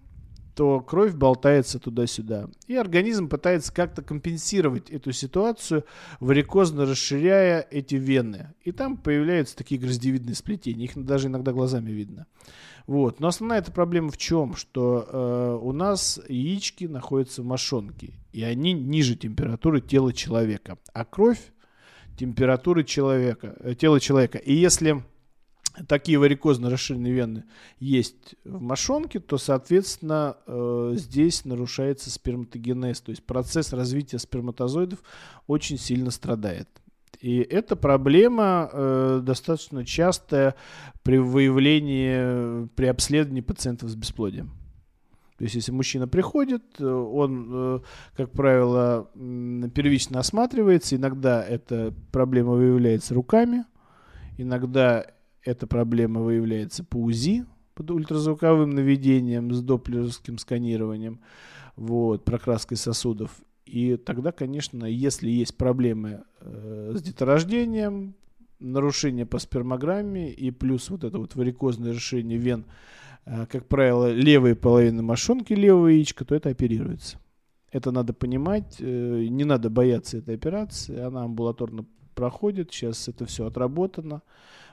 то 0.59 0.81
кровь 0.81 1.15
болтается 1.15 1.79
туда-сюда. 1.79 2.49
И 2.67 2.75
организм 2.75 3.29
пытается 3.29 3.73
как-то 3.73 4.03
компенсировать 4.03 4.91
эту 4.91 5.13
ситуацию, 5.13 5.85
варикозно 6.19 6.85
расширяя 6.85 7.65
эти 7.71 7.95
вены. 7.95 8.55
И 8.65 8.73
там 8.73 8.97
появляются 8.97 9.57
такие 9.57 9.81
гроздевидные 9.81 10.35
сплетения. 10.35 10.87
Их 10.87 10.97
даже 10.97 11.29
иногда 11.29 11.53
глазами 11.53 11.93
видно. 11.93 12.27
Вот. 12.89 13.21
Но 13.21 13.29
основная 13.29 13.61
эта 13.61 13.71
проблема 13.71 14.11
в 14.11 14.17
чем? 14.17 14.57
Что 14.57 15.07
э, 15.09 15.59
у 15.63 15.71
нас 15.71 16.21
яички 16.29 16.87
находятся 16.87 17.43
в 17.43 17.45
мошонке. 17.45 18.15
И 18.33 18.43
они 18.43 18.73
ниже 18.73 19.15
температуры 19.15 19.81
тела 19.81 20.13
человека. 20.13 20.77
А 20.93 21.05
кровь 21.05 21.53
температуры 22.19 22.83
человека, 22.83 23.55
э, 23.61 23.77
тела 23.77 24.01
человека. 24.01 24.39
И 24.39 24.55
если 24.55 25.05
такие 25.87 26.19
варикозно 26.19 26.71
расширенные 26.71 27.13
вены 27.13 27.45
есть 27.79 28.37
в 28.45 28.61
мошонке, 28.61 29.21
то, 29.21 29.39
соответственно, 29.39 30.37
э, 30.47 30.93
здесь 30.97 31.45
нарушается 31.45 32.11
сперматогенез, 32.11 33.01
то 33.01 33.11
есть 33.11 33.25
процесс 33.25 33.73
развития 33.73 34.19
сперматозоидов 34.19 35.01
очень 35.47 35.79
сильно 35.79 36.11
страдает. 36.11 36.69
И 37.21 37.39
эта 37.39 37.75
проблема 37.75 38.71
э, 38.73 39.21
достаточно 39.23 39.85
частая 39.85 40.55
при 41.03 41.19
выявлении, 41.19 42.67
при 42.69 42.87
обследовании 42.87 43.41
пациентов 43.41 43.91
с 43.91 43.95
бесплодием. 43.97 44.53
То 45.37 45.45
есть, 45.45 45.55
если 45.55 45.71
мужчина 45.71 46.09
приходит, 46.09 46.81
он, 46.81 47.49
э, 47.53 47.81
как 48.17 48.33
правило, 48.33 49.09
первично 49.15 50.19
осматривается. 50.19 50.97
Иногда 50.97 51.45
эта 51.45 51.95
проблема 52.13 52.53
выявляется 52.53 53.15
руками, 53.15 53.65
иногда 54.37 55.07
эта 55.49 55.67
проблема 55.67 56.21
выявляется 56.21 56.85
по 56.85 56.99
УЗИ, 56.99 57.47
под 57.75 57.91
ультразвуковым 57.91 58.69
наведением 58.71 59.51
с 59.55 59.63
доплеровским 59.63 60.37
сканированием, 60.37 61.21
вот, 61.75 62.25
прокраской 62.25 62.77
сосудов. 62.77 63.31
И 63.65 63.97
тогда, 63.97 64.31
конечно, 64.31 64.85
если 64.85 65.31
есть 65.31 65.57
проблемы 65.57 66.25
э, 66.41 66.93
с 66.95 67.01
деторождением, 67.01 68.15
нарушение 68.59 69.25
по 69.25 69.39
спермограмме 69.39 70.31
и 70.31 70.51
плюс 70.51 70.91
вот 70.91 71.05
это 71.05 71.19
вот 71.19 71.35
варикозное 71.35 71.93
решение 71.93 72.37
вен, 72.37 72.67
э, 73.25 73.47
как 73.47 73.67
правило, 73.67 74.13
левой 74.13 74.55
половины 74.55 75.03
мошонки, 75.03 75.55
левого 75.55 75.89
яичка, 75.89 76.27
то 76.27 76.35
это 76.35 76.51
оперируется. 76.51 77.19
Это 77.73 77.91
надо 77.91 78.13
понимать, 78.13 78.77
э, 78.81 79.27
не 79.31 79.45
надо 79.45 79.71
бояться 79.71 80.19
этой 80.19 80.35
операции, 80.35 80.99
она 80.99 81.23
амбулаторно 81.23 81.87
проходит, 82.15 82.71
сейчас 82.73 83.09
это 83.09 83.25
все 83.25 83.47
отработано 83.47 84.21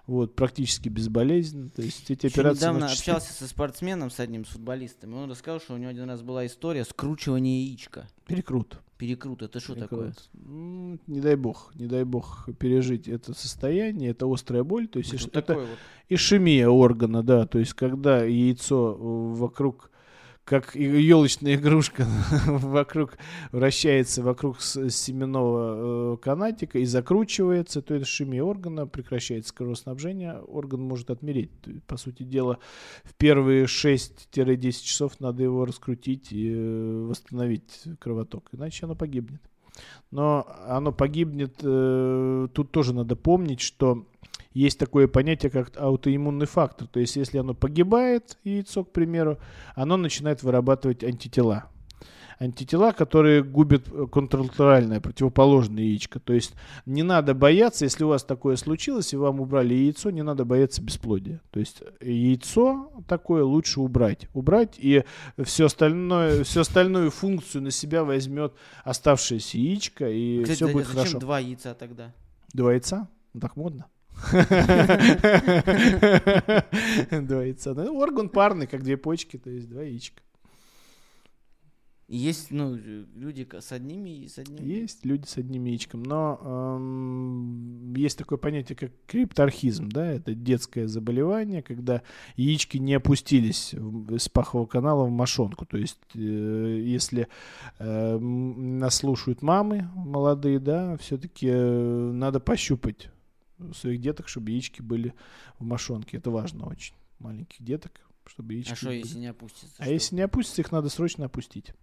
вот, 0.07 0.35
практически 0.35 0.89
безболезненно. 0.89 1.69
То 1.69 1.81
есть 1.81 2.09
эти 2.11 2.27
Еще 2.27 2.35
операции... 2.35 2.59
недавно 2.59 2.85
общался 2.87 3.33
со 3.33 3.47
спортсменом, 3.47 4.11
с 4.11 4.19
одним 4.19 4.45
с 4.45 4.49
футболистом, 4.49 5.13
и 5.13 5.15
он 5.15 5.29
рассказал, 5.29 5.59
что 5.59 5.73
у 5.73 5.77
него 5.77 5.89
один 5.89 6.09
раз 6.09 6.21
была 6.21 6.45
история 6.45 6.85
скручивания 6.85 7.65
яичка. 7.65 8.07
Перекрут. 8.27 8.79
Перекрут, 8.97 9.41
это 9.41 9.59
что 9.59 9.75
такое? 9.75 10.13
Ну, 10.33 10.97
не 11.07 11.19
дай 11.19 11.35
бог, 11.35 11.71
не 11.75 11.85
дай 11.85 12.05
бог 12.05 12.47
пережить 12.57 13.09
это 13.09 13.33
состояние, 13.33 14.11
это 14.11 14.31
острая 14.31 14.63
боль, 14.63 14.87
то 14.87 14.99
есть 14.99 15.11
такое 15.31 15.41
это 15.41 15.53
вот. 15.55 15.79
ишемия 16.07 16.69
органа, 16.69 17.21
да, 17.21 17.45
то 17.45 17.59
есть 17.59 17.73
когда 17.73 18.23
яйцо 18.23 18.93
вокруг 18.95 19.91
как 20.45 20.75
елочная 20.75 21.55
игрушка 21.55 22.05
вокруг 22.45 23.17
вращается 23.51 24.21
вокруг 24.21 24.61
семенного 24.61 26.13
э, 26.13 26.17
канатика 26.17 26.77
и 26.77 26.85
закручивается, 26.85 27.81
то 27.81 27.95
это 27.95 28.03
ишемия 28.03 28.43
органа, 28.43 28.85
прекращается 28.85 29.53
кровоснабжение, 29.55 30.39
орган 30.39 30.81
может 30.81 31.09
отмереть. 31.09 31.49
По 31.87 31.97
сути 31.97 32.21
дела, 32.21 32.59
в 33.03 33.15
первые 33.15 33.65
6-10 33.65 34.71
часов 34.83 35.19
надо 35.19 35.41
его 35.41 35.65
раскрутить 35.65 36.31
и 36.31 36.53
э, 36.53 37.05
восстановить 37.09 37.83
кровоток, 37.99 38.49
иначе 38.51 38.85
оно 38.85 38.95
погибнет. 38.95 39.41
Но 40.11 40.45
оно 40.67 40.91
погибнет, 40.91 41.55
э, 41.63 42.47
тут 42.53 42.71
тоже 42.71 42.93
надо 42.93 43.15
помнить, 43.15 43.61
что 43.61 44.07
есть 44.55 44.79
такое 44.79 45.07
понятие, 45.07 45.51
как 45.51 45.71
аутоиммунный 45.77 46.47
фактор. 46.47 46.87
То 46.87 46.99
есть, 46.99 47.15
если 47.17 47.37
оно 47.37 47.53
погибает, 47.53 48.37
яйцо, 48.43 48.83
к 48.83 48.91
примеру, 48.91 49.37
оно 49.75 49.97
начинает 49.97 50.41
вырабатывать 50.41 51.03
антитела. 51.03 51.65
Антитела, 52.37 52.91
которые 52.91 53.43
губят 53.43 53.87
э, 53.91 54.07
контрлатеральное, 54.11 54.99
противоположное 54.99 55.83
яичко. 55.83 56.19
То 56.19 56.33
есть 56.33 56.53
не 56.85 57.01
надо 57.01 57.33
бояться, 57.33 57.85
если 57.85 58.03
у 58.03 58.09
вас 58.09 58.25
такое 58.25 58.57
случилось, 58.57 59.13
и 59.13 59.17
вам 59.17 59.39
убрали 59.39 59.73
яйцо, 59.73 60.09
не 60.09 60.21
надо 60.21 60.43
бояться 60.43 60.81
бесплодия. 60.81 61.41
То 61.51 61.61
есть 61.61 61.81
э, 62.01 62.11
яйцо 62.11 62.91
такое 63.07 63.43
лучше 63.45 63.79
убрать. 63.79 64.27
Убрать, 64.33 64.75
и 64.77 65.05
все 65.43 65.67
остальное, 65.67 66.43
всю 66.43 66.61
остальную 66.61 67.09
функцию 67.11 67.61
на 67.61 67.71
себя 67.71 68.03
возьмет 68.03 68.53
оставшееся 68.83 69.57
яичко, 69.57 70.09
и 70.09 70.41
Кстати, 70.43 70.55
все 70.57 70.67
да- 70.67 70.73
будет 70.73 70.87
зачем 70.87 70.99
хорошо. 70.99 71.19
два 71.19 71.39
яйца 71.39 71.73
тогда? 71.73 72.13
Два 72.53 72.73
яйца? 72.73 73.07
Ну, 73.33 73.39
так 73.39 73.55
модно. 73.55 73.85
Два 77.11 77.43
яйца. 77.43 77.73
Ну, 77.73 77.97
орган 77.97 78.29
парный, 78.29 78.67
как 78.67 78.83
две 78.83 78.97
почки, 78.97 79.37
то 79.37 79.49
есть 79.49 79.69
два 79.69 79.83
яичка. 79.83 80.21
Есть, 82.07 82.51
ну, 82.51 82.75
люди 83.15 83.47
с 83.51 83.71
одними 83.71 84.11
и 84.11 84.27
с 84.27 84.37
одними. 84.37 84.63
Есть 84.63 85.03
люди 85.05 85.25
с 85.25 85.37
одним 85.37 85.65
яичком, 85.65 86.03
но 86.03 86.39
эм, 86.43 87.95
есть 87.95 88.19
такое 88.19 88.37
понятие, 88.37 88.75
как 88.75 88.91
крипторхизм, 89.07 89.89
да, 89.89 90.05
это 90.05 90.35
детское 90.35 90.87
заболевание, 90.87 91.63
когда 91.63 92.03
яички 92.35 92.77
не 92.77 92.93
опустились 92.93 93.73
с 93.73 94.29
пахового 94.29 94.67
канала 94.67 95.05
в 95.05 95.09
мошонку. 95.09 95.65
То 95.65 95.77
есть, 95.77 95.97
э, 96.13 96.19
если 96.19 97.27
э, 97.79 98.17
нас 98.19 98.97
слушают 98.97 99.41
мамы 99.41 99.89
молодые, 99.95 100.59
да, 100.59 100.97
все-таки 100.97 101.49
надо 101.49 102.39
пощупать 102.39 103.09
своих 103.73 104.01
деток, 104.01 104.27
чтобы 104.27 104.51
яички 104.51 104.81
были 104.81 105.13
в 105.59 105.63
мошонке. 105.63 106.17
Это 106.17 106.29
важно 106.31 106.67
очень. 106.67 106.93
Маленьких 107.19 107.63
деток, 107.63 108.01
чтобы 108.25 108.53
яички 108.53 108.73
А 108.73 108.75
что, 108.75 108.87
были. 108.87 108.97
если 108.99 109.17
не 109.19 109.27
опустится? 109.27 109.75
А 109.77 109.83
что? 109.83 109.91
если 109.93 110.15
не 110.15 110.21
опустится, 110.21 110.61
их 110.61 110.71
надо 110.71 110.89
срочно 110.89 111.25
опустить. 111.25 111.73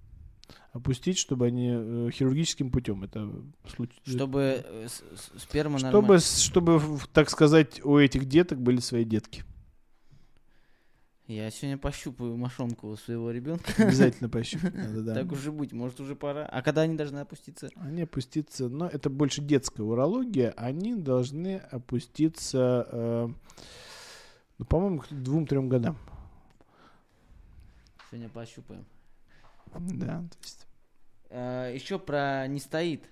Опустить, 0.73 1.19
чтобы 1.19 1.47
они 1.47 1.71
э, 1.73 2.11
хирургическим 2.13 2.71
путем 2.71 3.05
это 3.05 3.31
случ- 3.75 3.91
Чтобы 4.05 4.63
э, 4.67 4.87
с- 4.89 5.03
с- 5.37 5.43
сперма 5.43 5.79
чтобы, 5.79 5.93
нормально- 5.93 6.21
чтобы, 6.21 6.83
так 7.13 7.31
сказать, 7.31 7.81
у 7.85 7.97
этих 7.99 8.27
деток 8.27 8.61
были 8.61 8.81
свои 8.81 9.05
детки. 9.05 9.45
Я 11.29 11.51
сегодня 11.51 11.79
пощупаю 11.79 12.37
мошонку 12.37 12.97
своего 12.97 13.31
ребенка. 13.31 13.73
Обязательно 13.79 14.29
пощупать 14.31 14.75
надо, 14.75 15.03
да. 15.03 15.15
Так 15.15 15.31
уж 15.33 15.47
и 15.47 15.51
быть, 15.51 15.73
может 15.73 16.01
уже 16.01 16.17
пора. 16.17 16.47
А 16.47 16.63
когда 16.63 16.83
они 16.83 16.97
должны 16.97 17.21
опуститься? 17.21 17.71
Они 17.77 18.03
опуститься, 18.03 18.69
но 18.69 18.89
это 18.89 19.09
больше 19.09 19.41
детская 19.41 19.83
урология, 19.83 20.53
они 20.57 20.97
должны 20.97 21.57
опуститься, 21.57 22.89
э, 22.91 23.29
ну, 24.59 24.65
по-моему, 24.65 25.01
к 25.01 25.09
двум-трем 25.11 25.69
годам. 25.69 25.97
Сегодня 28.11 28.29
пощупаем. 28.29 28.85
Да, 29.75 30.23
то 30.29 30.39
есть 30.43 30.67
Еще 31.31 31.99
про 31.99 32.47
не 32.47 32.59
стоит. 32.59 33.09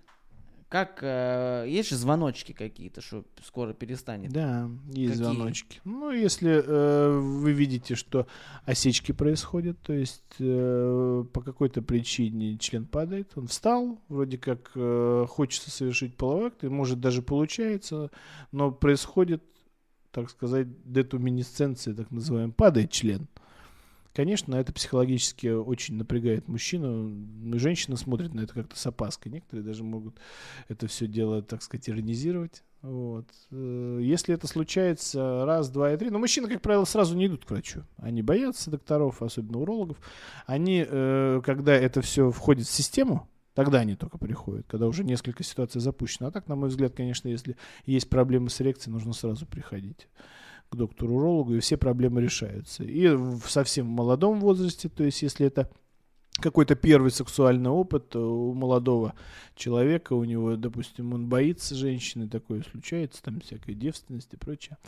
Как, 0.70 1.00
э, 1.02 1.64
есть 1.66 1.88
же 1.88 1.96
звоночки 1.96 2.52
какие-то, 2.52 3.00
что 3.00 3.24
скоро 3.44 3.72
перестанет? 3.72 4.30
Да, 4.30 4.70
есть 4.86 5.14
Какие? 5.18 5.24
звоночки. 5.24 5.80
Ну, 5.82 6.12
если 6.12 6.62
э, 6.64 7.18
вы 7.18 7.50
видите, 7.50 7.96
что 7.96 8.28
осечки 8.66 9.10
происходят, 9.10 9.80
то 9.80 9.92
есть 9.92 10.22
э, 10.38 11.24
по 11.32 11.40
какой-то 11.40 11.82
причине 11.82 12.56
член 12.56 12.86
падает, 12.86 13.32
он 13.34 13.48
встал, 13.48 13.98
вроде 14.08 14.38
как 14.38 14.70
э, 14.76 15.26
хочется 15.28 15.72
совершить 15.72 16.16
половой 16.16 16.46
акт, 16.46 16.62
и 16.62 16.68
может 16.68 17.00
даже 17.00 17.20
получается, 17.20 18.12
но 18.52 18.70
происходит, 18.70 19.42
так 20.12 20.30
сказать, 20.30 20.68
детуминесценция, 20.84 21.94
так 21.94 22.12
называемая, 22.12 22.54
падает 22.54 22.92
член. 22.92 23.26
Конечно, 24.12 24.56
это 24.56 24.72
психологически 24.72 25.46
очень 25.46 25.94
напрягает 25.94 26.48
мужчину. 26.48 27.08
Ну, 27.08 27.58
Женщина 27.58 27.96
смотрит 27.96 28.34
на 28.34 28.40
это 28.40 28.54
как-то 28.54 28.76
с 28.76 28.84
опаской. 28.86 29.30
Некоторые 29.30 29.64
даже 29.64 29.84
могут 29.84 30.16
это 30.68 30.88
все 30.88 31.06
дело, 31.06 31.42
так 31.42 31.62
сказать, 31.62 31.88
иронизировать. 31.88 32.64
Вот. 32.82 33.26
Э, 33.52 33.98
Если 34.02 34.34
это 34.34 34.48
случается 34.48 35.44
раз, 35.44 35.70
два 35.70 35.92
и 35.92 35.96
три, 35.96 36.10
но 36.10 36.18
мужчины, 36.18 36.48
как 36.48 36.60
правило, 36.60 36.84
сразу 36.84 37.16
не 37.16 37.26
идут 37.26 37.44
к 37.44 37.50
врачу. 37.50 37.84
Они 37.98 38.20
боятся 38.22 38.70
докторов, 38.70 39.22
особенно 39.22 39.58
урологов. 39.58 39.98
Они, 40.46 40.84
э, 40.88 41.40
когда 41.44 41.74
это 41.74 42.02
все 42.02 42.32
входит 42.32 42.66
в 42.66 42.72
систему, 42.72 43.28
тогда 43.54 43.78
они 43.78 43.94
только 43.94 44.18
приходят, 44.18 44.66
когда 44.66 44.88
уже 44.88 45.04
несколько 45.04 45.44
ситуаций 45.44 45.80
запущено. 45.80 46.28
А 46.28 46.30
так, 46.32 46.48
на 46.48 46.56
мой 46.56 46.68
взгляд, 46.68 46.94
конечно, 46.96 47.28
если 47.28 47.56
есть 47.86 48.08
проблемы 48.08 48.50
с 48.50 48.60
эрекцией, 48.60 48.92
нужно 48.92 49.12
сразу 49.12 49.46
приходить 49.46 50.08
к 50.70 50.76
доктору-урологу, 50.76 51.54
и 51.54 51.60
все 51.60 51.76
проблемы 51.76 52.22
решаются. 52.22 52.84
И 52.84 53.08
в 53.08 53.42
совсем 53.48 53.86
молодом 53.86 54.40
возрасте, 54.40 54.88
то 54.88 55.04
есть 55.04 55.22
если 55.22 55.46
это 55.46 55.68
какой-то 56.40 56.74
первый 56.74 57.10
сексуальный 57.10 57.70
опыт 57.70 58.16
у 58.16 58.52
молодого 58.54 59.14
человека, 59.54 60.14
у 60.14 60.24
него, 60.24 60.56
допустим, 60.56 61.12
он 61.12 61.28
боится 61.28 61.74
женщины, 61.74 62.28
такое 62.28 62.62
случается, 62.70 63.22
там 63.22 63.40
всякой 63.40 63.74
девственности 63.74 64.34
и 64.34 64.38
прочее, 64.38 64.78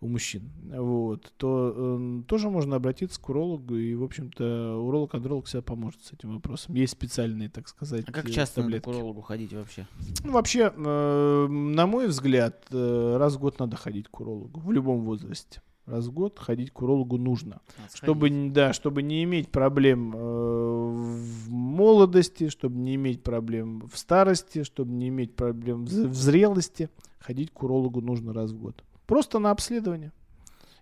у 0.00 0.08
мужчин, 0.08 0.50
вот, 0.64 1.32
то 1.36 1.74
э, 1.76 2.22
тоже 2.28 2.48
можно 2.50 2.76
обратиться 2.76 3.20
к 3.20 3.28
урологу, 3.28 3.76
и, 3.76 3.94
в 3.94 4.04
общем-то, 4.04 4.76
уролог-андролог 4.76 5.46
всегда 5.46 5.62
поможет 5.62 6.04
с 6.04 6.12
этим 6.12 6.34
вопросом. 6.34 6.74
Есть 6.74 6.92
специальные, 6.92 7.48
так 7.48 7.68
сказать, 7.68 8.04
А 8.08 8.12
как 8.12 8.28
э, 8.28 8.32
часто 8.32 8.60
надо 8.60 8.78
к 8.78 8.82
таблетки. 8.82 8.88
урологу 8.88 9.20
ходить 9.22 9.52
вообще? 9.52 9.86
Ну, 10.24 10.32
вообще, 10.32 10.72
э, 10.74 11.46
на 11.48 11.86
мой 11.86 12.06
взгляд, 12.06 12.64
э, 12.70 13.16
раз 13.18 13.34
в 13.34 13.40
год 13.40 13.58
надо 13.58 13.76
ходить 13.76 14.08
к 14.08 14.20
урологу, 14.20 14.60
в 14.60 14.70
любом 14.72 15.00
возрасте. 15.04 15.60
Раз 15.86 16.06
в 16.06 16.12
год 16.12 16.38
ходить 16.38 16.70
к 16.70 16.80
урологу 16.80 17.18
нужно. 17.18 17.60
Надо 17.76 17.96
Чтобы, 17.96 18.28
сходить. 18.28 18.52
да, 18.52 18.72
чтобы 18.72 19.02
не 19.02 19.24
иметь 19.24 19.50
проблем 19.50 20.12
э, 20.14 20.18
в 20.18 21.50
молодости, 21.50 22.48
чтобы 22.50 22.76
не 22.78 22.94
иметь 22.94 23.22
проблем 23.24 23.88
в 23.92 23.98
старости, 23.98 24.62
чтобы 24.62 24.92
не 24.92 25.08
иметь 25.08 25.34
проблем 25.34 25.84
в 25.84 25.88
в 25.88 26.14
зрелости, 26.14 26.88
ходить 27.18 27.50
к 27.50 27.62
урологу 27.62 28.00
нужно 28.00 28.32
раз 28.32 28.52
в 28.52 28.58
год. 28.58 28.84
Просто 29.06 29.40
на 29.40 29.50
обследование. 29.50 30.12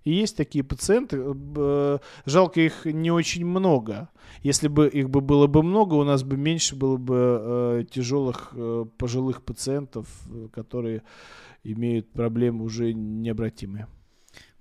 И 0.04 0.12
есть 0.12 0.36
такие 0.36 0.64
пациенты, 0.64 1.16
э, 1.16 1.34
э, 1.56 1.98
жалко 2.26 2.60
их 2.60 2.84
не 2.84 3.10
очень 3.10 3.44
много. 3.44 4.08
Если 4.42 4.68
бы 4.68 4.88
их 4.88 5.10
бы 5.10 5.20
было 5.20 5.46
бы 5.46 5.62
много, 5.62 5.94
у 5.94 6.04
нас 6.04 6.22
бы 6.22 6.36
меньше 6.36 6.76
было 6.76 6.96
бы 6.96 7.14
э, 7.16 7.84
тяжелых 7.90 8.52
э, 8.54 8.86
пожилых 8.96 9.42
пациентов, 9.42 10.06
э, 10.28 10.48
которые 10.52 11.02
имеют 11.64 12.10
проблемы 12.10 12.64
уже 12.64 12.92
необратимые. 12.94 13.86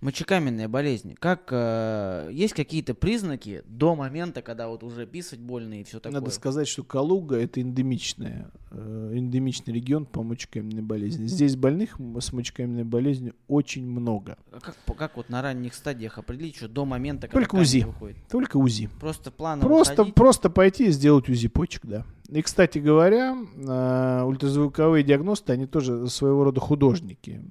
Мочекаменная 0.02 0.70
болезнь. 0.70 1.16
Как 1.20 1.50
э, 1.52 2.30
есть 2.32 2.54
какие-то 2.54 2.94
признаки 2.94 3.64
до 3.68 3.96
момента, 3.96 4.42
когда 4.42 4.70
вот 4.70 4.82
уже 4.82 5.06
писать 5.06 5.40
больно 5.40 5.82
и 5.82 5.84
все 5.84 6.00
такое? 6.00 6.22
Надо 6.22 6.32
сказать, 6.32 6.70
что 6.70 6.84
Калуга 6.84 7.36
это 7.36 7.60
эндемичная, 7.60 8.50
э, 8.72 9.12
эндемичный 9.16 9.74
регион 9.74 10.06
по 10.06 10.24
мочекаменной 10.24 10.84
болезни. 10.84 11.26
Здесь 11.26 11.58
больных 11.58 11.98
с 12.20 12.32
мочекаменной 12.32 12.86
болезнью 12.86 13.36
очень 13.50 13.86
много. 13.86 14.38
А 14.54 14.62
Как, 14.62 14.78
как 14.98 15.18
вот 15.18 15.28
на 15.28 15.42
ранних 15.42 15.74
стадиях 15.74 16.18
определить, 16.18 16.56
что 16.56 16.70
до 16.70 16.86
момента, 16.86 17.28
когда 17.28 17.42
Только 17.42 17.56
УЗИ. 17.56 17.84
выходит? 17.84 18.18
Только 18.32 18.56
УЗИ. 18.56 18.90
Просто 19.02 19.32
планово 19.32 19.68
Просто, 19.68 19.96
ходить? 19.98 20.16
просто 20.16 20.50
пойти 20.50 20.86
и 20.86 20.92
сделать 20.92 21.28
УЗИ 21.28 21.50
почек, 21.50 21.86
да. 21.86 22.06
И, 22.30 22.42
кстати 22.42 22.78
говоря, 22.78 23.36
э, 23.58 24.24
ультразвуковые 24.24 25.04
диагносты, 25.04 25.52
они 25.52 25.66
тоже 25.66 26.08
своего 26.08 26.46
рода 26.46 26.62
художники. 26.62 27.42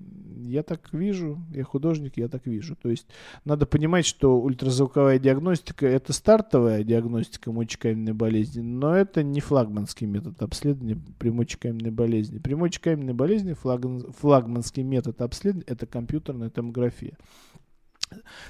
Я 0.48 0.62
так 0.62 0.92
вижу, 0.92 1.38
я 1.50 1.64
художник, 1.64 2.16
я 2.16 2.28
так 2.28 2.46
вижу. 2.46 2.76
То 2.76 2.88
есть 2.88 3.06
надо 3.44 3.66
понимать, 3.66 4.06
что 4.06 4.40
ультразвуковая 4.40 5.18
диагностика– 5.18 5.86
это 5.86 6.12
стартовая 6.12 6.82
диагностика 6.84 7.52
мочекаменной 7.52 8.14
болезни, 8.14 8.60
но 8.60 8.96
это 8.96 9.22
не 9.22 9.40
флагманский 9.40 10.06
метод 10.06 10.42
обследования 10.42 10.98
при 11.18 11.30
мочекаменной 11.30 11.90
болезни. 11.90 12.38
При 12.38 12.54
мочекаменной 12.54 13.14
болезни 13.14 13.52
флагман- 13.52 14.12
флагманский 14.18 14.82
метод 14.82 15.20
обследования– 15.20 15.66
это 15.68 15.86
компьютерная 15.86 16.50
томография. 16.50 17.16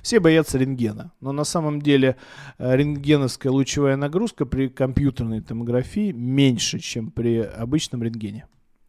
Все 0.02 0.20
боятся 0.20 0.58
рентгена, 0.58 1.12
но 1.20 1.32
на 1.32 1.44
самом 1.44 1.82
деле 1.82 2.16
э, 2.58 2.76
рентгеновская 2.76 3.50
лучевая 3.50 3.96
нагрузка 3.96 4.46
при 4.46 4.68
компьютерной 4.68 5.40
томографии 5.40 6.12
меньше, 6.12 6.78
чем 6.78 7.10
при 7.10 7.38
обычном 7.38 8.02
рентгене. 8.02 8.46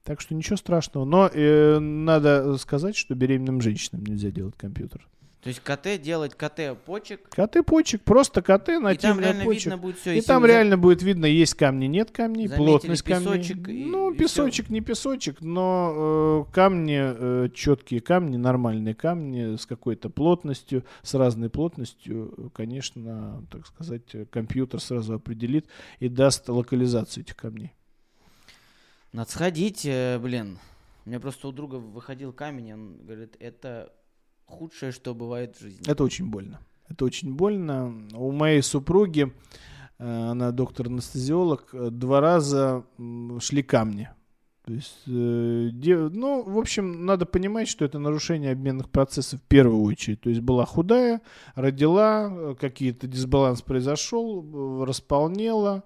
Так 0.10 0.22
что 0.22 0.34
ничего 0.34 0.58
страшного. 0.58 1.06
Но 1.06 1.30
э, 1.32 1.78
надо 1.78 2.58
сказать, 2.58 2.96
что 2.96 3.14
беременным 3.14 3.62
женщинам 3.62 4.04
нельзя 4.08 4.32
делать 4.32 4.56
компьютер. 4.58 5.08
То 5.44 5.50
есть 5.50 5.60
КТ 5.60 6.02
делать 6.02 6.34
КТ 6.34 6.76
почек, 6.84 7.30
КТ 7.30 7.64
почек, 7.64 8.02
просто 8.02 8.42
КТ, 8.42 8.70
и 8.70 8.98
там 8.98 9.20
реально 9.20 9.44
почек. 9.44 9.66
видно 9.66 9.78
будет 9.78 10.00
все. 10.00 10.18
И 10.18 10.22
там 10.22 10.48
реально 10.48 10.80
будет 10.80 11.04
видно, 11.04 11.28
есть 11.28 11.54
камни, 11.54 11.86
нет 11.86 12.10
камней, 12.10 12.48
Заметили 12.48 12.66
плотность 12.66 13.04
камней. 13.04 13.38
песочек 13.38 13.70
и- 13.70 13.86
ну, 13.86 14.12
и 14.12 14.18
песочек, 14.18 14.70
не 14.72 14.82
песочек, 14.82 15.42
но 15.42 16.46
э, 16.50 16.54
камни, 16.56 17.00
э, 17.00 17.50
четкие 17.54 18.02
камни, 18.02 18.38
нормальные 18.38 18.96
камни 18.96 19.58
с 19.58 19.68
какой-то 19.68 20.10
плотностью, 20.10 20.86
с 21.04 21.14
разной 21.14 21.52
плотностью, 21.52 22.52
конечно, 22.56 23.46
так 23.52 23.68
сказать, 23.68 24.16
компьютер 24.32 24.82
сразу 24.82 25.14
определит 25.14 25.68
и 26.00 26.10
даст 26.10 26.50
локализацию 26.50 27.24
этих 27.24 27.36
камней. 27.36 27.74
Надо 29.12 29.32
сходить, 29.32 29.86
э, 29.86 30.20
блин. 30.20 30.60
У 31.06 31.10
меня 31.10 31.20
просто 31.20 31.48
у 31.48 31.52
друга 31.52 31.76
выходил 31.76 32.32
камень, 32.32 32.74
он 32.74 32.98
говорит, 32.98 33.36
это 33.40 33.92
худшее, 34.46 34.92
что 34.92 35.16
бывает 35.16 35.56
в 35.56 35.62
жизни. 35.62 35.90
Это 35.90 36.04
очень 36.04 36.30
больно. 36.30 36.60
Это 36.88 37.06
очень 37.06 37.34
больно. 37.34 38.08
У 38.14 38.32
моей 38.32 38.62
супруги, 38.62 39.34
э, 39.98 40.06
она 40.06 40.52
доктор-анестезиолог, 40.52 41.70
э, 41.74 41.90
два 41.90 42.22
раза 42.22 42.86
шли 43.40 43.64
камни. 43.64 44.10
То 44.66 44.74
есть, 44.74 45.02
ну, 45.08 46.44
в 46.44 46.60
общем, 46.60 47.04
надо 47.04 47.26
понимать, 47.26 47.68
что 47.68 47.86
это 47.86 47.98
нарушение 47.98 48.52
обменных 48.52 48.92
процессов 48.92 49.40
в 49.40 49.44
первую 49.44 49.82
очередь. 49.82 50.22
То 50.22 50.30
есть 50.30 50.42
была 50.42 50.64
худая, 50.68 51.22
родила, 51.56 52.54
какие-то 52.54 53.08
дисбаланс 53.08 53.64
произошел, 53.64 54.86
располнела, 54.86 55.86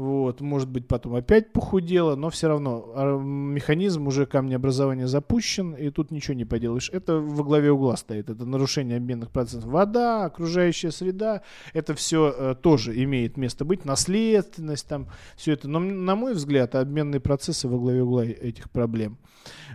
вот, 0.00 0.40
может 0.40 0.70
быть, 0.70 0.88
потом 0.88 1.14
опять 1.14 1.52
похудела, 1.52 2.16
но 2.16 2.30
все 2.30 2.48
равно 2.48 2.90
а, 2.94 3.18
механизм 3.18 4.06
уже 4.06 4.24
камнеобразования 4.24 5.06
запущен, 5.06 5.74
и 5.74 5.90
тут 5.90 6.10
ничего 6.10 6.34
не 6.34 6.46
поделаешь. 6.46 6.88
Это 6.90 7.16
во 7.16 7.44
главе 7.44 7.70
угла 7.70 7.96
стоит, 7.96 8.30
это 8.30 8.46
нарушение 8.46 8.96
обменных 8.96 9.30
процессов. 9.30 9.66
Вода, 9.66 10.24
окружающая 10.24 10.90
среда, 10.90 11.42
это 11.74 11.94
все 11.94 12.54
тоже 12.62 13.02
имеет 13.04 13.36
место 13.36 13.66
быть, 13.66 13.84
наследственность 13.84 14.88
там, 14.88 15.08
все 15.36 15.52
это. 15.52 15.68
Но, 15.68 15.80
на 15.80 16.16
мой 16.16 16.32
взгляд, 16.32 16.74
обменные 16.76 17.20
процессы 17.20 17.68
во 17.68 17.78
главе 17.78 18.02
угла 18.02 18.24
э- 18.24 18.32
этих 18.32 18.70
проблем. 18.70 19.18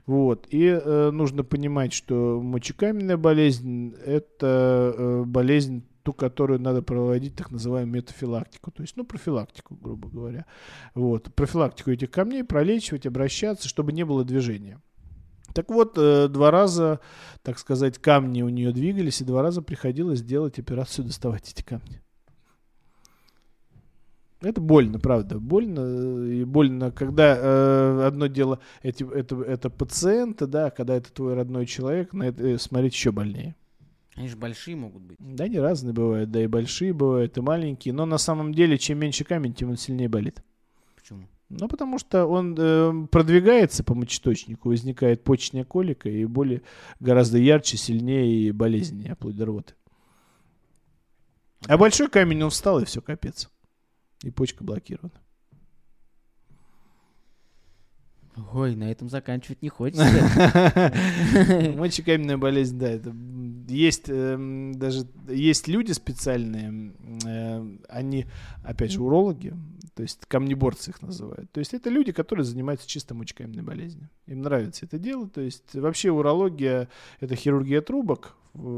Вот. 0.07 0.47
И 0.49 0.65
э, 0.65 1.11
нужно 1.11 1.43
понимать, 1.43 1.93
что 1.93 2.41
мочекаменная 2.41 3.17
болезнь– 3.17 3.93
это 4.05 4.93
э, 4.97 5.23
болезнь 5.25 5.83
ту, 6.05 6.13
которую 6.13 6.61
надо 6.61 6.83
проводить 6.83 7.35
так 7.35 7.49
называемую 7.49 7.95
метафилактику, 7.95 8.69
то 8.69 8.83
есть, 8.83 8.95
ну, 8.95 9.03
профилактику, 9.03 9.75
грубо 9.75 10.07
говоря. 10.07 10.45
Вот. 10.93 11.33
Профилактику 11.33 11.89
этих 11.89 12.11
камней 12.11 12.43
пролечивать, 12.43 13.07
обращаться, 13.07 13.67
чтобы 13.67 13.91
не 13.91 14.05
было 14.05 14.23
движения. 14.23 14.79
Так 15.55 15.71
вот, 15.71 15.97
э, 15.97 16.27
два 16.27 16.51
раза, 16.51 16.99
так 17.41 17.57
сказать, 17.57 17.97
камни 17.97 18.43
у 18.43 18.49
нее 18.49 18.71
двигались, 18.71 19.21
и 19.21 19.25
два 19.25 19.41
раза 19.41 19.63
приходилось 19.63 20.21
делать 20.21 20.59
операцию, 20.59 21.05
доставать 21.05 21.49
эти 21.49 21.63
камни. 21.63 22.01
Это 24.41 24.61
больно, 24.61 24.99
правда, 24.99 25.39
больно. 25.39 26.27
И 26.27 26.43
больно, 26.43 26.91
когда 26.91 27.35
э, 27.35 28.05
одно 28.05 28.27
дело, 28.27 28.59
эти, 28.83 29.03
это, 29.11 29.41
это 29.41 29.71
пациенты, 29.71 30.45
да, 30.45 30.69
когда 30.69 30.95
это 30.97 31.11
твой 31.11 31.33
родной 31.33 31.65
человек, 31.65 32.13
на 32.13 32.27
это 32.27 32.45
э, 32.45 32.57
смотреть 32.59 32.93
еще 32.93 33.11
больнее. 33.11 33.55
Они 34.15 34.29
же 34.29 34.37
большие 34.37 34.77
могут 34.77 35.03
быть. 35.03 35.17
Да, 35.19 35.43
они 35.43 35.59
разные 35.59 35.93
бывают, 35.93 36.31
да, 36.31 36.41
и 36.41 36.47
большие 36.47 36.93
бывают, 36.93 37.37
и 37.37 37.41
маленькие. 37.41 37.93
Но 37.93 38.05
на 38.05 38.17
самом 38.17 38.53
деле, 38.53 38.77
чем 38.77 38.99
меньше 38.99 39.25
камень, 39.25 39.53
тем 39.53 39.69
он 39.71 39.77
сильнее 39.77 40.07
болит. 40.07 40.41
Почему? 40.95 41.27
Ну, 41.49 41.67
потому 41.67 41.99
что 41.99 42.25
он 42.25 42.55
э, 42.57 43.07
продвигается 43.07 43.83
по 43.83 43.93
мочеточнику, 43.93 44.69
возникает 44.69 45.23
почечная 45.23 45.63
колика, 45.63 46.09
и 46.09 46.25
боли 46.25 46.63
гораздо 46.99 47.37
ярче, 47.37 47.77
сильнее 47.77 48.47
и 48.47 48.51
болезненнее, 48.51 49.15
вплоть 49.15 49.35
до 49.35 49.45
рвоты. 49.45 49.73
А 51.67 51.77
большой 51.77 52.09
камень, 52.09 52.41
он 52.43 52.49
встал, 52.49 52.79
и 52.79 52.85
все, 52.85 53.01
капец. 53.01 53.49
И 54.23 54.31
почка 54.31 54.63
блокирована. 54.63 55.11
Ой, 58.53 58.75
на 58.75 58.91
этом 58.91 59.09
заканчивать 59.09 59.61
не 59.61 59.69
хочется. 59.69 60.03
Мочекаменная 61.77 62.37
болезнь, 62.37 62.77
да, 62.77 62.89
это 62.89 63.11
есть 63.67 64.05
э, 64.07 64.71
даже 64.75 65.07
есть 65.27 65.67
люди 65.67 65.91
специальные, 65.91 66.93
э, 67.25 67.77
они, 67.89 68.25
опять 68.63 68.91
же, 68.91 69.01
урологи, 69.01 69.53
то 69.95 70.03
есть 70.03 70.25
камнеборцы 70.27 70.91
их 70.91 71.01
называют. 71.01 71.51
То 71.51 71.59
есть 71.59 71.73
это 71.73 71.89
люди, 71.89 72.11
которые 72.11 72.45
занимаются 72.45 72.87
чисто 72.87 73.15
мочекаменной 73.15 73.63
болезнью. 73.63 74.09
Им 74.27 74.41
нравится 74.41 74.85
это 74.85 74.99
дело. 74.99 75.27
То 75.29 75.41
есть 75.41 75.73
вообще 75.73 76.11
урология— 76.11 76.89
это 77.19 77.35
хирургия 77.35 77.81
трубок, 77.81 78.35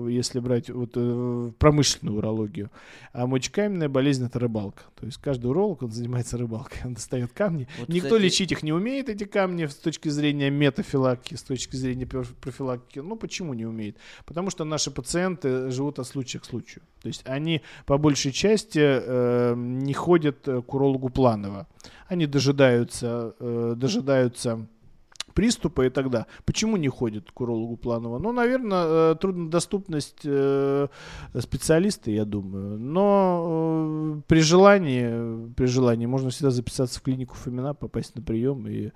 если 0.07 0.39
брать 0.39 0.69
вот, 0.69 0.91
э, 0.95 1.51
промышленную 1.59 2.17
урологию. 2.17 2.71
А 3.13 3.27
мочекаменная 3.27 3.89
болезнь— 3.89 4.25
это 4.27 4.39
рыбалка. 4.39 4.83
То 4.99 5.05
есть 5.05 5.17
каждый 5.17 5.47
уролог, 5.47 5.83
он 5.83 5.91
занимается 5.91 6.37
рыбалкой. 6.37 6.81
Он 6.85 6.93
достает 6.93 7.31
камни. 7.33 7.67
Вот, 7.79 7.89
Никто 7.89 8.09
кстати... 8.09 8.23
лечить 8.23 8.51
их 8.51 8.63
не 8.63 8.71
умеет, 8.71 9.09
эти 9.09 9.25
камни, 9.25 9.65
с 9.65 9.75
точки 9.75 10.09
зрения 10.09 10.49
метафилактики, 10.49 11.35
с 11.35 11.43
точки 11.43 11.75
зрения 11.75 12.05
профилактики. 12.05 12.99
Ну, 12.99 13.15
почему 13.15 13.53
не 13.53 13.65
умеет? 13.65 13.97
Потому 14.25 14.49
что 14.49 14.63
наши 14.63 14.91
пациенты 14.91 15.69
живут 15.69 15.99
от 15.99 16.07
случая 16.07 16.39
к 16.39 16.45
случаю. 16.45 16.83
То 17.01 17.07
есть 17.07 17.21
они 17.25 17.61
по 17.85 17.97
большей 17.97 18.31
части 18.31 18.79
э, 18.81 19.53
не 19.55 19.93
ходят 19.93 20.39
к 20.43 20.73
урологу 20.73 21.09
планово. 21.09 21.67
Они 22.07 22.25
дожидаются, 22.25 23.35
э, 23.39 23.73
дожидаются 23.75 24.67
приступа 25.37 25.85
и 25.85 25.89
тогда. 25.91 26.25
Почему 26.45 26.77
не 26.77 26.87
ходит 26.87 27.31
к 27.31 27.41
урологу 27.41 27.77
планово? 27.77 28.17
Ну, 28.17 28.31
наверное, 28.31 29.11
э, 29.11 29.15
труднодоступность 29.21 30.21
э, 30.25 30.87
специалиста, 31.39 32.09
я 32.09 32.25
думаю. 32.25 32.79
Но 32.79 34.17
э, 34.17 34.21
при 34.27 34.39
желании, 34.39 35.53
при 35.53 35.67
желании 35.67 36.07
можно 36.07 36.31
всегда 36.31 36.49
записаться 36.49 36.99
в 36.99 37.03
клинику 37.03 37.35
Фомина, 37.35 37.75
попасть 37.75 38.15
на 38.15 38.23
прием 38.23 38.67
и 38.67 38.91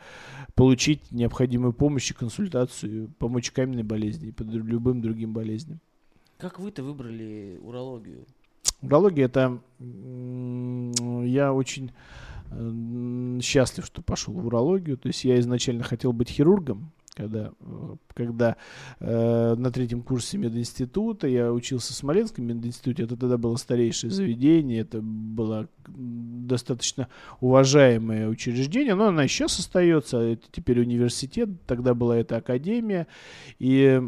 получить 0.55 1.11
необходимую 1.11 1.73
помощь 1.73 2.09
и 2.09 2.15
консультацию 2.15 3.13
по 3.19 3.29
мочекаменной 3.29 3.83
болезни 3.83 4.29
и 4.29 4.31
по 4.31 4.41
любым 4.41 4.99
другим 4.99 5.33
болезням. 5.33 5.79
Как 6.39 6.59
вы-то 6.59 6.81
выбрали 6.81 7.59
урологию? 7.61 8.25
Урология 8.81 9.25
это 9.25 9.59
я 9.79 11.53
очень 11.53 11.91
счастлив, 13.41 13.85
что 13.85 14.01
пошел 14.01 14.33
в 14.33 14.45
урологию. 14.45 14.97
То 14.97 15.07
есть 15.07 15.23
я 15.23 15.39
изначально 15.39 15.83
хотел 15.83 16.11
быть 16.11 16.29
хирургом, 16.29 16.91
когда, 17.15 17.51
э, 17.59 17.95
когда 18.13 18.55
э, 18.99 19.55
на 19.55 19.71
третьем 19.71 20.01
курсе 20.01 20.37
мединститута 20.37 21.27
я 21.27 21.51
учился 21.51 21.93
в 21.93 21.95
Смоленском 21.95 22.45
мединституте, 22.45 23.03
это 23.03 23.15
тогда 23.15 23.37
было 23.37 23.55
старейшее 23.55 24.11
заведение, 24.11 24.81
это 24.81 25.01
было 25.01 25.67
достаточно 25.87 27.07
уважаемое 27.39 28.27
учреждение, 28.27 28.95
но 28.95 29.07
оно 29.07 29.27
сейчас 29.27 29.59
остается, 29.59 30.17
это 30.17 30.43
теперь 30.51 30.79
университет, 30.79 31.49
тогда 31.67 31.93
была 31.93 32.17
эта 32.17 32.37
академия, 32.37 33.07
и 33.59 34.01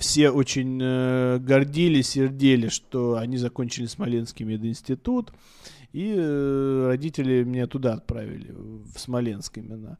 все 0.00 0.30
очень 0.30 0.78
э, 0.82 1.38
гордились, 1.38 2.10
сердели, 2.10 2.68
что 2.68 3.16
они 3.16 3.36
закончили 3.36 3.86
Смоленский 3.86 4.44
мединститут, 4.44 5.32
и 5.92 6.14
э, 6.16 6.86
родители 6.86 7.44
меня 7.44 7.66
туда 7.66 7.94
отправили, 7.94 8.52
в 8.52 8.98
Смоленск 8.98 9.58
именно. 9.58 9.98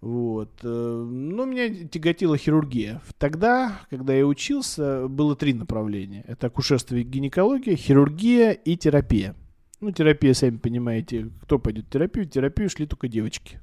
Вот. 0.00 0.50
Э, 0.62 0.68
но 0.68 1.44
меня 1.44 1.86
тяготила 1.86 2.36
хирургия. 2.36 3.02
Тогда, 3.18 3.80
когда 3.90 4.14
я 4.14 4.26
учился, 4.26 5.08
было 5.08 5.34
три 5.36 5.54
направления. 5.54 6.24
Это 6.26 6.46
акушерство 6.46 6.96
и 6.96 7.02
гинекология, 7.02 7.76
хирургия 7.76 8.52
и 8.52 8.76
терапия. 8.76 9.34
Ну, 9.80 9.90
терапия, 9.90 10.32
сами 10.34 10.56
понимаете, 10.56 11.30
кто 11.42 11.58
пойдет 11.58 11.86
в 11.86 11.90
терапию? 11.90 12.26
В 12.26 12.30
терапию 12.30 12.70
шли 12.70 12.86
только 12.86 13.08
девочки 13.08 13.60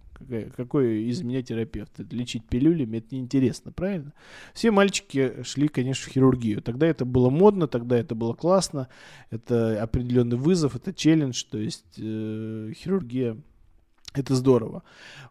какой, 0.55 1.03
из 1.03 1.22
меня 1.22 1.41
терапевт? 1.41 1.91
Лечить 2.11 2.45
пилюлями, 2.45 2.97
это 2.97 3.15
неинтересно, 3.15 3.72
правильно? 3.72 4.13
Все 4.53 4.72
мальчики 4.72 5.43
шли, 5.43 5.67
конечно, 5.67 6.09
в 6.09 6.13
хирургию. 6.13 6.61
Тогда 6.61 6.88
это 6.88 7.05
было 7.05 7.30
модно, 7.30 7.67
тогда 7.67 7.97
это 7.97 8.15
было 8.15 8.34
классно, 8.34 8.88
это 9.30 9.82
определенный 9.82 10.38
вызов, 10.38 10.76
это 10.76 10.93
челлендж, 10.93 11.43
то 11.49 11.57
есть 11.57 11.86
э, 11.97 12.74
хирургия 12.76 13.38
это 14.13 14.36
здорово. 14.36 14.84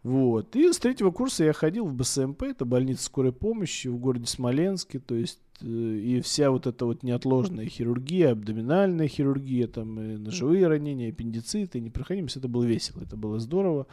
Вот. 0.03 0.57
И 0.57 0.73
с 0.73 0.79
третьего 0.79 1.11
курса 1.11 1.45
я 1.45 1.53
ходил 1.53 1.85
в 1.87 1.95
БСМП, 1.95 2.45
это 2.45 2.65
больница 2.65 3.05
скорой 3.05 3.33
помощи 3.33 3.89
в 3.89 3.99
городе 3.99 4.27
Смоленске, 4.27 4.99
то 5.01 5.15
есть 5.15 5.41
и 5.63 6.21
вся 6.23 6.51
вот 6.51 6.67
эта 6.67 6.85
вот 6.87 7.03
неотложная 7.03 7.67
хирургия, 7.67 8.33
абдоминальная 8.33 9.09
хирургия, 9.09 9.67
там 9.67 10.01
и 10.01 10.17
ножевые 10.17 10.67
ранения, 10.67 11.11
аппендициты, 11.11 11.81
непроходимость, 11.81 12.37
это 12.37 12.49
было 12.49 12.65
весело, 12.65 13.03
это 13.03 13.17
было 13.17 13.39
здорово. 13.39 13.87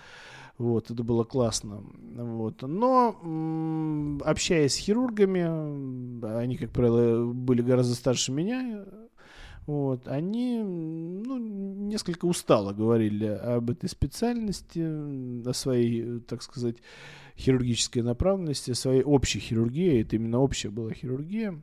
Вот, 0.58 0.90
это 0.90 1.04
было 1.04 1.24
классно. 1.24 1.84
Вот. 2.16 2.64
Но 2.64 3.16
общаясь 4.26 4.74
с 4.74 4.78
хирургами, 4.78 6.38
они, 6.40 6.58
как 6.58 6.72
правило, 6.72 7.32
были 7.32 7.62
гораздо 7.62 7.94
старше 7.94 8.32
меня, 8.32 8.86
вот, 9.68 10.08
они 10.08 10.60
ну, 10.64 11.38
несколько 11.38 12.26
устало 12.26 12.72
говорили 12.72 13.26
об 13.26 13.70
этой 13.70 13.90
специальности, 13.90 14.80
о 14.80 15.54
своей, 15.54 16.22
так 16.22 16.42
сказать, 16.42 16.78
хирургической 17.38 18.02
направленности, 18.02 18.74
своей 18.74 19.04
общей 19.04 19.40
хирургии. 19.40 20.02
Это 20.02 20.16
именно 20.16 20.40
общая 20.40 20.70
была 20.70 20.92
хирургия. 20.92 21.62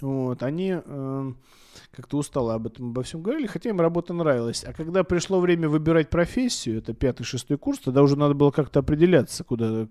Вот, 0.00 0.42
они 0.42 0.74
э, 0.84 1.32
как-то 1.92 2.16
устало 2.18 2.54
об 2.54 2.66
этом 2.66 2.90
обо 2.90 3.04
всем 3.04 3.22
говорили, 3.22 3.46
хотя 3.46 3.70
им 3.70 3.80
работа 3.80 4.12
нравилась. 4.12 4.64
А 4.64 4.72
когда 4.72 5.04
пришло 5.04 5.38
время 5.38 5.68
выбирать 5.68 6.10
профессию, 6.10 6.78
это 6.78 6.92
пятый, 6.92 7.22
шестой 7.22 7.56
курс, 7.56 7.78
тогда 7.78 8.02
уже 8.02 8.18
надо 8.18 8.34
было 8.34 8.50
как-то 8.50 8.80
определяться, 8.80 9.44
куда, 9.44 9.86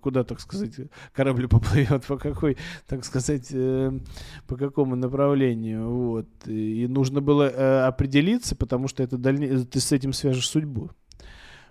куда 0.00 0.22
так 0.22 0.38
сказать, 0.40 0.72
корабль 1.12 1.48
поплывет, 1.48 2.04
по 2.06 2.16
какой, 2.16 2.56
так 2.86 3.04
сказать, 3.04 3.48
э, 3.50 3.98
по 4.46 4.56
какому 4.56 4.94
направлению. 4.94 5.90
Вот. 5.90 6.28
И 6.46 6.86
нужно 6.86 7.20
было 7.20 7.48
э, 7.48 7.86
определиться, 7.86 8.54
потому 8.54 8.86
что 8.86 9.02
это 9.02 9.18
дальне... 9.18 9.64
ты 9.64 9.80
с 9.80 9.90
этим 9.90 10.12
свяжешь 10.12 10.48
судьбу. 10.48 10.92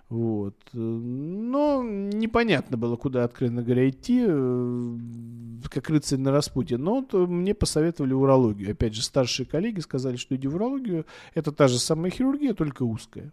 Вот. 0.08 0.54
Но 0.72 1.82
непонятно 1.82 2.76
было, 2.76 2.96
куда, 2.96 3.24
откровенно 3.24 3.62
говоря, 3.62 3.88
идти, 3.88 4.24
э, 4.26 4.96
как 5.68 5.90
рыцарь 5.90 6.18
на 6.18 6.30
распутье. 6.30 6.78
Но 6.78 7.00
вот 7.00 7.12
мне 7.28 7.54
посоветовали 7.54 8.12
урологию. 8.12 8.72
Опять 8.72 8.94
же, 8.94 9.02
старшие 9.02 9.46
коллеги 9.46 9.80
сказали, 9.80 10.16
что 10.16 10.36
иди 10.36 10.46
в 10.46 10.54
урологию. 10.54 11.06
Это 11.34 11.50
та 11.50 11.66
же 11.66 11.78
самая 11.78 12.10
хирургия, 12.10 12.54
только 12.54 12.84
узкая. 12.84 13.32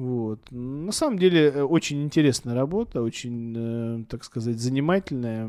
Вот. 0.00 0.50
На 0.50 0.92
самом 0.92 1.18
деле 1.18 1.50
э, 1.50 1.62
очень 1.62 2.02
интересная 2.02 2.54
работа, 2.54 3.02
очень, 3.02 3.54
э, 3.54 4.04
так 4.08 4.24
сказать, 4.24 4.58
занимательная 4.58 5.46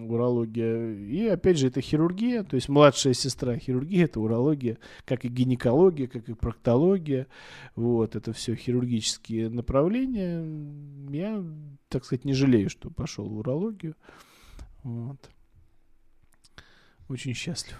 урология. 0.00 0.94
И 0.94 1.26
опять 1.26 1.58
же 1.58 1.66
это 1.66 1.82
хирургия, 1.82 2.42
то 2.42 2.56
есть 2.56 2.70
младшая 2.70 3.12
сестра 3.12 3.58
хирургии 3.58 4.04
это 4.04 4.18
урология, 4.18 4.78
как 5.04 5.26
и 5.26 5.28
гинекология, 5.28 6.06
как 6.06 6.26
и 6.30 6.32
проктология. 6.32 7.26
Вот. 7.76 8.16
Это 8.16 8.32
все 8.32 8.54
хирургические 8.54 9.50
направления. 9.50 10.42
Я, 11.10 11.44
так 11.90 12.06
сказать, 12.06 12.24
не 12.24 12.32
жалею, 12.32 12.70
что 12.70 12.88
пошел 12.88 13.28
в 13.28 13.36
урологию. 13.36 13.94
Вот. 14.84 15.18
Очень 17.10 17.34
счастлив. 17.34 17.78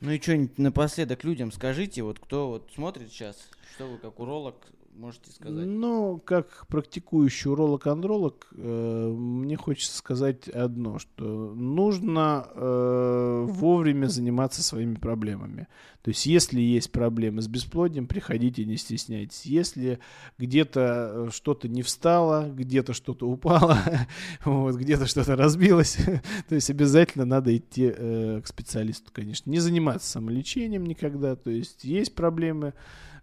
Ну 0.00 0.10
и 0.10 0.20
что-нибудь 0.20 0.58
напоследок 0.58 1.24
людям 1.24 1.52
скажите, 1.52 2.02
вот 2.02 2.18
кто 2.18 2.48
вот 2.48 2.70
смотрит 2.74 3.10
сейчас, 3.10 3.48
что 3.74 3.86
вы 3.86 3.96
как 3.96 4.20
уролог 4.20 4.56
можете 4.92 5.30
сказать? 5.30 5.66
Ну, 5.66 6.18
как 6.24 6.66
практикующий 6.68 7.50
уролог-андролог, 7.50 8.46
э, 8.52 9.14
мне 9.16 9.56
хочется 9.56 9.96
сказать 9.96 10.48
одно, 10.48 10.98
что 10.98 11.54
нужно 11.54 12.46
э, 12.54 13.46
вовремя 13.48 14.06
заниматься 14.06 14.62
своими 14.62 14.94
проблемами. 14.94 15.68
То 16.02 16.08
есть, 16.10 16.26
если 16.26 16.60
есть 16.60 16.90
проблемы 16.90 17.42
с 17.42 17.48
бесплодием, 17.48 18.06
приходите, 18.06 18.64
не 18.64 18.76
стесняйтесь. 18.76 19.46
Если 19.46 20.00
где-то 20.38 21.28
что-то 21.32 21.68
не 21.68 21.82
встало, 21.82 22.50
где-то 22.50 22.92
что-то 22.92 23.28
упало, 23.28 23.78
вот, 24.44 24.74
где-то 24.76 25.06
что-то 25.06 25.36
разбилось, 25.36 25.96
то 26.48 26.54
есть 26.54 26.70
обязательно 26.70 27.24
надо 27.24 27.56
идти 27.56 27.92
э, 27.96 28.40
к 28.42 28.46
специалисту, 28.46 29.10
конечно. 29.12 29.50
Не 29.50 29.60
заниматься 29.60 30.10
самолечением 30.10 30.84
никогда. 30.84 31.36
То 31.36 31.50
есть, 31.50 31.84
есть 31.84 32.14
проблемы, 32.14 32.74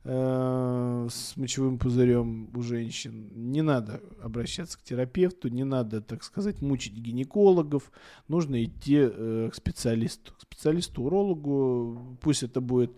Э, 0.05 1.07
с 1.11 1.35
мочевым 1.35 1.77
пузырем 1.77 2.49
у 2.55 2.61
женщин, 2.61 3.29
не 3.33 3.61
надо 3.61 3.99
обращаться 4.23 4.77
к 4.77 4.81
терапевту, 4.81 5.49
не 5.49 5.65
надо, 5.65 5.99
так 5.99 6.23
сказать, 6.23 6.61
мучить 6.61 6.93
гинекологов, 6.93 7.91
нужно 8.29 8.63
идти 8.63 8.97
э, 8.97 9.49
к 9.51 9.55
специалисту, 9.55 10.31
к 10.35 10.41
специалисту-урологу, 10.43 12.17
пусть 12.21 12.43
это 12.43 12.61
будет 12.61 12.93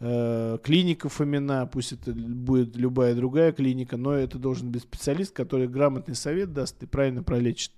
э, 0.00 0.56
клиника 0.62 1.10
Фомина, 1.10 1.68
пусть 1.70 1.92
это 1.92 2.14
будет 2.14 2.74
любая 2.74 3.14
другая 3.14 3.52
клиника, 3.52 3.98
но 3.98 4.14
это 4.14 4.38
должен 4.38 4.72
быть 4.72 4.84
специалист, 4.84 5.34
который 5.34 5.68
грамотный 5.68 6.14
совет 6.14 6.54
даст 6.54 6.82
и 6.82 6.86
правильно 6.86 7.22
пролечит. 7.22 7.72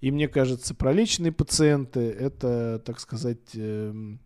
И 0.00 0.12
мне 0.12 0.28
кажется, 0.28 0.76
пролеченные 0.76 1.32
пациенты 1.32 2.00
это, 2.00 2.80
так 2.84 3.00
сказать, 3.00 3.50
э, 3.54 4.16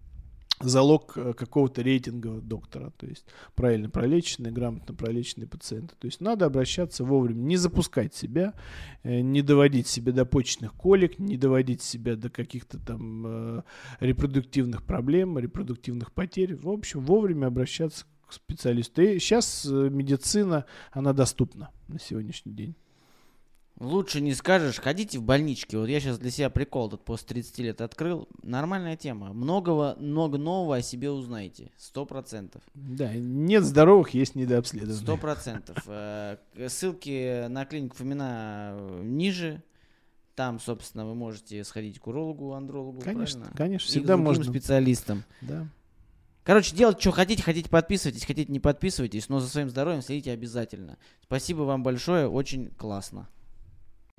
залог 0.60 1.12
э, 1.16 1.32
какого-то 1.32 1.82
рейтинга 1.82 2.40
доктора. 2.40 2.92
То 2.96 3.06
есть 3.06 3.24
правильно 3.54 3.88
пролеченные, 3.88 4.52
грамотно 4.52 4.94
пролеченные 4.94 5.48
пациенты. 5.48 5.94
То 5.98 6.06
есть 6.06 6.20
надо 6.20 6.46
обращаться 6.46 7.04
вовремя, 7.04 7.40
не 7.40 7.56
запускать 7.56 8.14
себя, 8.14 8.54
э, 9.02 9.20
не 9.20 9.42
доводить 9.42 9.86
себя 9.86 10.12
до 10.12 10.24
почечных 10.24 10.74
колик, 10.74 11.18
не 11.18 11.36
доводить 11.36 11.82
себя 11.82 12.16
до 12.16 12.30
каких-то 12.30 12.78
там 12.78 13.24
э, 13.26 13.62
репродуктивных 14.00 14.84
проблем, 14.84 15.38
репродуктивных 15.38 16.12
потерь. 16.12 16.56
В 16.56 16.68
общем, 16.68 17.00
вовремя 17.00 17.46
обращаться 17.46 18.04
к 18.26 18.32
специалисту. 18.32 19.02
И 19.02 19.18
сейчас 19.18 19.64
медицина, 19.64 20.66
она 20.92 21.12
доступна 21.12 21.70
на 21.88 21.98
сегодняшний 21.98 22.52
день. 22.52 22.76
Лучше 23.80 24.20
не 24.20 24.34
скажешь, 24.34 24.78
ходите 24.78 25.18
в 25.18 25.22
больнички. 25.22 25.74
Вот 25.74 25.88
я 25.88 26.00
сейчас 26.00 26.18
для 26.18 26.30
себя 26.30 26.50
прикол 26.50 26.90
тут 26.90 27.02
после 27.02 27.28
30 27.28 27.58
лет 27.60 27.80
открыл. 27.80 28.28
Нормальная 28.42 28.94
тема. 28.94 29.32
Многого, 29.32 29.96
много 29.98 30.36
нового 30.36 30.76
о 30.76 30.82
себе 30.82 31.10
узнаете. 31.10 31.72
Сто 31.78 32.04
процентов. 32.04 32.62
Да, 32.74 33.10
нет 33.14 33.64
здоровых, 33.64 34.10
есть 34.10 34.34
недообследованные. 34.34 35.00
Сто 35.00 35.16
процентов. 35.16 35.82
Э, 35.86 36.36
ссылки 36.68 37.48
на 37.48 37.64
клинику 37.64 37.96
Фомина 37.96 38.76
э, 38.78 39.02
ниже. 39.02 39.62
Там, 40.34 40.60
собственно, 40.60 41.06
вы 41.06 41.14
можете 41.14 41.64
сходить 41.64 41.98
к 42.00 42.06
урологу, 42.06 42.52
андрологу. 42.52 43.00
Конечно, 43.00 43.40
правильно? 43.40 43.56
конечно, 43.56 43.88
всегда 43.88 44.18
можно. 44.18 44.44
специалистам. 44.44 45.24
Да. 45.40 45.66
Короче, 46.44 46.76
делать, 46.76 47.00
что 47.00 47.12
хотите, 47.12 47.42
хотите 47.42 47.70
подписывайтесь, 47.70 48.26
хотите 48.26 48.52
не 48.52 48.60
подписывайтесь, 48.60 49.30
но 49.30 49.40
за 49.40 49.48
своим 49.48 49.70
здоровьем 49.70 50.02
следите 50.02 50.32
обязательно. 50.32 50.98
Спасибо 51.22 51.62
вам 51.62 51.82
большое, 51.82 52.28
очень 52.28 52.68
классно. 52.72 53.26